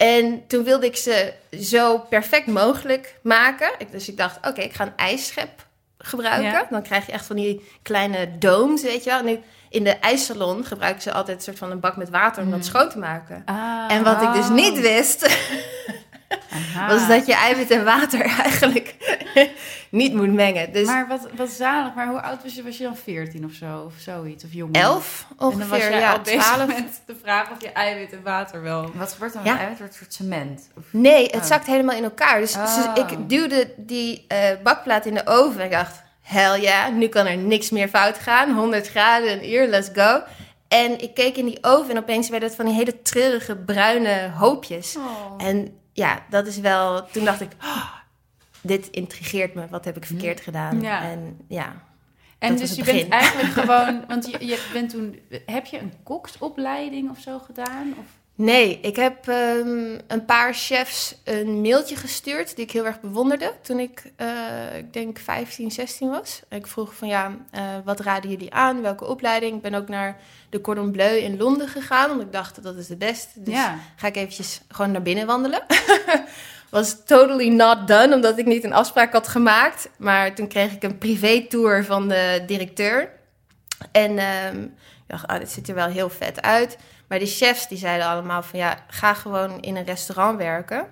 En 0.00 0.46
toen 0.46 0.64
wilde 0.64 0.86
ik 0.86 0.96
ze 0.96 1.32
zo 1.60 1.98
perfect 1.98 2.46
mogelijk 2.46 3.14
maken. 3.22 3.70
Dus 3.90 4.08
ik 4.08 4.16
dacht, 4.16 4.36
oké, 4.48 4.60
ik 4.60 4.72
ga 4.72 4.84
een 4.84 4.96
ijsschep 4.96 5.66
gebruiken. 5.98 6.50
Ja. 6.50 6.66
Dan 6.70 6.82
krijg 6.82 7.06
je 7.06 7.12
echt 7.12 7.26
van 7.26 7.36
die 7.36 7.68
kleine 7.82 8.38
domes, 8.38 8.82
weet 8.82 9.04
je 9.04 9.10
wel. 9.10 9.22
Nu, 9.22 9.40
in 9.68 9.84
de 9.84 9.98
ijssalon 9.98 10.64
gebruiken 10.64 11.02
ze 11.02 11.12
altijd 11.12 11.36
een 11.36 11.42
soort 11.42 11.58
van 11.58 11.70
een 11.70 11.80
bak 11.80 11.96
met 11.96 12.10
water 12.10 12.42
om 12.42 12.50
dat 12.50 12.64
schoon 12.64 12.88
te 12.88 12.98
maken. 12.98 13.42
Ah, 13.44 13.84
En 13.88 14.04
wat 14.04 14.22
ik 14.22 14.32
dus 14.32 14.48
niet 14.48 14.80
wist, 14.80 15.20
was 16.88 17.08
dat 17.08 17.26
je 17.26 17.34
eiwit 17.34 17.70
en 17.70 17.84
water 17.84 18.20
eigenlijk 18.44 18.94
niet 19.90 20.14
moet 20.14 20.32
mengen. 20.32 20.72
Dus 20.72 20.86
Maar 20.86 21.08
wat, 21.08 21.28
wat 21.36 21.48
zalig. 21.50 21.94
Maar 21.94 22.06
hoe 22.08 22.20
oud 22.22 22.42
was 22.42 22.54
je? 22.54 22.62
Was 22.62 22.76
je 22.78 22.84
dan 22.84 22.96
14 22.96 23.44
of 23.44 23.52
zo? 23.52 23.82
Of 23.86 23.92
zoiets? 23.98 24.44
Of 24.44 24.52
jonger? 24.52 24.80
elf 24.80 25.26
En 25.30 25.36
dan 25.38 25.48
was 25.58 25.68
ongeveer, 25.68 25.98
ja, 25.98 26.12
al 26.12 26.20
bezig 26.20 26.42
twaalf. 26.42 26.66
met 26.66 27.02
de 27.06 27.16
vraag 27.22 27.50
of 27.50 27.60
je 27.62 27.72
eiwit 27.72 28.12
en 28.12 28.22
water 28.22 28.62
wel... 28.62 28.90
Wat 28.94 29.12
gebeurt 29.12 29.32
dan 29.32 29.44
Ja. 29.44 29.50
met 29.52 29.60
eiwit? 29.60 29.78
Wordt 29.78 29.92
het 29.98 30.02
een 30.02 30.14
soort 30.16 30.28
cement? 30.30 30.68
Of... 30.76 30.84
Nee, 30.90 31.24
het 31.24 31.34
Oh. 31.34 31.42
zakt 31.44 31.66
helemaal 31.66 31.96
in 31.96 32.04
elkaar. 32.04 32.40
Dus, 32.40 32.52
dus 32.52 32.76
Oh. 32.86 32.92
ik 32.94 33.28
duwde 33.28 33.74
die 33.76 34.24
eh, 34.28 34.38
bakplaat 34.62 35.06
in 35.06 35.14
de 35.14 35.26
oven 35.26 35.60
en 35.60 35.66
ik 35.66 35.72
dacht, 35.72 36.02
hell 36.22 36.60
ja, 36.60 36.88
nu 36.88 37.06
kan 37.08 37.26
er 37.26 37.36
niks 37.36 37.70
meer 37.70 37.88
fout 37.88 38.18
gaan. 38.18 38.52
100 38.54 38.88
graden, 38.88 39.32
een 39.32 39.50
uur, 39.52 39.66
let's 39.66 39.88
go. 39.94 40.22
En 40.68 41.00
ik 41.02 41.14
keek 41.14 41.36
in 41.36 41.44
die 41.46 41.58
oven 41.64 41.90
en 41.90 41.98
opeens 41.98 42.28
werden 42.28 42.48
het 42.48 42.56
van 42.56 42.66
die 42.66 42.74
hele 42.74 43.02
treurige 43.02 43.56
bruine 43.56 44.30
hoopjes. 44.36 44.96
Oh. 44.96 45.46
En 45.46 45.78
ja, 45.92 46.18
dat 46.28 46.46
is 46.46 46.58
wel, 46.58 47.06
toen 47.12 47.24
dacht 47.24 47.40
ik, 47.40 47.50
oh, 47.62 47.86
dit 48.60 48.88
intrigeert 48.90 49.54
me, 49.54 49.66
wat 49.68 49.84
heb 49.84 49.96
ik 49.96 50.04
verkeerd 50.04 50.40
gedaan? 50.40 50.80
Ja. 50.80 51.02
En 51.02 51.38
ja, 51.48 51.82
En 52.38 52.48
Dat 52.48 52.58
dus 52.58 52.68
was 52.68 52.86
je 52.86 52.92
bent 52.92 53.08
eigenlijk 53.22 53.52
gewoon... 53.52 54.04
Want 54.08 54.30
je, 54.30 54.46
je 54.46 54.68
bent 54.72 54.90
toen... 54.90 55.18
Heb 55.46 55.66
je 55.66 55.78
een 55.78 55.92
koksopleiding 56.02 57.10
of 57.10 57.18
zo 57.18 57.38
gedaan? 57.38 57.94
Of? 57.98 58.04
Nee, 58.40 58.80
ik 58.80 58.96
heb 58.96 59.28
ehm, 59.28 59.98
een 60.06 60.24
paar 60.24 60.54
chefs 60.54 61.14
een 61.24 61.60
mailtje 61.60 61.96
gestuurd 61.96 62.56
die 62.56 62.64
ik 62.64 62.70
heel 62.70 62.86
erg 62.86 63.00
bewonderde 63.00 63.52
toen 63.62 63.78
ik, 63.78 64.12
eh, 64.16 64.76
ik 64.76 64.92
denk 64.92 65.18
15, 65.18 65.70
16 65.70 66.08
was. 66.08 66.42
Ik 66.48 66.66
vroeg 66.66 66.94
van 66.94 67.08
ja, 67.08 67.36
eh, 67.50 67.62
wat 67.84 68.00
raden 68.00 68.30
jullie 68.30 68.54
aan? 68.54 68.82
Welke 68.82 69.06
opleiding? 69.06 69.56
Ik 69.56 69.62
ben 69.62 69.74
ook 69.74 69.88
naar 69.88 70.16
de 70.50 70.60
Cordon 70.60 70.90
Bleu 70.90 71.16
in 71.16 71.36
Londen 71.36 71.68
gegaan, 71.68 72.08
want 72.08 72.20
ik 72.20 72.32
dacht 72.32 72.62
dat 72.62 72.76
is 72.76 72.86
de 72.86 72.96
beste. 72.96 73.42
Dus 73.42 73.54
ja. 73.54 73.78
ga 73.96 74.06
ik 74.06 74.16
eventjes 74.16 74.60
gewoon 74.68 74.90
naar 74.90 75.02
binnen 75.02 75.26
wandelen. 75.26 75.62
Was 76.70 77.04
totally 77.04 77.48
not 77.48 77.88
done, 77.88 78.14
omdat 78.14 78.38
ik 78.38 78.46
niet 78.46 78.64
een 78.64 78.72
afspraak 78.72 79.12
had 79.12 79.28
gemaakt. 79.28 79.88
Maar 79.98 80.34
toen 80.34 80.48
kreeg 80.48 80.72
ik 80.72 80.82
een 80.82 80.98
privé-tour 80.98 81.84
van 81.84 82.08
de 82.08 82.42
directeur. 82.46 83.10
En 83.92 84.18
ehm, 84.18 84.62
ik 84.62 84.70
dacht, 85.06 85.26
ah, 85.26 85.38
dit 85.38 85.50
ziet 85.50 85.68
er 85.68 85.74
wel 85.74 85.88
heel 85.88 86.10
vet 86.10 86.42
uit. 86.42 86.78
Maar 87.08 87.18
die 87.18 87.28
chefs 87.28 87.68
die 87.68 87.78
zeiden 87.78 88.06
allemaal 88.06 88.42
van 88.42 88.58
ja, 88.58 88.84
ga 88.88 89.14
gewoon 89.14 89.60
in 89.60 89.76
een 89.76 89.84
restaurant 89.84 90.38
werken. 90.38 90.86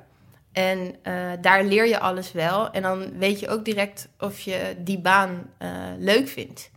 En 0.53 0.95
eh, 1.03 1.14
daar 1.41 1.64
leer 1.64 1.87
je 1.87 1.99
alles 1.99 2.33
wel. 2.33 2.70
En 2.70 2.83
dan 2.83 3.18
weet 3.18 3.41
je 3.41 3.49
ook 3.49 3.64
direct 3.64 4.09
of 4.18 4.41
je 4.41 4.74
die 4.79 4.99
baan 4.99 5.51
eh, 5.59 5.70
leuk 5.99 6.29
vindt. 6.29 6.70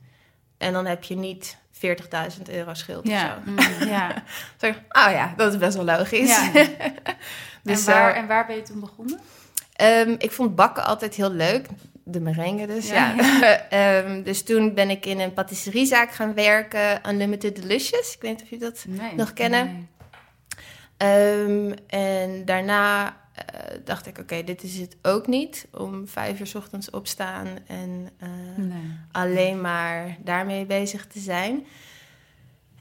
En 0.58 0.74
dan 0.74 0.86
heb 0.86 1.04
je 1.04 1.16
niet 1.16 1.58
40.000 1.74 2.42
euro 2.52 2.74
schuld 2.74 3.08
Ja. 3.08 3.38
of 3.38 3.64
zo. 3.64 3.80
Mm, 3.80 3.88
ja. 3.90 4.24
Zeg 4.62 4.76
ik, 4.76 4.82
oh 4.90 5.12
ja, 5.12 5.34
dat 5.38 5.54
is 5.54 5.60
best 5.60 5.76
wel 5.76 5.86
logisch. 5.86 6.30
ja. 6.30 6.52
Dus, 7.64 7.86
en, 7.88 7.94
waar, 7.94 8.12
eh, 8.14 8.18
en 8.20 8.28
waar 8.28 8.46
ben 8.46 8.56
je 8.56 8.62
toen 8.62 8.80
begonnen? 8.80 9.20
Ehm, 9.76 10.16
ik 10.18 10.32
vond 10.32 10.56
bakken 10.56 10.86
altijd 10.86 11.16
heel 11.16 11.32
leuk. 11.32 11.68
De 12.04 12.20
merengue 12.20 12.68
dus, 12.68 12.90
Ja. 12.90 13.14
ja. 13.18 13.58
Ehm, 13.70 14.24
dus 14.24 14.44
toen 14.44 14.74
ben 14.74 14.90
ik 14.90 15.06
in 15.06 15.20
een 15.20 15.34
patisseriezaak 15.34 16.12
gaan 16.12 16.34
werken. 16.34 17.10
Unlimited 17.10 17.56
Delicious. 17.56 18.16
Ik 18.16 18.22
weet 18.22 18.32
niet 18.32 18.42
of 18.42 18.50
je 18.50 18.58
dat... 18.58 18.86
Nee. 18.88 19.16
Nog 19.16 19.34
kennen? 19.34 19.66
Nee. 19.66 19.88
Ehm, 20.98 21.74
en 21.88 22.46
daarna 22.46 23.18
eh, 23.36 23.46
dacht 23.86 24.08
ik, 24.08 24.18
oké, 24.18 24.44
dit 24.44 24.64
is 24.64 24.78
het 24.78 24.98
ook 25.02 25.28
niet. 25.28 25.68
Om 25.72 26.08
vijf 26.08 26.40
uur 26.40 26.48
's 26.48 26.56
ochtends 26.56 26.90
opstaan 26.90 27.48
en 27.68 28.10
eh, 28.20 28.30
Nee. 28.58 28.98
alleen 29.12 29.62
maar 29.62 30.18
daarmee 30.24 30.66
bezig 30.66 31.08
te 31.08 31.20
zijn. 31.20 31.66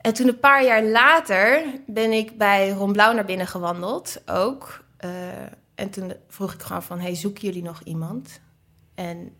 En 0.00 0.14
toen 0.14 0.28
een 0.28 0.38
paar 0.40 0.64
jaar 0.64 0.82
later 0.82 1.62
ben 1.86 2.12
ik 2.12 2.38
bij 2.38 2.70
Ron 2.70 2.92
Blauw 2.92 3.12
naar 3.12 3.24
binnen 3.24 3.46
gewandeld, 3.46 4.22
ook. 4.26 4.84
Eh, 4.96 5.10
en 5.74 5.90
toen 5.90 6.12
vroeg 6.28 6.52
ik 6.54 6.62
gewoon 6.62 6.82
van, 6.82 7.00
hey, 7.00 7.14
zoeken 7.14 7.42
jullie 7.42 7.62
nog 7.62 7.80
iemand? 7.84 8.40
En 8.94 9.34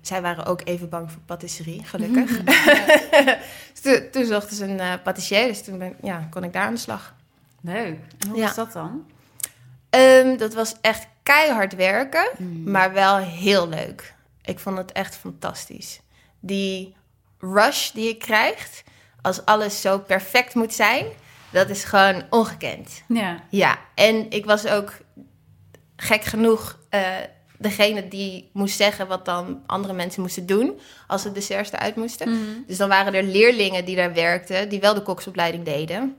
zij 0.00 0.22
waren 0.22 0.44
ook 0.46 0.60
even 0.64 0.88
bang 0.88 1.10
voor 1.12 1.20
patisserie, 1.26 1.84
gelukkig. 1.84 2.40
Dus 3.72 3.80
toen, 3.82 4.10
toen 4.10 4.24
zochten 4.24 4.56
ze 4.56 4.64
een 4.64 4.80
eh 4.80 4.92
patissier, 5.02 5.46
dus 5.46 5.62
toen 5.64 5.78
ben, 5.78 5.96
ja, 6.02 6.26
kon 6.30 6.44
ik 6.44 6.52
daar 6.52 6.66
aan 6.66 6.74
de 6.74 6.80
slag. 6.80 7.14
Leuk. 7.60 7.98
En 8.18 8.28
hoe 8.28 8.36
Ja. 8.38 8.44
was 8.44 8.54
dat 8.54 8.72
dan? 8.72 9.06
Ehm, 9.90 10.36
dat 10.36 10.54
was 10.54 10.74
echt 10.80 11.06
keihard 11.22 11.74
werken, 11.74 12.28
Mm. 12.38 12.70
maar 12.70 12.92
wel 12.92 13.16
heel 13.16 13.68
leuk. 13.68 14.14
Ik 14.42 14.58
vond 14.58 14.76
het 14.78 14.92
echt 14.92 15.16
fantastisch. 15.16 16.00
Die 16.40 16.94
rush 17.38 17.90
die 17.90 18.06
je 18.06 18.16
krijgt 18.16 18.82
als 19.24 19.44
alles 19.44 19.80
zo 19.80 19.98
perfect 19.98 20.54
moet 20.54 20.74
zijn, 20.74 21.06
dat 21.50 21.70
is 21.70 21.84
gewoon 21.84 22.22
ongekend. 22.30 23.02
Ja. 23.08 23.42
Ja, 23.50 23.78
en 23.94 24.30
ik 24.30 24.44
was 24.44 24.66
ook 24.66 24.92
gek 25.96 26.24
genoeg 26.24 26.78
eh, 26.88 27.02
degene 27.58 28.08
die 28.08 28.50
moest 28.52 28.76
zeggen 28.76 29.06
wat 29.06 29.24
dan 29.24 29.62
andere 29.66 29.94
mensen 29.94 30.22
moesten 30.22 30.46
doen 30.46 30.80
als 31.06 31.22
de 31.22 31.32
desserts 31.32 31.72
eruit 31.72 31.96
moesten. 31.96 32.30
Mhm. 32.30 32.40
Dus 32.66 32.76
dan 32.76 32.88
waren 32.88 33.14
er 33.14 33.22
leerlingen 33.22 33.84
die 33.84 33.96
daar 33.96 34.14
werkten, 34.14 34.68
die 34.68 34.80
wel 34.80 34.94
de 34.94 35.02
koksopleiding 35.02 35.64
deden. 35.64 36.16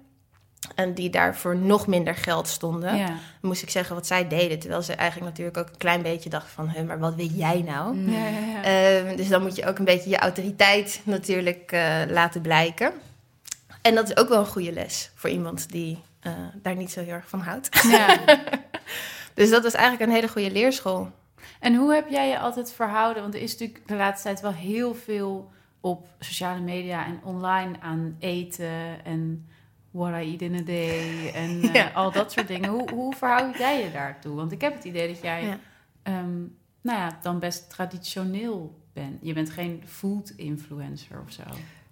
En 0.76 0.93
die 0.93 1.09
daarvoor 1.09 1.55
nog 1.55 1.88
minder 1.88 2.16
geld 2.16 2.47
stonden. 2.47 2.95
Ja. 2.95 3.05
Dan 3.05 3.18
moest 3.41 3.61
ik 3.61 3.70
zeggen 3.70 3.95
wat 3.95 4.07
zij 4.07 4.28
deden. 4.28 4.59
Terwijl 4.59 4.82
ze 4.82 4.93
eigenlijk 4.93 5.30
natuurlijk 5.32 5.57
ook 5.57 5.70
een 5.70 5.78
klein 5.78 6.01
beetje 6.01 6.30
dachten 6.30 6.51
van... 6.51 6.70
Huh, 6.70 6.88
maar 6.88 6.99
wat 6.99 7.16
weet 7.16 7.38
jij 7.38 7.61
nou? 7.61 7.95
Mm. 7.95 8.09
Ja, 8.09 8.28
ja, 8.28 8.39
ja. 8.39 8.63
Ehm, 8.63 9.16
dus 9.16 9.28
dan 9.28 9.41
moet 9.41 9.55
je 9.55 9.66
ook 9.66 9.78
een 9.78 9.86
beetje 9.86 10.09
je 10.09 10.18
autoriteit 10.18 11.01
natuurlijk 11.03 11.72
eh, 11.72 12.01
laten 12.07 12.41
blijken. 12.41 12.91
En 13.82 13.95
dat 13.95 14.09
is 14.09 14.18
ook 14.18 14.30
wel 14.30 14.39
een 14.39 14.45
goede 14.45 14.72
les 14.72 15.11
voor 15.16 15.30
iemand 15.30 15.72
die 15.72 16.01
eh, 16.20 16.32
daar 16.61 16.76
niet 16.76 16.91
zo 16.91 16.99
heel 16.99 17.13
erg 17.13 17.30
van 17.30 17.39
houdt. 17.39 17.70
Ja. 17.84 18.18
Dus 19.34 19.49
dat 19.49 19.63
was 19.63 19.74
eigenlijk 19.74 20.09
een 20.09 20.16
hele 20.16 20.28
goede 20.28 20.51
leerschool. 20.51 21.11
En 21.59 21.76
hoe 21.76 21.93
heb 21.93 22.09
jij 22.09 22.30
je 22.30 22.39
altijd 22.39 22.72
verhouden? 22.72 23.22
Want 23.22 23.34
er 23.34 23.41
is 23.41 23.51
natuurlijk 23.51 23.88
de 23.88 23.95
laatste 23.95 24.28
tijd 24.28 24.41
wel 24.41 24.53
heel 24.53 24.95
veel 24.95 25.51
op 25.82 26.07
sociale 26.20 26.59
media 26.59 27.05
en 27.05 27.20
online 27.24 27.80
aan 27.80 28.16
eten 28.20 29.05
en 29.05 29.47
what 29.96 30.22
I 30.24 30.32
eat 30.32 30.41
in 30.41 30.56
a 30.56 30.62
day 30.64 31.32
en 31.34 31.62
eh, 31.64 31.74
Ja. 31.74 31.91
al 31.93 32.12
dat 32.12 32.32
soort 32.32 32.48
dingen. 32.48 32.70
Hoe, 32.70 32.89
hoe 32.91 33.16
verhoud 33.16 33.58
jij 33.58 33.84
je 33.84 33.91
daartoe? 33.91 34.36
Want 34.36 34.52
ik 34.52 34.62
heb 34.62 34.74
het 34.76 34.84
idee 34.84 35.08
dat 35.08 35.22
jij 35.22 35.43
Ja. 35.43 35.60
ehm, 36.04 36.38
nou 36.82 37.00
ja, 37.00 37.20
dan 37.22 37.39
best 37.39 37.70
traditioneel 37.70 38.80
bent. 38.93 39.18
Je 39.22 39.34
bent 39.34 39.50
geen 39.50 39.84
food 39.88 40.34
influencer 40.36 41.22
of 41.28 41.32
zo. 41.32 41.43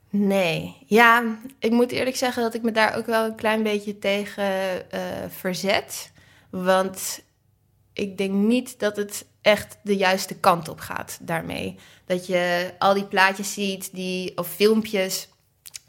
Nee, 0.10 0.76
ja, 0.86 1.24
ik 1.60 1.72
moet 1.72 1.92
eerlijk 1.92 2.16
zeggen 2.16 2.44
dat 2.44 2.54
ik 2.54 2.62
me 2.62 2.72
daar 2.72 2.96
ook 2.98 3.06
wel 3.06 3.26
een 3.26 3.36
klein 3.36 3.64
beetje 3.64 4.00
tegen 4.00 4.92
eh, 4.92 5.00
verzet. 5.30 6.12
Want 6.50 7.24
ik 7.94 8.18
denk 8.18 8.32
niet 8.34 8.80
dat 8.80 8.96
het 8.98 9.26
echt 9.42 9.78
de 9.84 9.96
juiste 9.96 10.36
kant 10.36 10.68
op 10.70 10.80
gaat 10.80 11.18
daarmee. 11.22 11.76
Dat 12.06 12.28
je 12.28 12.74
al 12.80 12.94
die 12.94 13.06
plaatjes 13.06 13.54
ziet 13.54 13.90
die, 13.96 14.38
of 14.38 14.48
filmpjes 14.48 15.30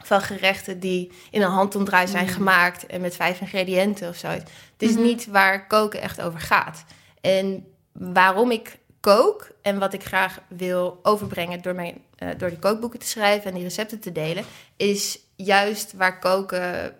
van 0.06 0.20
gerechten 0.20 0.80
die 0.80 1.12
in 1.30 1.42
een 1.42 1.50
handomdraai 1.50 2.06
zijn 2.06 2.24
Mm. 2.26 2.30
gemaakt 2.32 2.86
en 2.86 3.00
met 3.00 3.16
vijf 3.16 3.40
ingrediënten 3.40 4.08
of 4.08 4.16
zo. 4.16 4.28
Het 4.28 4.48
is 4.78 4.92
Mhm. 4.92 5.02
niet 5.02 5.26
waar 5.26 5.66
koken 5.66 6.00
echt 6.00 6.20
over 6.20 6.40
gaat. 6.40 6.84
En 7.20 7.66
waarom 7.92 8.50
ik 8.50 8.78
kook 9.00 9.48
en 9.62 9.78
wat 9.78 9.92
ik 9.92 10.04
graag 10.04 10.38
wil 10.48 10.98
overbrengen 11.02 11.62
door, 11.62 11.74
mijn, 11.74 12.02
eh, 12.16 12.28
door 12.36 12.48
die 12.48 12.58
kookboeken 12.58 12.98
te 12.98 13.06
schrijven 13.06 13.48
en 13.48 13.54
die 13.54 13.62
recepten 13.62 14.00
te 14.00 14.12
delen, 14.12 14.44
is 14.76 15.18
juist 15.36 15.92
waar 15.92 16.18
koken 16.18 16.96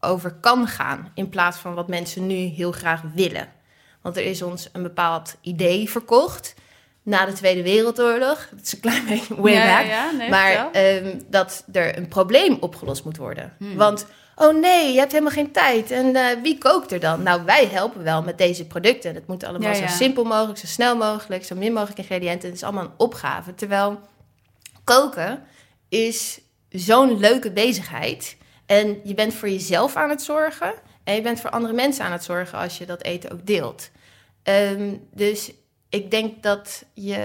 over 0.00 0.32
kan 0.32 0.66
gaan. 0.66 1.10
In 1.14 1.28
plaats 1.28 1.58
van 1.58 1.74
wat 1.74 1.88
mensen 1.88 2.26
nu 2.26 2.34
heel 2.34 2.72
graag 2.72 3.02
willen. 3.14 3.52
Want 4.02 4.16
er 4.16 4.24
is 4.24 4.42
ons 4.42 4.68
een 4.72 4.82
bepaald 4.82 5.36
idee 5.40 5.90
verkocht 5.90 6.54
na 7.06 7.24
de 7.26 7.32
Tweede 7.32 7.62
Wereldoorlog. 7.62 8.48
Dat 8.50 8.60
is 8.64 8.72
een 8.72 8.80
klein 8.80 9.06
beetje 9.08 9.40
way 9.40 9.52
ja, 9.52 9.76
back. 9.76 9.86
ja, 9.86 10.10
nee, 10.10 10.30
maar 10.30 10.70
ehm, 10.72 11.18
dat 11.28 11.64
er 11.72 11.96
een 11.96 12.08
probleem 12.08 12.56
opgelost 12.60 13.04
moet 13.04 13.16
worden. 13.16 13.52
Hmm. 13.58 13.76
Want, 13.76 14.06
oh 14.36 14.60
nee, 14.60 14.92
je 14.92 14.98
hebt 14.98 15.12
helemaal 15.12 15.32
geen 15.32 15.52
tijd. 15.52 15.90
En 15.90 16.16
eh, 16.16 16.24
wie 16.42 16.58
kookt 16.58 16.92
er 16.92 17.00
dan? 17.00 17.22
Nou, 17.22 17.44
wij 17.44 17.66
helpen 17.66 18.02
wel 18.02 18.22
met 18.22 18.38
deze 18.38 18.66
producten. 18.66 19.14
Het 19.14 19.26
moet 19.26 19.44
allemaal 19.44 19.72
Ja, 19.72 19.88
zo 19.88 19.96
simpel 19.96 20.24
mogelijk, 20.24 20.58
zo 20.58 20.66
snel 20.66 20.96
mogelijk, 20.96 21.44
zo 21.44 21.54
min 21.54 21.72
mogelijk 21.72 21.98
ingrediënten. 21.98 22.48
Het 22.48 22.56
is 22.56 22.64
allemaal 22.64 22.84
een 22.84 22.94
opgave. 22.96 23.54
Terwijl 23.54 24.00
koken 24.84 25.42
is 25.88 26.40
zo'n 26.68 27.18
leuke 27.18 27.52
bezigheid. 27.52 28.36
En 28.66 29.00
je 29.04 29.14
bent 29.14 29.34
voor 29.34 29.48
jezelf 29.48 29.96
aan 29.96 30.10
het 30.10 30.22
zorgen. 30.22 30.74
En 31.04 31.14
je 31.14 31.22
bent 31.22 31.40
voor 31.40 31.50
andere 31.50 31.74
mensen 31.74 32.04
aan 32.04 32.12
het 32.12 32.24
zorgen 32.24 32.58
als 32.58 32.78
je 32.78 32.86
dat 32.86 33.02
eten 33.02 33.30
ook 33.30 33.46
deelt. 33.46 33.90
Ehm, 34.42 34.94
dus 35.12 35.50
ik 35.96 36.10
denk 36.10 36.42
dat 36.42 36.84
je, 36.94 37.16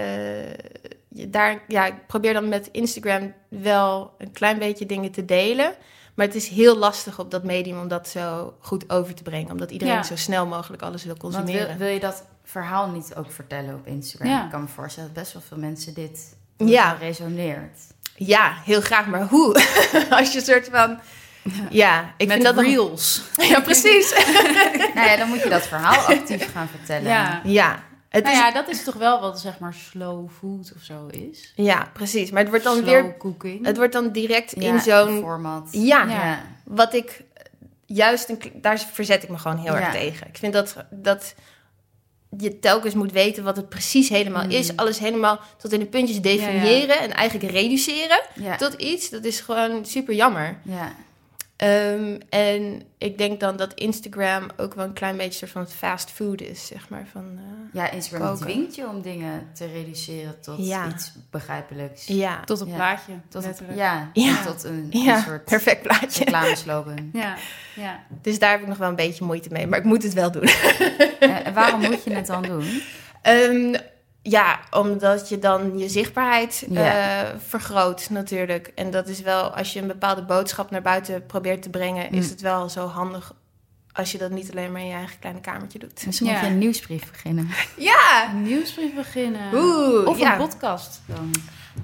je 1.08 1.30
daar... 1.30 1.62
Ja, 1.68 1.86
ik 1.86 2.06
probeer 2.06 2.32
dan 2.32 2.48
met 2.48 2.68
Instagram 2.72 3.32
wel 3.48 4.14
een 4.18 4.32
klein 4.32 4.58
beetje 4.58 4.86
dingen 4.86 5.10
te 5.10 5.24
delen. 5.24 5.74
Maar 6.14 6.26
het 6.26 6.34
is 6.34 6.48
heel 6.48 6.76
lastig 6.76 7.18
op 7.18 7.30
dat 7.30 7.44
medium 7.44 7.80
om 7.80 7.88
dat 7.88 8.08
zo 8.08 8.54
goed 8.60 8.90
over 8.90 9.14
te 9.14 9.22
brengen. 9.22 9.50
Omdat 9.50 9.70
iedereen 9.70 9.94
Ja. 9.94 10.02
zo 10.02 10.16
snel 10.16 10.46
mogelijk 10.46 10.82
alles 10.82 11.04
wil 11.04 11.16
consumeren. 11.16 11.66
wil, 11.68 11.76
wil 11.76 11.88
je 11.88 12.00
dat 12.00 12.24
verhaal 12.44 12.90
niet 12.90 13.14
ook 13.16 13.30
vertellen 13.32 13.74
op 13.74 13.86
Instagram? 13.86 14.30
Ja. 14.30 14.44
Ik 14.44 14.50
kan 14.50 14.60
me 14.60 14.68
voorstellen 14.68 15.10
dat 15.14 15.22
best 15.22 15.32
wel 15.32 15.42
veel 15.48 15.56
mensen 15.58 15.94
dit 15.94 16.36
Ja. 16.56 16.92
resoneert. 17.00 17.78
Ja, 18.16 18.54
heel 18.64 18.80
graag. 18.80 19.06
Maar 19.06 19.26
hoe? 19.28 19.54
Als 20.10 20.32
je 20.32 20.38
een 20.38 20.44
soort 20.44 20.68
van... 20.72 20.98
Ja, 21.70 22.14
ik 22.16 22.26
Met 22.28 22.42
vind 22.42 22.54
dat 22.56 22.64
reels. 22.64 23.22
Ja, 23.36 23.60
precies. 23.60 24.10
nou 24.94 25.08
ja, 25.08 25.16
dan 25.16 25.28
moet 25.28 25.42
je 25.42 25.48
dat 25.48 25.62
verhaal 25.66 25.98
actief 26.16 26.52
gaan 26.52 26.68
vertellen. 26.68 27.08
Ja. 27.10 27.40
Ja, 27.44 27.82
het 28.12 28.24
Nou 28.24 28.36
is, 28.36 28.42
ja, 28.42 28.50
dat 28.52 28.68
is 28.68 28.84
toch 28.84 28.94
wel 28.94 29.20
wat 29.20 29.40
zeg 29.40 29.58
maar 29.58 29.74
slow 29.74 30.28
food 30.38 30.72
of 30.76 30.82
zo 30.82 31.06
is. 31.06 31.52
ja, 31.56 31.90
precies. 31.92 32.30
Maar 32.30 32.40
het 32.40 32.48
wordt 32.50 32.64
dan 32.64 32.74
slow 32.76 32.88
weer... 32.88 33.16
cooking. 33.16 33.66
Het 33.66 33.76
wordt 33.76 33.92
dan 33.92 34.10
direct 34.12 34.52
Ja, 34.56 34.72
in 34.72 34.80
zo'n... 34.80 35.18
format. 35.20 35.68
Ja, 35.70 36.04
Ja. 36.08 36.42
wat 36.64 36.94
ik 36.94 37.22
juist... 37.86 38.28
Een, 38.28 38.40
daar 38.54 38.78
verzet 38.92 39.22
ik 39.22 39.28
me 39.28 39.38
gewoon 39.38 39.58
heel 39.58 39.72
Ja. 39.74 39.80
erg 39.80 39.92
tegen. 39.92 40.26
Ik 40.26 40.36
vind 40.36 40.52
dat, 40.52 40.76
dat 40.90 41.34
je 42.38 42.58
telkens 42.58 42.94
moet 42.94 43.12
weten 43.12 43.44
wat 43.44 43.56
het 43.56 43.68
precies 43.68 44.08
helemaal 44.08 44.44
Mm. 44.44 44.50
is. 44.50 44.76
Alles 44.76 44.98
helemaal 44.98 45.40
tot 45.58 45.72
in 45.72 45.78
de 45.80 45.86
puntjes 45.86 46.20
definiëren 46.20 47.00
en 47.00 47.12
eigenlijk 47.12 47.50
reduceren 47.52 48.20
tot 48.58 48.72
iets. 48.72 49.10
Dat 49.10 49.24
is 49.24 49.40
gewoon 49.40 49.84
super 49.86 50.14
jammer. 50.14 50.58
ja. 50.62 50.92
Ehm, 51.62 52.18
en 52.28 52.82
ik 52.98 53.18
denk 53.18 53.40
dan 53.40 53.56
dat 53.56 53.74
Instagram 53.74 54.46
ook 54.56 54.74
wel 54.74 54.84
een 54.84 54.92
klein 54.92 55.16
beetje 55.16 55.38
soort 55.38 55.50
van 55.50 55.66
fast 55.68 56.10
food 56.10 56.40
is, 56.40 56.66
zeg 56.66 56.88
maar. 56.88 57.06
Van, 57.12 57.24
eh, 57.38 57.42
ja, 57.72 57.90
Instagram 57.90 58.28
Koken. 58.28 58.46
dwingt 58.46 58.74
je 58.74 58.86
om 58.88 59.02
dingen 59.02 59.48
te 59.54 59.66
reduceren 59.66 60.40
tot 60.40 60.66
Ja. 60.66 60.88
iets 60.88 61.12
begrijpelijks. 61.30 62.06
ja, 62.06 62.44
Tot 62.44 62.60
een 62.60 62.68
Ja. 62.68 62.74
plaatje. 62.74 63.12
Tot, 63.28 63.44
letterlijk. 63.44 63.78
ja, 63.78 64.10
Ja. 64.12 64.42
tot 64.44 64.64
een, 64.64 64.86
ja 64.90 65.16
een 65.16 65.22
soort 65.22 65.44
perfect 65.44 65.82
plaatje. 65.82 66.24
reclameslogan. 66.24 67.10
Ja, 67.22 67.36
ja. 67.76 68.00
Dus 68.22 68.38
daar 68.38 68.50
heb 68.50 68.60
ik 68.60 68.66
nog 68.66 68.78
wel 68.78 68.88
een 68.88 68.96
beetje 68.96 69.24
moeite 69.24 69.48
mee, 69.52 69.66
maar 69.66 69.78
ik 69.78 69.84
moet 69.84 70.02
het 70.02 70.12
wel 70.12 70.30
doen. 70.30 70.42
Eh, 70.42 71.46
En 71.46 71.54
waarom 71.54 71.80
moet 71.80 72.04
je 72.04 72.12
het 72.14 72.26
dan 72.26 72.42
doen? 72.42 72.64
Ehm, 73.22 73.74
ja, 74.22 74.60
omdat 74.70 75.28
je 75.28 75.38
dan 75.38 75.78
je 75.78 75.88
zichtbaarheid 75.88 76.64
Ja. 76.70 77.22
eh, 77.22 77.28
vergroot 77.46 78.10
natuurlijk. 78.10 78.72
En 78.74 78.90
dat 78.90 79.08
is 79.08 79.20
wel, 79.20 79.42
als 79.56 79.72
je 79.72 79.80
een 79.80 79.86
bepaalde 79.86 80.22
boodschap 80.22 80.70
naar 80.70 80.82
buiten 80.82 81.26
probeert 81.26 81.62
te 81.62 81.70
brengen, 81.70 82.06
Mm. 82.10 82.18
is 82.18 82.30
het 82.30 82.40
wel 82.40 82.68
zo 82.68 82.86
handig 82.86 83.32
als 83.92 84.12
je 84.12 84.18
dat 84.18 84.30
niet 84.30 84.50
alleen 84.50 84.72
maar 84.72 84.80
in 84.80 84.86
je 84.86 84.94
eigen 84.94 85.18
kleine 85.18 85.40
kamertje 85.40 85.78
doet. 85.78 86.06
Misschien 86.06 86.26
Ja. 86.26 86.32
moet 86.32 86.42
je 86.42 86.46
een 86.48 86.58
nieuwsbrief 86.58 87.10
beginnen. 87.10 87.48
Ja! 87.76 88.28
Een 88.30 88.42
nieuwsbrief 88.42 88.94
beginnen. 88.94 89.54
Oeh, 89.54 90.06
of 90.06 90.18
ja. 90.18 90.32
een 90.32 90.38
podcast 90.38 91.00
dan. 91.06 91.30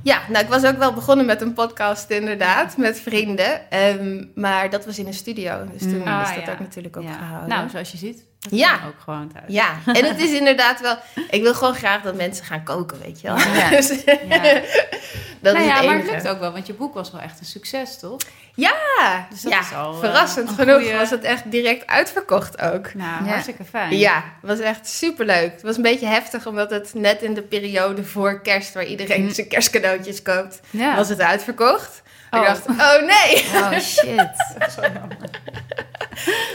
Ja, 0.03 0.21
nou, 0.29 0.45
ik 0.45 0.51
was 0.51 0.65
ook 0.65 0.77
wel 0.79 0.93
begonnen 0.93 1.27
met 1.27 1.41
een 1.41 1.53
podcast 1.53 2.11
inderdaad, 2.11 2.77
met 2.77 3.01
vrienden. 3.01 3.71
Ehm, 3.71 4.25
maar 4.35 4.71
dat 4.71 4.85
was 4.85 4.99
in 4.99 5.07
een 5.07 5.15
studio, 5.15 5.67
dus 5.73 5.81
toen 5.83 5.91
Mm. 5.95 6.01
is 6.03 6.07
Ah, 6.09 6.35
dat 6.35 6.45
ja. 6.45 6.53
ook 6.53 6.59
natuurlijk 6.59 6.95
Ja. 6.95 7.01
opgehouden. 7.01 7.49
Nou, 7.49 7.69
zoals 7.71 7.91
je 7.93 7.97
ziet. 7.99 8.27
dat 8.41 8.59
Ja. 8.59 8.73
Ook 8.87 9.01
gewoon 9.05 9.33
thuis. 9.33 9.45
Ja, 9.49 9.71
en 9.87 10.05
het 10.05 10.21
is 10.21 10.31
inderdaad 10.41 10.81
wel... 10.81 10.97
Ik 11.31 11.43
wil 11.43 11.55
gewoon 11.55 11.75
graag 11.75 12.03
dat 12.03 12.15
mensen 12.17 12.45
gaan 12.45 12.63
koken, 12.63 12.99
weet 13.05 13.21
je 13.21 13.27
wel. 13.27 13.37
Ja. 13.39 13.71
Dus, 13.77 13.89
Ja. 14.05 14.43
dat 15.41 15.55
nou 15.55 15.59
is 15.59 15.65
ja, 15.71 15.77
het 15.77 15.87
maar 15.87 15.97
het 15.97 16.11
lukt 16.11 16.29
ook 16.29 16.39
wel, 16.41 16.53
want 16.53 16.67
je 16.67 16.75
boek 16.75 16.95
was 16.95 17.11
wel 17.13 17.21
echt 17.21 17.41
een 17.41 17.47
succes, 17.47 17.99
toch? 17.99 18.17
Ja, 18.55 19.27
Dus 19.31 19.43
dat 19.43 19.53
ja 19.53 19.61
is 19.61 19.73
al, 19.75 19.93
eh, 19.93 19.99
verrassend 19.99 20.51
genoeg 20.51 20.75
goeie- 20.81 20.97
was 20.97 21.11
het 21.11 21.23
echt 21.25 21.51
direct 21.51 21.87
uitverkocht 21.87 22.61
ook. 22.61 22.95
Nou, 22.95 23.25
Ja. 23.25 23.31
hartstikke 23.31 23.65
fijn. 23.65 23.99
Ja, 23.99 24.15
het 24.41 24.51
was 24.51 24.59
echt 24.59 24.89
superleuk. 24.89 25.53
Het 25.53 25.63
was 25.63 25.77
een 25.77 25.83
beetje 25.83 26.07
heftig, 26.07 26.47
omdat 26.47 26.71
het 26.71 26.91
net 26.95 27.23
in 27.23 27.35
de 27.35 27.43
periode 27.43 28.05
voor 28.05 28.41
kerst... 28.43 28.75
waar 28.75 28.85
iedereen 28.85 29.23
Mm. 29.23 29.31
zijn 29.31 29.49
kerstcadeautjes 29.81 30.23
koopt, 30.23 30.61
Ja. 30.71 30.97
was 30.97 31.09
het 31.09 31.21
uitverkocht. 31.21 32.03
Oh. 32.31 32.41
Ik 32.41 32.47
dacht, 32.47 32.69
oh 32.69 33.07
nee! 33.07 33.45
Oh 33.63 33.79
shit. 33.79 34.31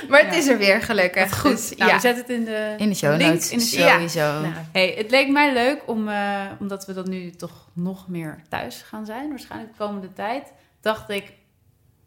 Maar 0.09 0.19
het 0.23 0.33
Ja. 0.33 0.39
is 0.39 0.47
er 0.47 0.57
weer 0.57 0.81
gelukkig. 0.81 1.39
Goed, 1.39 1.51
Dus, 1.51 1.75
nou, 1.75 1.89
ja. 1.89 1.95
we 1.95 2.01
zetten 2.01 2.21
het 2.23 2.31
in 2.31 2.45
de, 2.45 2.73
In 2.77 2.89
de 2.89 2.95
show 2.95 3.19
notes. 3.21 3.51
in 3.51 3.57
de 3.57 3.63
show. 3.63 3.79
Ja. 3.79 3.93
Sowieso. 3.93 4.19
Nou, 4.41 4.53
Hey, 4.71 4.93
het 4.97 5.11
leek 5.11 5.29
mij 5.29 5.53
leuk 5.53 5.81
om, 5.85 6.07
eh, 6.07 6.41
omdat 6.59 6.85
we 6.85 6.93
dan 6.93 7.09
nu 7.09 7.31
toch 7.31 7.67
nog 7.73 8.07
meer 8.07 8.41
thuis 8.49 8.81
gaan 8.81 9.05
zijn, 9.05 9.29
waarschijnlijk 9.29 9.71
de 9.71 9.77
komende 9.83 10.13
tijd, 10.13 10.51
dacht 10.81 11.09
ik, 11.09 11.31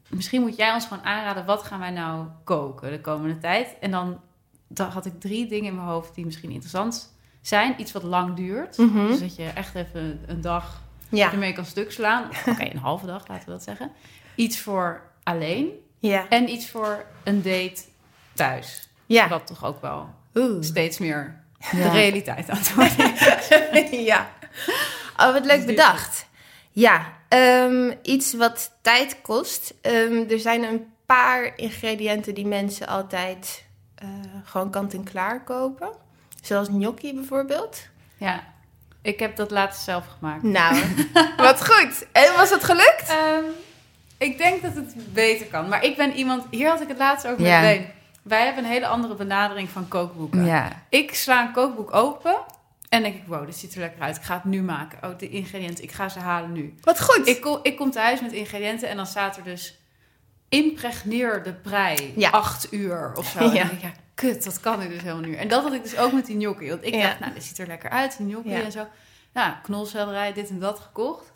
misschien 0.09 0.41
moet 0.41 0.57
jij 0.57 0.73
ons 0.73 0.87
gewoon 0.87 1.05
aanraden, 1.05 1.45
wat 1.45 1.63
gaan 1.63 1.79
wij 1.81 1.91
nou 1.91 2.27
koken 2.45 2.91
de 2.91 3.01
komende 3.01 3.39
tijd? 3.39 3.69
En 3.81 3.91
dan 3.91 4.21
da- 4.69 4.89
had 4.89 5.07
ik 5.07 5.21
drie 5.21 5.47
dingen 5.49 5.67
in 5.67 5.75
mijn 5.75 5.89
hoofd 5.89 6.15
die 6.15 6.25
misschien 6.25 6.51
interessant 6.51 7.15
zijn. 7.43 7.75
Iets 7.79 7.93
wat 7.93 8.03
lang 8.03 8.35
duurt, 8.37 8.79
Mhm. 8.79 9.07
dus 9.07 9.21
dat 9.21 9.37
je 9.37 9.45
echt 9.55 9.75
even 9.75 10.21
een 10.27 10.41
dag 10.41 10.83
ja. 11.11 11.33
ermee 11.33 11.53
kan 11.53 11.65
stuk 11.65 11.93
slaan. 11.93 12.25
Oké, 12.47 12.65
een 12.71 12.79
halve 12.79 13.07
dag, 13.07 13.29
laten 13.29 13.45
we 13.45 13.51
dat 13.51 13.63
zeggen. 13.63 13.93
Iets 14.35 14.61
voor 14.61 15.03
alleen 15.23 15.69
Ja. 15.99 16.29
en 16.29 16.49
iets 16.51 16.69
voor 16.71 17.05
een 17.25 17.43
date 17.43 17.83
thuis. 18.33 18.89
Ja. 19.07 19.29
Wat 19.29 19.47
toch 19.47 19.65
ook 19.65 19.81
wel 19.81 20.09
Oeh. 20.35 20.63
steeds 20.63 20.99
meer 20.99 21.41
de 21.71 21.89
realiteit 21.89 22.51
aan 22.51 22.57
het 22.59 22.75
worden 22.75 23.15
is. 23.15 24.05
ja. 24.05 24.29
Oh, 25.17 25.33
wat 25.33 25.45
leuk 25.45 25.57
Dus 25.57 25.65
bedacht. 25.65 26.27
Ja, 26.71 27.13
ehm, 27.29 27.93
iets 28.03 28.35
wat 28.35 28.73
tijd 28.81 29.21
kost. 29.23 29.75
Ehm, 29.83 30.25
er 30.31 30.39
zijn 30.41 30.63
een 30.63 30.87
paar 31.07 31.53
ingrediënten 31.59 32.35
die 32.35 32.47
mensen 32.47 32.87
altijd 32.87 33.65
eh, 33.95 34.09
gewoon 34.45 34.71
kant-en-klaar 34.71 35.45
kopen. 35.45 35.91
Zoals 36.43 36.69
gnocchi 36.69 37.15
bijvoorbeeld. 37.15 37.89
Ja, 38.17 38.45
ik 39.07 39.19
heb 39.19 39.37
dat 39.37 39.51
laatst 39.51 39.83
zelf 39.85 40.05
gemaakt. 40.19 40.43
Nou, 40.43 40.77
wat 41.37 41.67
goed. 41.67 42.07
En 42.13 42.33
was 42.37 42.51
het 42.51 42.65
gelukt? 42.65 43.09
Ehm, 43.09 43.45
ik 44.19 44.39
denk 44.39 44.63
dat 44.63 44.75
het 44.75 44.95
beter 45.13 45.47
kan. 45.47 45.69
Maar 45.69 45.85
ik 45.85 45.97
ben 45.97 46.13
iemand... 46.13 46.45
Hier 46.51 46.69
had 46.69 46.81
ik 46.81 46.89
het 46.89 46.99
laatst 46.99 47.27
over 47.27 47.45
Ja. 47.45 47.61
met 47.61 47.71
Leen. 47.71 47.87
Wij 48.23 48.45
hebben 48.45 48.65
een 48.65 48.71
hele 48.71 48.87
andere 48.87 49.15
benadering 49.15 49.69
van 49.69 49.89
kookboeken. 49.89 50.45
Ja. 50.45 50.83
Ik 50.89 51.15
sla 51.15 51.47
een 51.47 51.53
kookboek 51.53 51.95
open 51.95 52.37
en 52.89 53.03
denk 53.03 53.15
ik... 53.15 53.23
Wow, 53.27 53.47
dit 53.47 53.57
ziet 53.57 53.75
er 53.75 53.81
lekker 53.81 54.03
uit. 54.03 54.17
Ik 54.17 54.23
ga 54.23 54.35
het 54.35 54.45
nu 54.45 54.63
maken. 54.63 54.99
Oh, 55.11 55.19
de 55.19 55.29
ingrediënten. 55.29 55.85
Ik 55.85 55.93
ga 55.93 56.09
ze 56.09 56.19
halen 56.19 56.53
nu. 56.53 56.75
Wat 56.81 57.03
goed. 57.03 57.29
Ik 57.29 57.41
kom, 57.41 57.59
ik 57.63 57.77
kom 57.77 57.91
thuis 57.91 58.21
met 58.21 58.33
ingrediënten 58.33 58.89
en 58.89 58.97
dan 58.97 59.07
staat 59.07 59.37
er 59.37 59.45
dus... 59.45 59.79
Impregneer 60.49 61.43
de 61.43 61.53
prei. 61.53 62.13
Ja. 62.17 62.31
Acht 62.31 62.73
uur 62.73 63.13
of 63.17 63.27
zo. 63.27 63.39
En 63.49 63.53
Ja. 63.55 63.63
ik, 63.71 63.81
ja, 63.83 63.93
kut, 64.15 64.45
dat 64.45 64.61
kan 64.61 64.83
ik 64.83 64.89
dus 64.89 65.01
helemaal 65.01 65.23
nu. 65.23 65.35
En 65.35 65.49
dat 65.49 65.63
had 65.63 65.73
ik 65.73 65.83
dus 65.83 65.97
ook 65.97 66.13
met 66.13 66.27
die 66.27 66.37
gnocchi. 66.37 66.69
Want 66.69 66.85
ik 66.87 66.95
Ja. 66.95 67.03
dacht, 67.03 67.21
nou, 67.21 67.33
dit 67.33 67.45
ziet 67.45 67.59
er 67.59 67.67
lekker 67.67 67.91
uit, 67.91 68.17
die 68.19 68.27
gnocchi 68.27 68.51
Ja. 68.51 68.61
en 68.63 68.73
zo. 68.73 68.87
Nou, 69.33 69.53
knolselderij, 69.63 70.33
dit 70.33 70.49
en 70.49 70.59
dat 70.59 70.79
gekocht. 70.81 71.33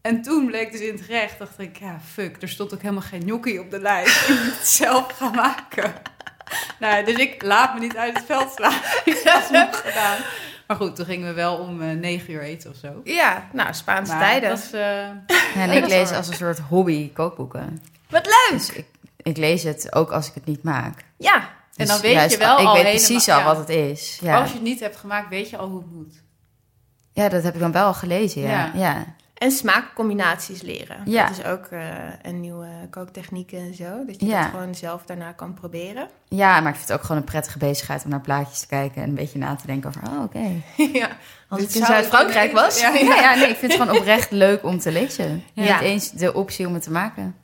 En 0.00 0.22
toen 0.22 0.46
bleek 0.46 0.72
dus 0.72 0.80
in 0.80 0.92
het 0.94 1.00
gerecht, 1.04 1.38
dacht 1.38 1.58
ik, 1.58 1.76
ja, 1.78 2.00
fuck, 2.12 2.42
er 2.42 2.48
stond 2.48 2.74
ook 2.74 2.80
helemaal 2.82 3.02
geen 3.02 3.22
gnocchi 3.22 3.58
op 3.58 3.70
de 3.70 3.80
lijst. 3.80 4.20
Ik 4.28 4.34
moet 4.44 4.58
het 4.58 4.66
zelf 4.68 5.12
gaan 5.12 5.34
maken. 5.34 5.92
nou, 6.80 7.04
dus 7.04 7.16
ik 7.16 7.42
laat 7.42 7.74
me 7.74 7.80
niet 7.80 7.96
uit 7.96 8.16
het 8.16 8.24
veld 8.26 8.52
slaan. 8.52 8.80
ik 9.04 9.20
had 9.24 9.42
het 9.48 9.50
nog 9.70 9.80
gedaan. 9.86 10.18
Maar 10.66 10.76
goed, 10.76 10.96
toen 10.96 11.04
gingen 11.06 11.28
we 11.28 11.34
wel 11.34 11.56
om 11.56 11.82
eh, 11.82 11.90
negen 11.96 12.32
uur 12.32 12.42
eten 12.42 12.70
of 12.70 12.76
zo. 12.76 13.00
Ja, 13.04 13.48
nou, 13.52 13.74
Spaanse 13.74 14.12
Maar 14.12 14.20
tijden. 14.22 14.48
dat 14.48 14.58
is, 14.58 14.72
eh, 14.72 14.80
Ja, 15.26 15.54
en 15.54 15.70
ik 15.70 15.86
lees 15.88 16.10
als 16.12 16.28
een 16.28 16.34
soort 16.34 16.58
hobby 16.58 17.12
kookboeken. 17.12 17.82
Wat 18.12 18.26
leuk. 18.26 18.58
Dus 18.58 18.70
ik, 18.72 18.86
ik 19.16 19.36
lees 19.36 19.62
het 19.62 19.94
ook 19.94 20.10
als 20.12 20.28
ik 20.28 20.34
het 20.34 20.44
niet 20.46 20.62
maak. 20.62 21.04
Ja, 21.16 21.34
En 21.36 21.42
Dus 21.76 21.88
dan 21.88 22.00
weet 22.00 22.12
juist, 22.12 22.32
je 22.32 22.38
wel 22.38 22.58
Ik 22.58 22.66
al 22.66 22.74
weet 22.74 22.82
helemaal- 22.84 23.06
precies 23.06 23.28
al 23.28 23.38
ja. 23.38 23.44
wat 23.44 23.56
het 23.56 23.68
is. 23.68 24.18
Ja. 24.22 24.40
Als 24.40 24.48
je 24.48 24.54
het 24.54 24.62
niet 24.64 24.80
hebt 24.80 24.96
gemaakt, 24.96 25.28
weet 25.28 25.50
je 25.50 25.56
al 25.56 25.68
hoe 25.68 25.78
het 25.80 25.92
moet. 25.92 26.14
ja, 27.12 27.28
dat 27.28 27.42
heb 27.42 27.54
ik 27.54 27.60
dan 27.60 27.72
wel 27.72 27.86
al 27.86 27.94
gelezen, 27.94 28.42
ja. 28.42 28.48
Ja. 28.48 28.70
Ja, 28.74 29.04
en 29.34 29.50
smaakcombinaties 29.50 30.62
leren. 30.62 30.96
Ja. 31.04 31.26
Dat 31.28 31.38
is 31.38 31.44
ook 31.44 31.64
eh, 31.66 31.80
een 32.22 32.40
nieuwe 32.40 32.68
kooktechniek 32.90 33.52
en 33.52 33.74
zo. 33.74 34.04
Dat 34.06 34.20
je 34.20 34.26
Ja. 34.26 34.40
dat 34.42 34.50
gewoon 34.50 34.74
zelf 34.74 35.02
daarna 35.04 35.32
kan 35.32 35.54
proberen. 35.54 36.08
ja, 36.28 36.60
maar 36.60 36.70
ik 36.70 36.76
vind 36.76 36.88
het 36.88 36.96
ook 36.98 37.02
gewoon 37.04 37.16
een 37.16 37.24
prettige 37.28 37.58
bezigheid 37.58 38.04
om 38.04 38.10
naar 38.10 38.20
plaatjes 38.20 38.60
te 38.60 38.66
kijken 38.66 39.02
en 39.02 39.08
een 39.08 39.14
beetje 39.14 39.38
na 39.38 39.54
te 39.54 39.66
denken 39.66 39.88
over, 39.88 40.02
oh, 40.12 40.22
oké. 40.22 40.62
ja, 41.00 41.08
als 41.48 41.60
het 41.60 41.74
in 41.74 41.80
ik 41.80 41.86
Zuid-Frankrijk 41.86 42.52
was. 42.52 42.80
Ja, 42.80 42.94
ja, 42.94 43.34
nee, 43.34 43.48
ik 43.48 43.56
vind 43.56 43.72
het 43.72 43.80
gewoon 43.80 43.98
oprecht 43.98 44.30
leuk 44.30 44.64
om 44.64 44.78
te 44.78 44.92
lezen. 44.92 45.44
Ja. 45.52 45.62
Niet 45.80 45.80
eens 45.88 46.10
de 46.10 46.34
optie 46.34 46.66
om 46.66 46.74
het 46.74 46.82
te 46.82 46.90
maken. 46.90 47.36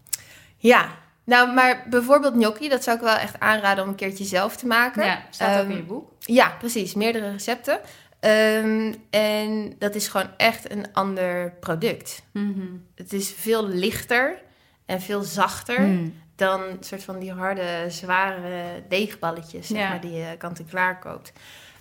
Ja, 0.58 0.88
nou, 1.24 1.52
maar 1.54 1.86
bijvoorbeeld 1.90 2.34
gnocchi, 2.34 2.68
dat 2.68 2.82
zou 2.82 2.96
ik 2.96 3.02
wel 3.02 3.16
echt 3.16 3.40
aanraden 3.40 3.84
om 3.84 3.90
een 3.90 3.96
keertje 3.96 4.24
zelf 4.24 4.56
te 4.56 4.66
maken. 4.66 5.04
Ja, 5.04 5.22
staat 5.30 5.56
ook 5.56 5.62
Ehm, 5.62 5.70
in 5.70 5.76
je 5.76 5.82
boek. 5.82 6.10
Ja, 6.18 6.54
precies. 6.58 6.94
Meerdere 6.94 7.30
recepten. 7.30 7.80
Ehm, 8.20 8.94
en 9.10 9.74
dat 9.78 9.94
is 9.94 10.08
gewoon 10.08 10.30
echt 10.36 10.70
een 10.70 10.86
ander 10.92 11.52
product. 11.60 12.22
Mhm. 12.32 12.66
Het 12.94 13.12
is 13.12 13.32
veel 13.36 13.68
lichter 13.68 14.42
en 14.86 15.00
veel 15.00 15.22
zachter 15.22 15.76
Hmm. 15.76 16.14
dan 16.36 16.60
soort 16.80 17.04
van 17.04 17.18
die 17.18 17.32
harde, 17.32 17.84
zware 17.88 18.82
deegballetjes 18.88 19.66
zeg 19.66 19.78
Ja. 19.78 19.88
maar, 19.88 20.00
die 20.00 20.12
je 20.12 20.36
kant-en-klaar 20.38 20.98
koopt. 20.98 21.32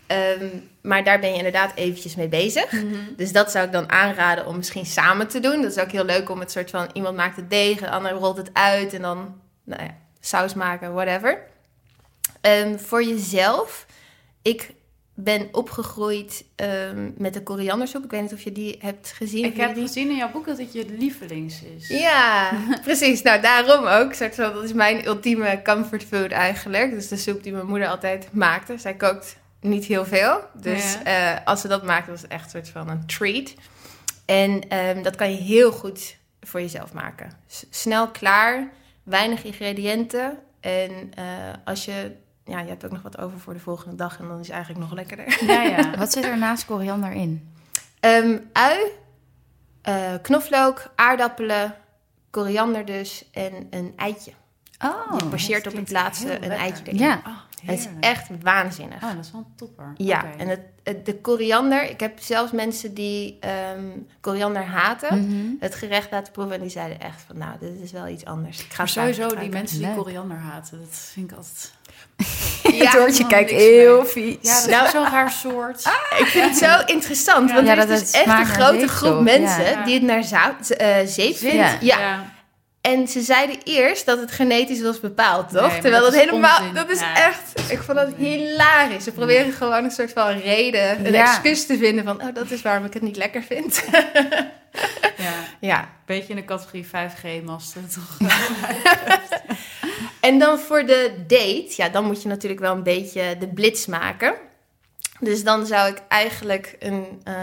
Ehm, 0.08 0.48
maar 0.82 1.04
daar 1.04 1.20
ben 1.20 1.30
je 1.30 1.38
inderdaad 1.38 1.76
eventjes 1.76 2.16
mee 2.16 2.28
bezig. 2.28 2.72
Mhm. 2.72 2.96
Dus 3.16 3.32
dat 3.32 3.52
zou 3.52 3.66
ik 3.66 3.72
dan 3.72 3.92
aanraden 3.92 4.46
om 4.46 4.56
misschien 4.56 4.86
samen 4.86 5.28
te 5.28 5.40
doen. 5.40 5.62
Dat 5.62 5.72
is 5.72 5.84
ook 5.84 5.92
heel 5.92 6.06
leuk 6.06 6.30
om 6.30 6.40
het 6.40 6.52
soort 6.52 6.70
van... 6.70 6.90
iemand 6.94 7.16
maakt 7.16 7.36
het 7.36 7.50
deeg, 7.50 7.80
de 7.80 7.90
ander 7.90 8.12
rolt 8.12 8.38
het 8.38 8.50
uit... 8.54 8.94
en 8.94 9.02
dan 9.02 9.36
nou 9.64 9.84
ja, 9.84 9.96
saus 10.20 10.54
maken, 10.54 10.94
whatever. 10.94 11.40
Ehm, 12.42 12.78
voor 12.78 13.04
jezelf, 13.04 13.86
ik 14.42 14.76
ben 15.20 15.50
opgegroeid 15.52 16.46
ehm, 16.56 17.12
met 17.18 17.34
de 17.34 17.44
koriandersoep. 17.44 18.04
Ik 18.04 18.12
weet 18.12 18.22
niet 18.22 18.34
of 18.34 18.42
je 18.42 18.52
die 18.52 18.78
hebt 18.80 19.12
gezien. 19.16 19.46
Ik 19.46 19.58
heb 19.58 19.74
gezien 19.74 20.10
in 20.10 20.16
jouw 20.16 20.32
boek 20.32 20.46
dat 20.46 20.58
het 20.58 20.74
je 20.74 20.86
lievelings 20.98 21.62
is. 21.78 21.88
Ja, 21.88 22.52
precies. 22.84 23.22
Nou, 23.22 23.42
daarom 23.42 23.86
ook. 23.86 24.14
Soort 24.14 24.36
van, 24.36 24.54
dat 24.54 24.64
is 24.64 24.74
mijn 24.74 25.06
ultieme 25.06 25.62
comfort 25.64 26.04
food 26.04 26.32
eigenlijk. 26.32 26.92
Dus 26.92 27.08
de 27.08 27.18
soep 27.18 27.44
die 27.44 27.52
mijn 27.52 27.66
moeder 27.66 27.88
altijd 27.88 28.28
maakte. 28.32 28.78
Zij 28.78 28.94
kookt 28.94 29.38
niet 29.62 29.86
heel 29.86 30.06
veel. 30.06 30.40
Dus 30.54 30.98
Ja. 31.04 31.36
eh, 31.38 31.46
als 31.46 31.62
ze 31.62 31.68
dat 31.68 31.84
maakte, 31.84 32.12
was 32.12 32.22
het 32.22 32.32
echt 32.32 32.44
een 32.44 32.50
soort 32.50 32.70
van 32.70 32.90
een 32.90 33.06
treat. 33.06 33.54
En 34.26 34.70
ehm, 34.70 35.02
dat 35.04 35.16
kan 35.16 35.32
je 35.32 35.38
heel 35.38 35.72
goed 35.72 36.18
voor 36.42 36.62
jezelf 36.62 36.94
maken. 36.94 37.32
S- 37.48 37.66
snel 37.70 38.08
klaar, 38.12 38.70
weinig 39.04 39.44
ingrediënten. 39.44 40.38
En 40.60 41.12
eh, 41.16 41.24
als 41.66 41.86
je... 41.86 42.12
Ja, 42.46 42.60
je 42.60 42.68
hebt 42.68 42.86
ook 42.86 42.92
nog 42.92 43.02
wat 43.02 43.18
over 43.18 43.40
voor 43.40 43.54
de 43.54 43.60
volgende 43.60 43.96
dag. 43.96 44.20
En 44.20 44.28
dan 44.28 44.40
is 44.40 44.46
het 44.48 44.56
eigenlijk 44.56 44.86
nog 44.86 44.94
lekkerder. 44.94 45.44
Ja, 45.48 45.62
ja. 45.62 45.92
Wat 45.98 46.12
zit 46.12 46.24
er 46.24 46.38
naast 46.38 46.66
koriander 46.66 47.12
in? 47.12 47.52
Ehm, 48.00 48.38
ui, 48.54 48.78
eh, 49.82 50.14
knoflook, 50.22 50.92
aardappelen, 50.96 51.76
koriander 52.30 52.86
dus 52.86 53.30
en 53.32 53.68
een 53.70 53.94
eitje. 53.96 54.32
Oh, 54.86 55.16
je 55.20 55.26
pocheert 55.26 55.68
op 55.68 55.84
plaats 55.86 56.20
heel 56.24 56.32
een 56.32 56.40
lekker. 56.40 56.58
eitje 56.60 56.84
erin. 56.86 56.98
Ja. 57.00 57.22
Oh, 57.28 57.38
Het 57.68 57.80
is 57.80 57.88
echt 58.00 58.28
waanzinnig. 58.44 59.04
Oh, 59.04 59.16
dat 59.16 59.26
is 59.26 59.32
wel 59.32 59.42
een 59.42 59.56
topper. 59.56 59.94
Ja, 59.98 60.26
en 60.38 60.48
het, 60.48 60.60
het- 60.84 61.06
de 61.06 61.16
koriander... 61.16 61.90
Ik 61.90 62.00
heb 62.00 62.20
zelfs 62.20 62.52
mensen 62.52 62.94
die 62.94 63.38
ehm, 63.40 63.86
koriander 64.22 64.64
haten... 64.64 65.18
Mhm. 65.28 65.46
het 65.60 65.76
gerecht 65.76 66.12
laten 66.12 66.34
proeven 66.34 66.56
en 66.56 66.62
die 66.62 66.70
zeiden 66.70 67.00
echt 67.00 67.22
van... 67.28 67.38
nou, 67.38 67.52
dit 67.60 67.82
is 67.84 67.92
wel 67.92 68.08
iets 68.08 68.26
anders. 68.26 68.60
Ik 68.64 68.74
ga 68.74 68.86
sowieso, 68.86 69.36
die 69.36 69.50
mensen 69.50 69.78
die 69.78 69.88
Leuk. 69.88 69.96
koriander 69.96 70.38
haten, 70.38 70.80
dat 70.80 70.98
vind 71.14 71.32
ik 71.32 71.38
altijd... 71.38 71.72
Ja, 72.84 72.92
Doortje 72.92 73.28
kijkt 73.28 73.50
heel 73.50 74.06
vies. 74.06 74.38
Ja, 74.42 74.62
dat 74.62 74.70
Nou- 74.70 74.86
is 74.86 74.92
zo'n 74.92 75.04
raar 75.10 75.32
soort. 75.32 75.80
Ik 76.20 76.26
vind 76.26 76.46
het 76.50 76.58
zo 76.58 76.94
interessant, 76.94 77.52
want 77.52 77.68
Ja, 77.68 77.72
er 77.72 77.78
is 77.78 77.88
dat 77.88 78.00
dus 78.00 78.12
echt 78.12 78.40
een 78.40 78.46
grote 78.46 78.88
groep 78.88 79.22
mensen... 79.24 79.64
ja. 79.64 79.84
die 79.84 79.94
het 79.94 80.04
naar 80.04 80.24
zout, 80.24 80.70
eh, 80.70 80.96
zeep 81.06 81.36
vindt. 81.36 81.78
Ja. 81.82 82.36
En 82.92 83.08
ze 83.08 83.22
zeiden 83.22 83.56
eerst 83.64 84.06
dat 84.06 84.20
het 84.20 84.32
genetisch 84.32 84.82
was 84.82 85.00
bepaald, 85.00 85.50
toch? 85.50 85.72
Nee, 85.72 85.82
Terwijl 85.82 86.04
dat 86.04 86.16
helemaal... 86.16 86.60
onzin. 86.60 86.74
Dat 86.74 86.90
is 86.90 87.00
Ja. 87.00 87.16
echt... 87.16 87.72
Ik 87.72 87.80
vond 87.82 87.98
dat 87.98 88.10
hilarisch. 88.18 89.04
Ze 89.04 89.12
proberen 89.12 89.52
gewoon 89.54 89.84
een 89.84 89.92
soort 89.92 90.12
van 90.14 90.38
reden, 90.38 91.06
een 91.06 91.12
Ja. 91.14 91.22
excuus 91.32 91.66
te 91.66 91.78
vinden 91.78 92.04
van... 92.06 92.22
Oh, 92.22 92.34
dat 92.34 92.52
is 92.52 92.62
waarom 92.62 92.86
ik 92.86 92.94
het 92.94 93.02
niet 93.04 93.18
lekker 93.18 93.44
vind. 93.44 93.84
Ja, 95.18 95.34
ja. 95.60 95.90
beetje 96.06 96.30
in 96.30 96.36
de 96.36 96.46
categorie 96.46 96.86
5G-masten, 96.86 97.90
toch? 97.94 98.18
En 100.20 100.40
dan 100.40 100.60
voor 100.60 100.86
de 100.86 101.12
date, 101.28 101.74
ja, 101.76 101.90
dan 101.90 102.04
moet 102.06 102.22
je 102.22 102.28
natuurlijk 102.28 102.62
wel 102.62 102.74
een 102.76 102.84
beetje 102.84 103.36
de 103.40 103.48
blitz 103.48 103.86
maken. 103.86 104.34
Dus 105.20 105.44
dan 105.44 105.66
zou 105.66 105.90
ik 105.92 106.02
eigenlijk 106.08 106.76
een... 106.80 107.22
eh, 107.24 107.34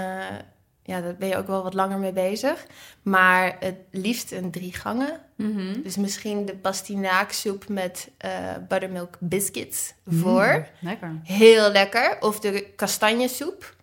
ja, 0.87 1.01
daar 1.01 1.14
ben 1.16 1.28
je 1.28 1.37
ook 1.37 1.47
wel 1.47 1.62
wat 1.62 1.74
langer 1.74 1.99
mee 1.99 2.12
bezig. 2.12 2.66
Maar 3.03 3.57
het 3.61 3.76
liefst 3.91 4.32
een 4.32 4.51
drie 4.51 4.72
gangen. 4.74 5.20
Mhm. 5.37 5.82
Dus 5.82 5.97
misschien 5.97 6.47
de 6.47 6.57
pastinaaksoep 6.57 7.68
met 7.68 8.09
eh, 8.18 8.30
buttermilk 8.68 9.16
biscuits 9.20 9.93
voor. 10.07 10.66
Lekker. 10.80 11.20
Heel 11.22 11.70
lekker. 11.70 12.16
Of 12.20 12.41
de 12.41 12.66
kastanjesoep. 12.76 13.74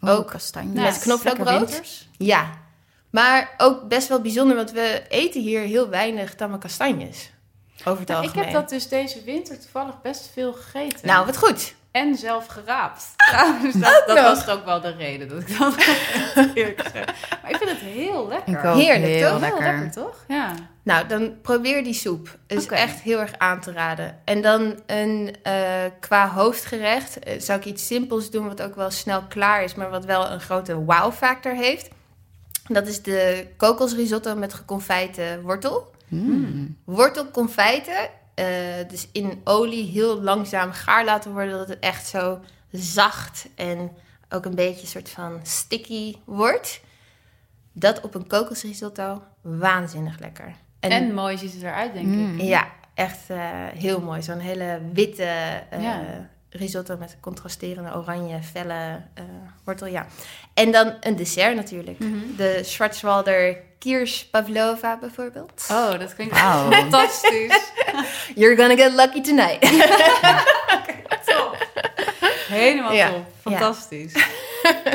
Oh, 0.00 0.10
Ook 0.10 0.28
kastanje. 0.30 0.80
met 0.80 0.98
knoflookbrood. 0.98 2.06
Ja. 2.18 2.50
Maar 3.10 3.54
ook 3.56 3.88
best 3.88 4.08
wel 4.08 4.20
bijzonder, 4.20 4.56
want 4.56 4.70
we 4.72 5.02
eten 5.08 5.40
hier 5.40 5.60
heel 5.60 5.88
weinig 5.88 6.34
tamme 6.34 6.58
kastanjes. 6.58 7.30
Over 7.84 7.98
het 8.00 8.08
Nou, 8.08 8.20
ik 8.22 8.26
algemeen. 8.28 8.44
heb 8.44 8.54
dat 8.54 8.68
dus 8.68 8.88
deze 8.88 9.22
winter 9.24 9.60
toevallig 9.60 10.00
best 10.02 10.30
veel 10.32 10.52
gegeten. 10.52 11.06
Nou, 11.06 11.26
wat 11.26 11.36
goed. 11.36 11.74
En 11.98 12.16
zelf 12.16 12.46
geraapt. 12.46 13.12
Trouwens, 13.30 13.78
dat, 13.80 14.04
was 14.06 14.48
ook 14.48 14.64
wel 14.64 14.80
de 14.80 14.90
reden 14.90 15.28
dat 15.28 15.40
ik 15.40 15.58
dat 15.58 15.74
eerlijk 16.54 16.80
gezegd. 16.80 17.12
Maar 17.42 17.50
ik 17.50 17.56
vind 17.56 17.70
het 17.70 17.80
heel 17.80 18.28
lekker. 18.28 18.74
Heerlijk, 18.74 19.12
heel 19.12 19.30
toch? 19.30 19.40
lekker. 19.40 19.62
Heel 19.62 19.72
lekker, 19.72 19.90
toch? 20.02 20.24
Ja. 20.28 20.54
Nou, 20.82 21.06
dan 21.06 21.40
probeer 21.40 21.84
die 21.84 21.94
soep. 21.94 22.38
Het 22.46 22.58
is 22.58 22.66
echt 22.66 23.00
heel 23.00 23.20
erg 23.20 23.32
aan 23.38 23.60
te 23.60 23.72
raden. 23.72 24.18
En 24.24 24.42
dan 24.42 24.80
een, 24.86 25.36
eh, 25.42 25.54
qua 26.00 26.28
hoofdgerecht 26.28 27.18
eh, 27.18 27.40
zou 27.40 27.58
ik 27.58 27.64
iets 27.64 27.86
simpels 27.86 28.30
doen... 28.30 28.48
wat 28.48 28.62
ook 28.62 28.74
wel 28.74 28.90
snel 28.90 29.22
klaar 29.22 29.62
is, 29.62 29.74
maar 29.74 29.90
wat 29.90 30.04
wel 30.04 30.30
een 30.30 30.40
grote 30.40 30.74
wow-factor 30.74 31.52
heeft. 31.52 31.88
Dat 32.66 32.86
is 32.86 33.02
de 33.02 33.46
kokosrisotto 33.56 34.36
met 34.36 34.54
geconfijte 34.54 35.40
wortel. 35.42 35.90
Mm. 36.08 36.76
Wortelconfijten, 36.84 38.10
eh, 38.38 38.88
dus 38.88 39.08
in 39.12 39.40
olie 39.44 39.90
heel 39.90 40.20
langzaam 40.22 40.72
gaar 40.72 41.04
laten 41.04 41.32
worden... 41.32 41.58
dat 41.58 41.68
het 41.68 41.78
echt 41.78 42.06
zo 42.06 42.40
zacht 42.72 43.48
en 43.54 43.90
ook 44.30 44.44
een 44.44 44.54
beetje 44.54 44.80
een 44.80 44.86
soort 44.86 45.08
van 45.10 45.40
sticky 45.42 46.14
wordt. 46.24 46.80
Dat 47.72 48.00
op 48.00 48.14
een 48.14 48.26
kokosrisotto, 48.26 49.22
waanzinnig 49.40 50.18
lekker. 50.18 50.54
En, 50.80 51.14
mooi 51.14 51.38
ziet 51.38 51.52
het 51.52 51.62
eruit, 51.62 51.92
denk 51.92 52.06
Mm. 52.06 52.38
ik. 52.38 52.42
Ja, 52.46 52.68
echt 52.94 53.30
eh, 53.30 53.38
heel 53.74 54.00
mooi. 54.00 54.22
Zo'n 54.22 54.38
hele 54.38 54.80
witte 54.92 55.22
eh, 55.70 55.82
Ja. 55.82 56.02
risotto 56.50 56.96
met 56.96 57.16
contrasterende 57.20 57.94
oranje, 57.96 58.42
felle 58.42 59.00
eh, 59.14 59.24
wortel. 59.64 59.86
Ja. 59.86 60.06
En 60.54 60.72
dan 60.72 60.94
een 61.00 61.16
dessert 61.16 61.56
natuurlijk. 61.56 61.98
Mhm. 61.98 62.36
De 62.36 62.60
Schwarzwalder 62.64 63.56
Kirsch 63.78 64.22
Pavlova 64.30 64.96
bijvoorbeeld. 64.98 65.66
Oh, 65.70 65.98
dat 65.98 66.14
klinkt 66.14 66.40
Wauw. 66.40 66.70
fantastisch. 66.72 67.72
You're 68.34 68.56
gonna 68.56 68.76
get 68.76 68.92
lucky 68.92 69.20
tonight. 69.20 69.68
Helemaal 72.48 72.92
Ja. 72.92 73.10
top. 73.10 73.24
Fantastisch. 73.40 74.12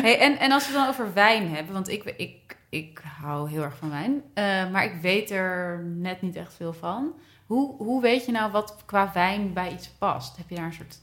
hey, 0.02 0.20
en, 0.20 0.38
en 0.40 0.52
als 0.52 0.64
we 0.68 0.72
het 0.74 0.80
dan 0.82 0.88
over 0.90 1.14
wijn 1.14 1.56
hebben, 1.56 1.74
want 1.74 1.90
ik, 1.90 2.04
ik, 2.18 2.56
ik 2.70 3.02
hou 3.22 3.50
heel 3.50 3.62
erg 3.64 3.76
van 3.80 3.90
wijn, 3.90 4.22
eh, 4.34 4.72
maar 4.72 4.84
ik 4.84 4.94
weet 5.02 5.32
er 5.32 5.84
net 5.84 6.22
niet 6.22 6.36
echt 6.36 6.54
veel 6.58 6.74
van. 6.74 7.14
Hoe, 7.46 7.76
hoe 7.78 8.02
weet 8.02 8.26
je 8.26 8.32
nou 8.32 8.52
wat 8.52 8.76
qua 8.86 9.12
wijn 9.14 9.54
bij 9.54 9.72
iets 9.72 9.90
past? 9.98 10.38
Heb 10.38 10.50
je 10.50 10.56
daar 10.56 10.66
een 10.66 10.74
soort 10.74 10.98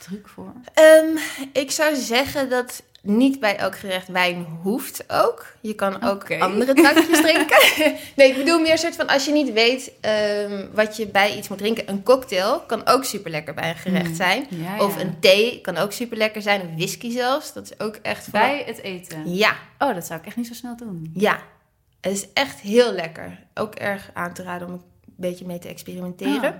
truc 0.00 0.28
voor? 0.28 0.52
Ehm, 0.74 1.16
ik 1.52 1.70
zou 1.70 1.94
zeggen 1.94 2.50
dat 2.50 2.82
niet 3.02 3.40
bij 3.40 3.56
elk 3.56 3.78
gerecht 3.78 4.08
wijn 4.08 4.46
hoeft 4.62 5.04
ook. 5.08 5.46
Je 5.60 5.74
kan 5.74 6.02
ook 6.02 6.30
andere 6.40 6.74
drankjes 6.74 7.20
drinken. 7.30 7.58
nee, 8.16 8.28
ik 8.30 8.36
bedoel 8.36 8.58
meer 8.60 8.72
een 8.72 8.78
soort 8.78 8.96
van 8.96 9.08
als 9.08 9.24
je 9.24 9.32
niet 9.32 9.52
weet 9.52 9.92
ehm, 10.00 10.66
wat 10.72 10.96
je 10.96 11.06
bij 11.06 11.36
iets 11.36 11.48
moet 11.48 11.58
drinken. 11.58 11.88
Een 11.90 12.02
cocktail 12.02 12.60
kan 12.60 12.86
ook 12.86 13.04
super 13.04 13.30
lekker 13.30 13.54
bij 13.54 13.68
een 13.68 13.76
gerecht 13.76 14.08
Mm. 14.08 14.14
zijn. 14.14 14.46
Ja, 14.50 14.84
Of 14.84 14.96
een 15.00 15.20
thee 15.20 15.60
kan 15.60 15.76
ook 15.76 15.92
super 15.92 16.16
lekker 16.16 16.42
zijn. 16.42 16.60
Een 16.60 16.76
whisky 16.76 17.10
zelfs. 17.10 17.52
Dat 17.52 17.64
is 17.64 17.80
ook 17.80 17.96
echt 18.02 18.30
bij 18.30 18.62
het 18.66 18.78
eten. 18.82 19.34
Ja, 19.34 19.54
Oh, 19.78 19.94
dat 19.94 20.06
zou 20.06 20.20
ik 20.20 20.26
echt 20.26 20.36
niet 20.36 20.46
zo 20.46 20.54
snel 20.54 20.76
doen. 20.76 21.10
ja. 21.14 21.38
Het 22.00 22.12
is 22.12 22.26
echt 22.32 22.60
heel 22.60 22.92
lekker. 22.92 23.38
Ook 23.54 23.74
erg 23.74 24.10
aan 24.14 24.32
te 24.34 24.42
raden 24.42 24.66
om 24.68 24.72
een 24.72 24.82
beetje 25.04 25.46
mee 25.46 25.58
te 25.58 25.68
experimenteren. 25.68 26.52
Ah. 26.52 26.58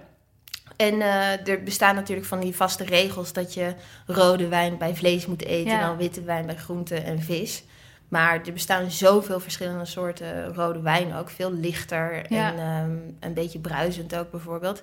En 0.77 1.01
eh, 1.03 1.49
er 1.49 1.63
bestaan 1.63 1.95
natuurlijk 1.95 2.27
van 2.27 2.41
die 2.41 2.57
vaste 2.57 2.85
regels 2.85 3.33
dat 3.33 3.55
je 3.55 3.75
rode 4.07 4.49
wijn 4.49 4.79
bij 4.79 4.95
vlees 4.95 5.27
moet 5.27 5.45
eten, 5.45 5.73
Ja. 5.73 5.87
dan 5.87 5.97
witte 5.97 6.23
wijn 6.23 6.47
bij 6.47 6.57
groente 6.57 6.95
en 6.97 7.23
vis. 7.23 7.63
Maar 8.09 8.41
er 8.47 8.53
bestaan 8.53 8.91
zoveel 8.91 9.41
verschillende 9.41 9.85
soorten 9.85 10.55
rode 10.55 10.81
wijn 10.81 11.15
ook. 11.15 11.31
Veel 11.31 11.53
lichter 11.53 12.25
Ja. 12.29 12.53
en 12.53 12.59
ehm, 12.59 12.91
een 13.29 13.35
beetje 13.35 13.59
bruisend 13.59 14.17
ook 14.17 14.31
bijvoorbeeld. 14.31 14.83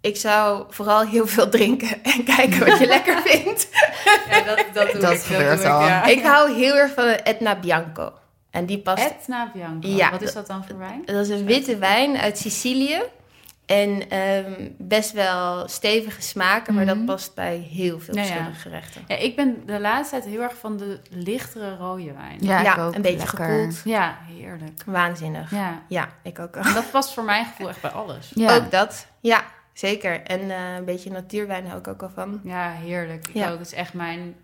Ik 0.00 0.16
zou 0.16 0.64
vooral 0.68 1.06
heel 1.06 1.26
veel 1.26 1.48
drinken 1.48 2.02
en 2.14 2.24
kijken 2.24 2.66
wat 2.66 2.78
je 2.78 2.86
lekker 2.96 3.22
vindt. 3.24 3.68
Ja, 4.30 4.42
dat, 4.42 4.64
dat 4.72 4.92
doe 4.92 5.00
Dat 5.00 5.12
ik. 5.12 5.20
gebeurt 5.20 5.56
doe 5.56 5.66
ik, 5.66 5.72
al. 5.72 5.80
ja. 5.86 6.04
Ik 6.04 6.22
hou 6.22 6.52
heel 6.54 6.74
erg 6.74 6.92
van 6.94 7.04
Etna 7.04 7.58
Bianco. 7.58 8.12
En 8.50 8.66
die 8.66 8.78
past 8.78 9.04
Etna 9.04 9.50
Bianco. 9.54 9.88
Ja. 9.88 10.10
Wat 10.10 10.22
is 10.22 10.32
dat 10.32 10.46
dan 10.46 10.64
voor 10.64 10.78
wijn? 10.78 11.02
Dat 11.04 11.26
is 11.26 11.28
een 11.28 11.44
witte 11.46 11.78
wijn 11.78 12.16
uit 12.16 12.38
Sicilië. 12.38 13.00
En 13.66 14.10
ehm, 14.10 14.68
best 14.78 15.12
wel 15.12 15.68
stevige 15.68 16.22
smaken, 16.22 16.74
maar 16.74 16.84
Mhm. 16.84 16.96
dat 16.96 17.04
past 17.06 17.34
bij 17.34 17.56
heel 17.56 18.00
veel 18.00 18.14
ja. 18.14 18.20
verschillende 18.22 18.58
gerechten. 18.58 19.04
Ja, 19.08 19.16
ik 19.16 19.36
ben 19.36 19.62
de 19.66 19.80
laatste 19.80 20.16
tijd 20.16 20.28
heel 20.30 20.42
erg 20.42 20.56
van 20.58 20.76
de 20.76 21.00
lichtere 21.10 21.76
rode 21.76 22.12
wijn. 22.12 22.36
Ja, 22.40 22.76
ook. 22.84 22.94
een 22.94 23.02
beetje 23.02 23.18
Lekker. 23.18 23.38
gekoeld. 23.44 23.80
Ja, 23.84 24.16
heerlijk. 24.26 24.82
Waanzinnig. 24.86 25.50
Ja, 25.50 25.82
Ja, 25.88 26.08
ik 26.22 26.38
ook. 26.38 26.56
en 26.56 26.74
dat 26.74 26.90
past 26.90 27.14
voor 27.14 27.24
mijn 27.24 27.44
gevoel 27.44 27.68
echt 27.68 27.80
bij 27.80 27.90
alles. 27.90 28.30
Ja. 28.34 28.54
Ook 28.54 28.70
dat. 28.70 29.06
Ja, 29.20 29.44
zeker. 29.72 30.22
En 30.22 30.50
eh, 30.50 30.74
een 30.76 30.84
beetje 30.84 31.10
natuurwijn 31.10 31.66
hou 31.66 31.78
ik 31.78 31.88
ook 31.88 32.02
al 32.02 32.10
van. 32.14 32.40
Ja, 32.44 32.70
heerlijk. 32.72 33.28
Ik 33.28 33.34
Ja. 33.34 33.50
ook. 33.50 33.58
Het 33.58 33.66
is 33.66 33.72
echt 33.74 33.94
mijn, 33.94 34.34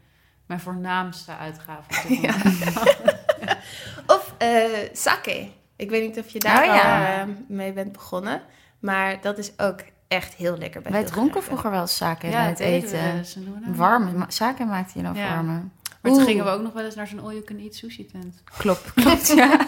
mijn 0.46 0.60
voornaamste 0.60 1.36
uitgave. 1.36 1.82
op 2.02 2.08
dit 2.08 2.20
Ja. 2.26 2.34
moment. 2.44 2.76
Of 4.06 4.34
eh, 4.38 4.62
sake. 4.92 5.48
Ik 5.76 5.90
weet 5.90 6.02
niet 6.02 6.18
of 6.18 6.28
je 6.30 6.38
daar 6.38 6.62
Oh, 6.64 6.68
al 6.70 6.74
ja. 6.76 7.20
eh, 7.20 7.24
mee 7.48 7.72
bent 7.72 7.92
begonnen. 7.92 8.42
Maar 8.80 9.20
dat 9.20 9.38
is 9.38 9.52
ook 9.56 9.80
echt 10.08 10.34
heel 10.34 10.56
lekker 10.58 10.80
bij 10.82 10.92
Wij 10.92 11.04
dronken 11.04 11.42
vroeger 11.42 11.70
wel 11.70 11.86
sake 11.86 12.26
Ja, 12.26 12.32
bij 12.32 12.46
het 12.48 12.58
het 12.58 12.66
eten. 12.68 13.00
we 13.34 13.60
nou? 13.60 13.74
Warme 13.74 14.24
sake 14.28 14.64
maakte 14.64 14.98
je 14.98 15.04
dan 15.04 15.14
Ja. 15.14 15.34
warmen. 15.34 15.72
Maar 16.02 16.12
toen 16.12 16.24
gingen 16.24 16.44
we 16.44 16.50
ook 16.50 16.62
nog 16.62 16.72
wel 16.72 16.84
eens 16.84 16.94
naar 16.94 17.06
zo'n 17.06 17.20
all-you-can-eat 17.20 17.74
sushi 17.74 18.06
tent. 18.06 18.42
Klopt, 18.58 18.92
klopt. 19.02 19.28
Ja. 19.34 19.60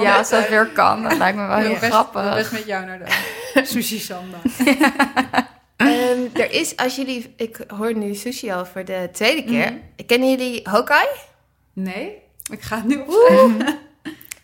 ja, 0.00 0.16
als 0.16 0.30
dat 0.30 0.48
weer 0.48 0.66
kan, 0.66 1.02
dat 1.02 1.16
lijkt 1.16 1.38
me 1.38 1.46
wel 1.46 1.56
heel 1.56 1.74
grappig. 1.74 2.34
best 2.34 2.52
met 2.52 2.66
jou 2.66 2.86
naar 2.86 2.98
de 2.98 3.06
sushi 3.72 3.98
samba. 3.98 4.36
Ehm, 5.76 6.18
er 6.32 6.50
is, 6.52 6.76
als 6.76 6.96
jullie... 6.96 7.34
Ik 7.36 7.64
hoor 7.68 7.94
nu 7.96 8.14
sushi 8.14 8.50
al 8.52 8.66
voor 8.66 8.84
de 8.84 9.08
tweede 9.12 9.44
keer. 9.44 9.72
Mhm. 9.72 10.06
Kennen 10.06 10.30
jullie 10.30 10.60
Hokai? 10.70 11.06
Nee, 11.72 12.18
ik 12.52 12.62
ga 12.62 12.76
het 12.76 12.84
nu 12.86 12.96
opschrijven. 12.98 13.78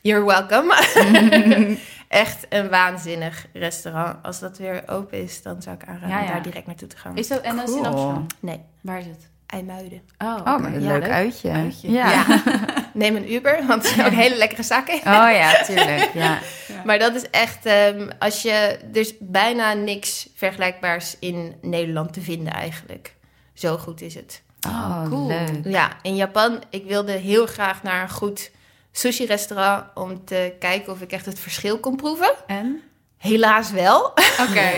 You're 0.00 0.24
welcome. 0.24 0.74
Echt 2.12 2.46
een 2.48 2.68
waanzinnig 2.68 3.46
restaurant. 3.52 4.16
Als 4.22 4.38
dat 4.38 4.58
weer 4.58 4.82
open 4.86 5.22
is, 5.22 5.42
dan 5.42 5.62
zou 5.62 5.76
ik 5.76 5.84
aanraden 5.88 6.24
Ja, 6.24 6.26
daar 6.32 6.42
direct 6.42 6.66
naartoe 6.66 6.88
te 6.88 6.96
gaan. 6.96 7.16
Is 7.16 7.28
dat, 7.28 7.40
en 7.40 7.56
dat 7.56 7.68
is 7.68 7.74
in 7.74 7.82
Cool. 7.82 7.92
Amsterdam? 7.94 8.26
Nee, 8.40 8.60
Waar 8.80 8.98
is 8.98 9.06
het? 9.06 9.30
IJmuiden. 9.46 10.02
Oh, 10.18 10.34
Oh, 10.38 10.44
maar 10.44 10.74
een 10.74 10.82
Ja, 10.82 10.88
leuk 10.92 11.02
leuk. 11.02 11.10
uitje. 11.10 11.50
Uitje. 11.50 11.90
Ja. 11.90 12.24
Neem 12.94 13.16
een 13.16 13.32
Uber, 13.32 13.66
want 13.66 13.88
het 13.88 13.98
is 13.98 14.04
ook 14.04 14.12
hele 14.12 14.36
lekkere 14.36 14.62
sake. 14.62 14.92
Oh 14.92 15.00
ja, 15.04 15.62
tuurlijk. 15.64 16.10
Ja. 16.24 16.38
Maar 16.84 16.98
dat 16.98 17.14
is 17.14 17.30
echt, 17.30 17.66
ehm, 17.66 18.10
als 18.18 18.42
je, 18.42 18.50
er 18.92 19.00
is 19.00 19.14
bijna 19.20 19.72
niks 19.72 20.28
vergelijkbaars 20.34 21.16
in 21.18 21.54
Nederland 21.62 22.12
te 22.12 22.20
vinden 22.20 22.52
eigenlijk. 22.52 23.14
Zo 23.54 23.76
goed 23.78 24.00
is 24.00 24.14
het. 24.14 24.42
Oh, 24.68 25.08
cool. 25.08 25.26
leuk. 25.26 25.50
Ja, 25.64 25.90
in 26.02 26.16
Japan, 26.16 26.62
ik 26.70 26.84
wilde 26.84 27.12
heel 27.12 27.46
graag 27.46 27.82
naar 27.82 28.02
een 28.02 28.10
goed 28.10 28.50
sushi-restaurant 28.93 29.84
om 29.95 30.24
te 30.24 30.55
kijken 30.59 30.93
of 30.93 31.01
ik 31.01 31.12
echt 31.12 31.26
het 31.26 31.38
verschil 31.38 31.78
kon 31.80 31.97
proeven. 31.97 32.32
En? 32.47 32.80
Helaas 33.18 33.70
wel. 33.70 34.05
Oké. 34.49 34.72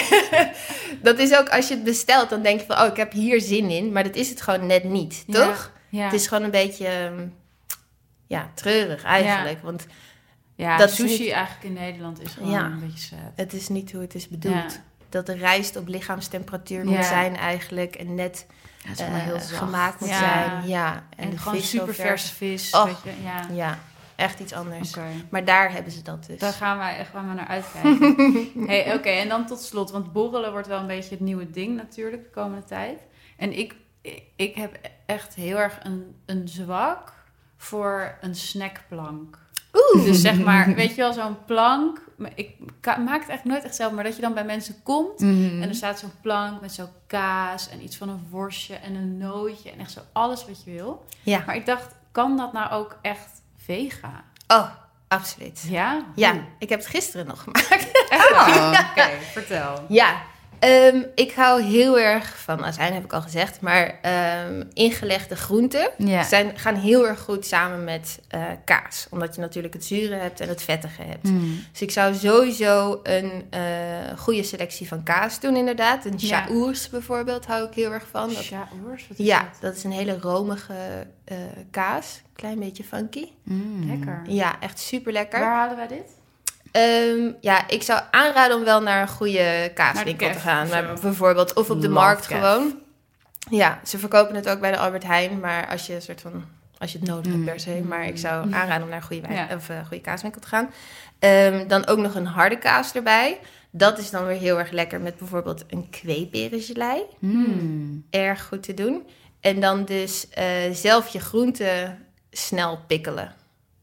Dat 1.02 1.18
is 1.18 1.34
ook 1.36 1.48
als 1.48 1.68
je 1.68 1.74
het 1.74 1.84
bestelt, 1.84 2.30
dan 2.30 2.42
denk 2.42 2.60
je 2.60 2.66
van, 2.66 2.78
oh, 2.80 2.86
ik 2.86 2.96
heb 2.96 3.12
hier 3.12 3.40
zin 3.40 3.70
in. 3.70 3.92
Maar 3.92 4.02
dat 4.04 4.14
is 4.16 4.28
het 4.30 4.40
gewoon 4.40 4.66
net 4.66 4.84
niet, 4.84 5.24
toch? 5.32 5.72
Ja. 5.88 6.04
Het 6.04 6.12
is 6.12 6.26
gewoon 6.26 6.42
een 6.44 6.50
beetje, 6.50 6.86
ehm, 6.86 7.26
ja, 8.26 8.50
treurig 8.54 9.02
eigenlijk. 9.04 9.62
Want 9.62 9.86
ja, 10.54 10.76
dat 10.76 10.90
sushi 10.90 11.22
niet- 11.22 11.32
eigenlijk 11.32 11.64
in 11.64 11.72
Nederland 11.72 12.22
is 12.22 12.32
gewoon 12.32 12.50
Ja. 12.50 12.64
een 12.64 12.80
beetje 12.80 12.98
sad. 13.16 13.18
het 13.36 13.52
is 13.52 13.68
niet 13.68 13.92
hoe 13.92 14.00
het 14.00 14.14
is 14.14 14.28
bedoeld. 14.28 14.80
Dat 15.08 15.26
de 15.26 15.34
rijst 15.34 15.76
op 15.76 15.88
lichaamstemperatuur 15.88 16.84
moet 16.84 17.04
zijn 17.04 17.36
eigenlijk. 17.36 17.96
En 17.96 18.14
net 18.14 18.46
Ja, 18.96 19.04
het 19.04 19.14
is 19.14 19.20
eh, 19.20 19.24
heel 19.24 19.40
zacht. 19.40 19.56
gemaakt 19.56 20.00
moet 20.00 20.08
zijn. 20.08 20.68
Ja, 20.68 21.04
En, 21.16 21.30
de 21.30 21.38
gewoon 21.38 21.58
vis 21.58 21.68
super 21.68 21.94
vers. 21.94 22.08
verse 22.08 22.34
vis. 22.34 22.82
Weet 22.84 23.02
je, 23.02 23.22
ja. 23.22 23.46
Ja, 23.50 23.78
echt 24.16 24.40
iets 24.40 24.52
anders. 24.52 24.94
Maar 25.30 25.44
daar 25.44 25.72
hebben 25.72 25.92
ze 25.92 26.02
dat 26.02 26.26
dus. 26.26 26.38
Daar 26.38 26.52
gaan 26.52 26.78
wij 26.78 26.96
echt 26.96 27.10
gaan 27.10 27.28
we 27.28 27.34
naar 27.34 27.46
uitkijken. 27.46 28.16
hey, 28.66 28.94
Oké, 28.94 29.08
en 29.08 29.28
dan 29.28 29.46
tot 29.46 29.60
slot, 29.60 29.90
want 29.90 30.12
borrelen 30.12 30.52
wordt 30.52 30.66
wel 30.66 30.80
een 30.80 30.86
beetje 30.86 31.10
het 31.10 31.20
nieuwe 31.20 31.50
ding 31.50 31.76
natuurlijk 31.76 32.22
de 32.22 32.30
komende 32.30 32.64
tijd. 32.64 33.00
En 33.36 33.58
ik, 33.58 33.74
ik, 34.02 34.22
ik 34.36 34.54
heb 34.54 34.78
echt 35.06 35.34
heel 35.34 35.56
erg 35.56 35.78
een, 35.82 36.16
een 36.26 36.48
zwak 36.48 37.12
voor 37.56 38.18
een 38.20 38.34
snackplank. 38.34 39.38
Oeh. 39.94 40.04
Dus 40.04 40.20
zeg 40.20 40.38
maar, 40.38 40.74
weet 40.74 40.90
je 40.90 40.96
wel, 40.96 41.12
zo'n 41.12 41.44
plank. 41.46 42.06
Ik 42.34 42.54
maak 42.84 42.96
het 42.98 43.06
eigenlijk 43.08 43.44
nooit 43.44 43.64
echt 43.64 43.74
zelf, 43.74 43.92
maar 43.92 44.04
dat 44.04 44.14
je 44.16 44.22
dan 44.22 44.34
bij 44.34 44.44
mensen 44.44 44.82
komt 44.82 45.20
Mhm. 45.20 45.62
en 45.62 45.68
er 45.68 45.74
staat 45.74 45.98
zo'n 45.98 46.12
plank 46.22 46.60
met 46.60 46.72
zo'n 46.72 46.88
kaas 47.06 47.68
en 47.68 47.82
iets 47.82 47.96
van 47.96 48.08
een 48.08 48.26
worstje 48.30 48.74
en 48.74 48.94
een 48.94 49.16
nootje 49.18 49.70
en 49.70 49.78
echt 49.78 49.90
zo 49.92 50.00
alles 50.12 50.46
wat 50.46 50.64
je 50.64 50.70
wil. 50.70 51.04
Ja. 51.22 51.42
Maar 51.46 51.56
ik 51.56 51.66
dacht, 51.66 51.86
kan 52.12 52.36
dat 52.36 52.52
nou 52.52 52.70
ook 52.72 52.98
echt 53.02 53.42
vega? 53.56 54.24
Oh, 54.48 54.68
absoluut. 55.08 55.64
Ja? 55.68 56.04
Ja, 56.14 56.34
ik 56.58 56.68
heb 56.68 56.78
het 56.78 56.88
gisteren 56.88 57.26
nog 57.26 57.42
gemaakt. 57.42 58.06
Echt? 58.08 58.30
Oh. 58.32 58.80
Oké, 58.90 59.08
vertel. 59.32 59.84
Ja, 59.88 60.16
ehm, 60.58 61.02
ik 61.14 61.32
hou 61.32 61.62
heel 61.62 61.98
erg 61.98 62.38
van 62.38 62.64
azijn, 62.64 62.94
heb 62.94 63.04
ik 63.04 63.12
al 63.12 63.20
gezegd. 63.22 63.60
Maar 63.60 63.98
ehm, 64.02 64.64
ingelegde 64.72 65.36
groenten 65.36 65.90
Ja. 65.98 66.22
zijn, 66.22 66.58
gaan 66.58 66.74
heel 66.74 67.06
erg 67.08 67.20
goed 67.20 67.46
samen 67.46 67.84
met 67.84 68.20
eh, 68.28 68.42
kaas. 68.64 69.06
Omdat 69.10 69.34
je 69.34 69.40
natuurlijk 69.40 69.74
het 69.74 69.84
zure 69.84 70.14
hebt 70.14 70.40
en 70.40 70.48
het 70.48 70.62
vettige 70.62 71.02
hebt. 71.02 71.28
Mm. 71.28 71.64
Dus 71.72 71.80
ik 71.82 71.90
zou 71.90 72.14
sowieso 72.14 73.00
een 73.02 73.46
eh, 73.50 73.60
goede 74.16 74.42
selectie 74.42 74.88
van 74.88 75.02
kaas 75.02 75.40
doen, 75.40 75.56
inderdaad. 75.56 76.04
Een 76.04 76.14
Ja. 76.16 76.42
chaours 76.44 76.88
bijvoorbeeld 76.88 77.46
hou 77.46 77.66
ik 77.66 77.74
heel 77.74 77.92
erg 77.92 78.06
van. 78.10 78.28
Dat, 78.28 78.48
wat 78.82 78.98
is 79.18 79.26
ja, 79.26 79.38
dat? 79.42 79.60
dat 79.60 79.76
is 79.76 79.84
een 79.84 79.92
hele 79.92 80.18
romige 80.20 80.74
eh, 81.24 81.36
kaas. 81.70 82.20
Klein 82.34 82.58
beetje 82.58 82.84
funky. 82.84 83.28
Mm. 83.42 83.86
Lekker. 83.88 84.22
Ja, 84.26 84.60
echt 84.60 84.78
super 84.78 85.12
lekker. 85.12 85.40
Waar 85.40 85.54
halen 85.54 85.76
wij 85.76 85.86
dit? 85.88 86.16
Ehm, 86.72 87.32
ja, 87.40 87.68
ik 87.68 87.82
zou 87.82 88.00
aanraden 88.10 88.56
om 88.56 88.64
wel 88.64 88.82
naar 88.82 89.02
een 89.02 89.08
goede 89.08 89.70
kaaswinkel 89.74 90.32
te 90.32 90.38
gaan. 90.38 90.68
Maar 90.68 90.94
bijvoorbeeld, 91.02 91.52
of 91.54 91.70
op 91.70 91.80
de 91.80 91.88
Love 91.88 92.00
markt 92.00 92.26
Kef. 92.26 92.36
gewoon. 92.38 92.78
Ja, 93.50 93.80
ze 93.84 93.98
verkopen 93.98 94.34
het 94.34 94.48
ook 94.48 94.60
bij 94.60 94.70
de 94.70 94.78
Albert 94.78 95.04
Heijn. 95.04 95.40
Maar 95.40 95.68
als 95.68 95.86
je, 95.86 95.94
een 95.94 96.02
soort 96.02 96.20
van, 96.20 96.44
als 96.78 96.92
je 96.92 96.98
het 96.98 97.08
nodig 97.08 97.24
hebt 97.26 97.36
Mm. 97.38 97.44
per 97.44 97.60
se. 97.60 97.82
Maar 97.88 98.04
ik 98.06 98.18
zou 98.18 98.52
aanraden 98.54 98.82
om 98.82 98.88
naar 98.88 98.98
een 98.98 99.04
goede, 99.06 99.22
wijn, 99.28 99.46
Ja. 99.48 99.54
of, 99.56 99.68
eh, 99.68 99.76
goede 99.86 100.02
kaaswinkel 100.02 100.40
te 100.40 100.48
gaan. 100.48 100.70
Ehm, 101.18 101.66
dan 101.68 101.86
ook 101.86 101.98
nog 101.98 102.14
een 102.14 102.26
harde 102.26 102.58
kaas 102.58 102.94
erbij. 102.94 103.38
Dat 103.70 103.98
is 103.98 104.10
dan 104.10 104.26
weer 104.26 104.38
heel 104.38 104.58
erg 104.58 104.70
lekker 104.70 105.00
met 105.00 105.16
bijvoorbeeld 105.18 105.64
een 105.68 105.90
kweeperengelei. 105.90 107.02
Mm. 107.18 108.04
Erg 108.10 108.44
goed 108.46 108.62
te 108.62 108.74
doen. 108.74 109.06
En 109.40 109.60
dan 109.60 109.84
dus 109.84 110.28
eh, 110.28 110.44
zelf 110.72 111.08
je 111.08 111.20
groenten 111.20 112.06
snel 112.30 112.78
pikkelen. 112.86 113.34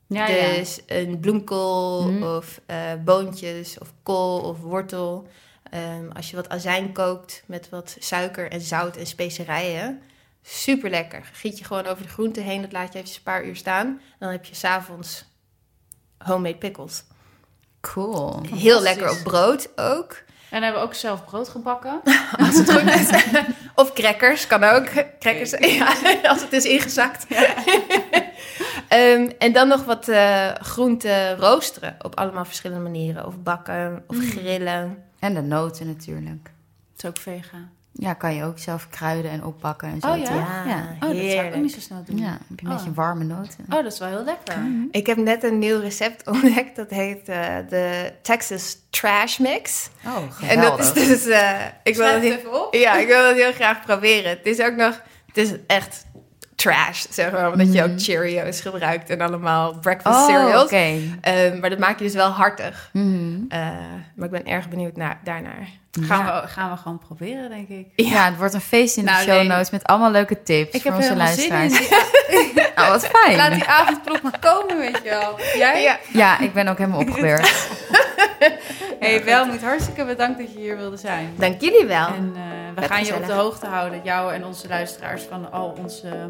Ja, 0.08 0.28
ja. 0.28 0.53
Dus 0.53 0.80
een 0.88 1.20
bloemkool 1.20 2.08
Mm. 2.12 2.24
of 2.24 2.60
eh, 2.66 2.78
boontjes 3.03 3.78
of 3.80 3.93
kool 4.03 4.39
of 4.39 4.60
wortel. 4.60 5.28
Ehm, 5.72 6.10
als 6.14 6.30
je 6.30 6.36
wat 6.36 6.49
azijn 6.49 6.91
kookt 6.91 7.43
met 7.45 7.70
wat 7.70 7.95
suiker 7.99 8.51
en 8.51 8.62
zout 8.62 8.95
en 8.97 9.06
specerijen. 9.08 10.01
Super 10.41 10.89
lekker. 10.89 11.30
Giet 11.34 11.58
je 11.58 11.64
gewoon 11.66 11.86
over 11.86 12.03
de 12.03 12.10
groenten 12.10 12.43
heen. 12.43 12.62
Dat 12.62 12.72
laat 12.72 12.93
je 12.93 12.99
even 12.99 13.16
een 13.16 13.24
paar 13.24 13.45
uur 13.45 13.56
staan. 13.56 14.01
Dan 14.20 14.30
heb 14.30 14.45
je 14.45 14.56
s'avonds 14.56 15.26
homemade 16.18 16.56
pickles. 16.58 17.03
Cool. 17.82 18.41
Heel 18.56 18.82
lekker 18.82 19.10
op 19.12 19.20
brood 19.24 19.70
ook. 19.76 20.24
En 20.49 20.64
hebben 20.64 20.82
we 20.82 20.88
ook 20.88 20.93
zelf 20.93 21.26
brood 21.26 21.49
gebakken. 21.49 22.01
Als 22.45 22.58
het 22.58 22.72
goed 22.72 22.89
is. 22.89 23.24
Of 23.82 23.93
crackers, 23.93 24.47
kan 24.47 24.64
ook. 24.64 24.86
Crackers, 25.20 25.51
ja, 25.78 25.95
als 26.24 26.41
het 26.41 26.53
is 26.53 26.66
ingezakt. 26.66 27.26
Ehm, 28.88 29.30
en 29.40 29.54
dan 29.54 29.68
nog 29.68 29.84
wat 29.86 30.08
eh 30.08 30.50
groenten 30.62 31.38
roosteren 31.38 31.96
op 32.02 32.16
allemaal 32.16 32.46
verschillende 32.46 32.84
manieren. 32.84 33.26
Of 33.28 33.38
bakken, 33.44 34.04
of 34.08 34.16
Mm. 34.16 34.22
grillen. 34.22 35.04
En 35.20 35.34
de 35.34 35.42
noten 35.42 35.88
natuurlijk. 35.88 36.52
Het 36.94 37.04
is 37.04 37.10
ook 37.10 37.18
vegan. 37.18 37.70
Ja, 37.98 38.14
kan 38.14 38.36
je 38.36 38.44
ook 38.44 38.60
zelf 38.60 38.90
kruiden 38.90 39.32
en 39.32 39.44
oppakken 39.44 39.88
en 39.90 40.02
zo. 40.02 40.08
Oh 40.12 40.18
ja? 40.18 40.34
Ja, 40.36 40.64
Ja. 40.66 40.96
Oh, 40.96 41.00
dat 41.00 41.32
zou 41.32 41.46
ik 41.48 41.56
ook 41.56 41.62
niet 41.62 41.74
zo 41.74 41.80
snel 41.80 42.04
doen. 42.06 42.18
Ja, 42.18 42.30
heb 42.48 42.60
je 42.60 42.66
een 42.66 42.72
Oh. 42.72 42.78
beetje 42.78 42.94
warme 42.94 43.24
noten. 43.24 43.66
Oh, 43.70 43.84
dat 43.84 43.94
is 43.94 44.00
wel 44.00 44.08
heel 44.08 44.24
lekker. 44.24 44.58
Ik 44.92 45.06
heb 45.08 45.18
net 45.18 45.44
een 45.44 45.60
nieuw 45.60 45.80
recept 45.80 46.28
ontdekt. 46.30 46.76
Dat 46.76 46.90
heet 46.90 47.30
eh, 47.30 47.56
de 47.70 48.14
Texas 48.22 48.78
Trash 48.90 49.38
Mix. 49.38 49.90
Oh, 50.06 50.50
En 50.50 50.62
dat 50.62 50.80
is 50.80 50.94
dus... 50.94 51.26
eh, 51.26 51.52
ik 51.84 51.96
wil 51.96 52.06
Schrijf 52.06 52.14
dat 52.14 52.14
het 52.14 52.24
heel, 52.24 52.38
even 52.52 52.66
op. 52.66 52.74
ja, 52.74 52.96
ik 52.98 53.08
wil 53.08 53.22
dat 53.24 53.36
heel 53.36 53.54
graag 53.54 53.86
proberen. 53.86 54.30
Het 54.30 54.46
is 54.46 54.62
ook 54.62 54.76
nog... 54.76 55.02
Het 55.26 55.38
is 55.38 55.54
echt 55.68 56.06
trash, 56.56 57.06
zeg 57.10 57.32
maar. 57.32 57.51
Omdat 57.51 57.74
je 57.74 57.84
ook 57.84 57.89
Mhm. 57.89 57.97
Cheerios 57.99 58.62
gebruikt 58.62 59.10
en 59.10 59.22
allemaal 59.22 59.80
breakfast 59.80 60.18
Oh, 60.20 60.26
cereals. 60.26 60.64
oké. 60.64 60.93
Ehm, 61.22 61.60
maar 61.60 61.70
dat 61.70 61.80
maak 61.80 61.97
je 61.97 62.03
dus 62.06 62.14
wel 62.14 62.30
hartig. 62.30 62.89
Mhm. 62.93 63.36
Eh, 63.49 63.60
maar 64.16 64.26
ik 64.26 64.32
ben 64.32 64.45
erg 64.45 64.70
benieuwd 64.70 64.95
naar, 64.95 65.20
daarnaar. 65.24 65.68
Gaan, 66.02 66.26
Ja. 66.26 66.41
we, 66.41 66.48
gaan 66.48 66.72
we 66.72 66.78
gewoon 66.78 66.98
proberen, 67.00 67.50
denk 67.50 67.68
ik. 67.70 67.88
Ja, 67.96 68.26
het 68.26 68.38
wordt 68.38 68.54
een 68.54 68.62
feest 68.62 68.98
in 68.98 69.06
de 69.06 69.12
Nou, 69.12 69.24
show 69.24 69.36
nee. 69.36 69.48
notes 69.48 69.70
met 69.70 69.84
allemaal 69.84 70.12
leuke 70.12 70.43
tips 70.43 70.74
Ik 70.76 70.82
voor 70.82 70.91
heb 70.91 71.00
onze 71.00 71.14
helemaal 71.14 71.34
zin 71.34 71.43
in. 71.46 71.52
luisteraars. 71.52 71.89
Nou, 72.76 72.89
wat 72.91 73.08
fijn. 73.08 73.36
Laat 73.38 73.54
die 73.54 73.64
avondklok 73.66 74.22
maar 74.22 74.39
komen, 74.39 74.78
weet 74.78 75.00
je 75.04 75.10
wel. 75.10 75.39
Jij? 75.58 75.82
Ja. 75.82 75.98
Ja, 76.12 76.39
ik 76.39 76.54
ben 76.54 76.68
ook 76.68 76.78
helemaal 76.78 77.00
opgebeurd. 77.00 77.54
Hey, 79.00 79.24
wel 79.24 79.46
moet 79.46 79.62
hartstikke 79.62 80.06
bedankt 80.06 80.38
dat 80.39 80.54
je 80.54 80.60
hier 80.60 80.78
wilde 80.78 80.98
zijn. 80.98 81.34
Dank 81.38 81.62
jullie 81.62 81.86
wel. 81.86 82.08
En 82.08 82.34
eh, 82.36 82.41
we 82.76 82.82
Vet 82.82 82.91
gaan 82.91 83.06
je 83.06 83.16
op 83.16 83.26
de 83.26 83.34
hoogte 83.34 83.66
houden, 83.66 84.02
jou 84.04 84.34
en 84.34 84.46
onze 84.46 84.68
luisteraars, 84.68 85.22
van 85.30 85.52
al 85.52 85.78
onze 85.84 86.30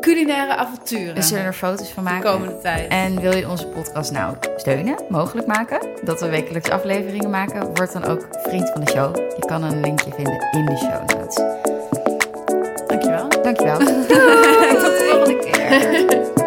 culinaire 0.00 0.56
avonturen. 0.56 1.14
We 1.14 1.22
zullen 1.22 1.44
er 1.44 1.52
foto's 1.52 1.90
van 1.90 2.02
maken. 2.02 2.20
De 2.20 2.26
komende 2.26 2.58
tijd. 2.58 2.90
En 2.90 3.20
wil 3.20 3.36
je 3.36 3.48
onze 3.48 3.66
podcast 3.66 4.12
nou 4.12 4.36
steunen, 4.56 4.96
mogelijk 5.08 5.46
maken, 5.46 5.88
dat 6.02 6.20
we 6.20 6.28
wekelijks 6.28 6.70
afleveringen 6.70 7.30
maken, 7.30 7.74
word 7.74 7.92
dan 7.92 8.04
ook 8.04 8.28
vriend 8.42 8.70
van 8.70 8.84
de 8.84 8.90
show. 8.90 9.16
Je 9.16 9.44
kan 9.46 9.62
een 9.62 9.80
linkje 9.80 10.10
vinden 10.14 10.48
in 10.50 10.64
de 10.64 10.76
show 10.76 11.18
notes. 11.18 11.36
Dankjewel. 12.86 13.28
Dankjewel. 13.42 13.78
Tot 13.78 14.08
de 14.08 15.08
volgende 15.10 15.38
keer. 15.38 16.32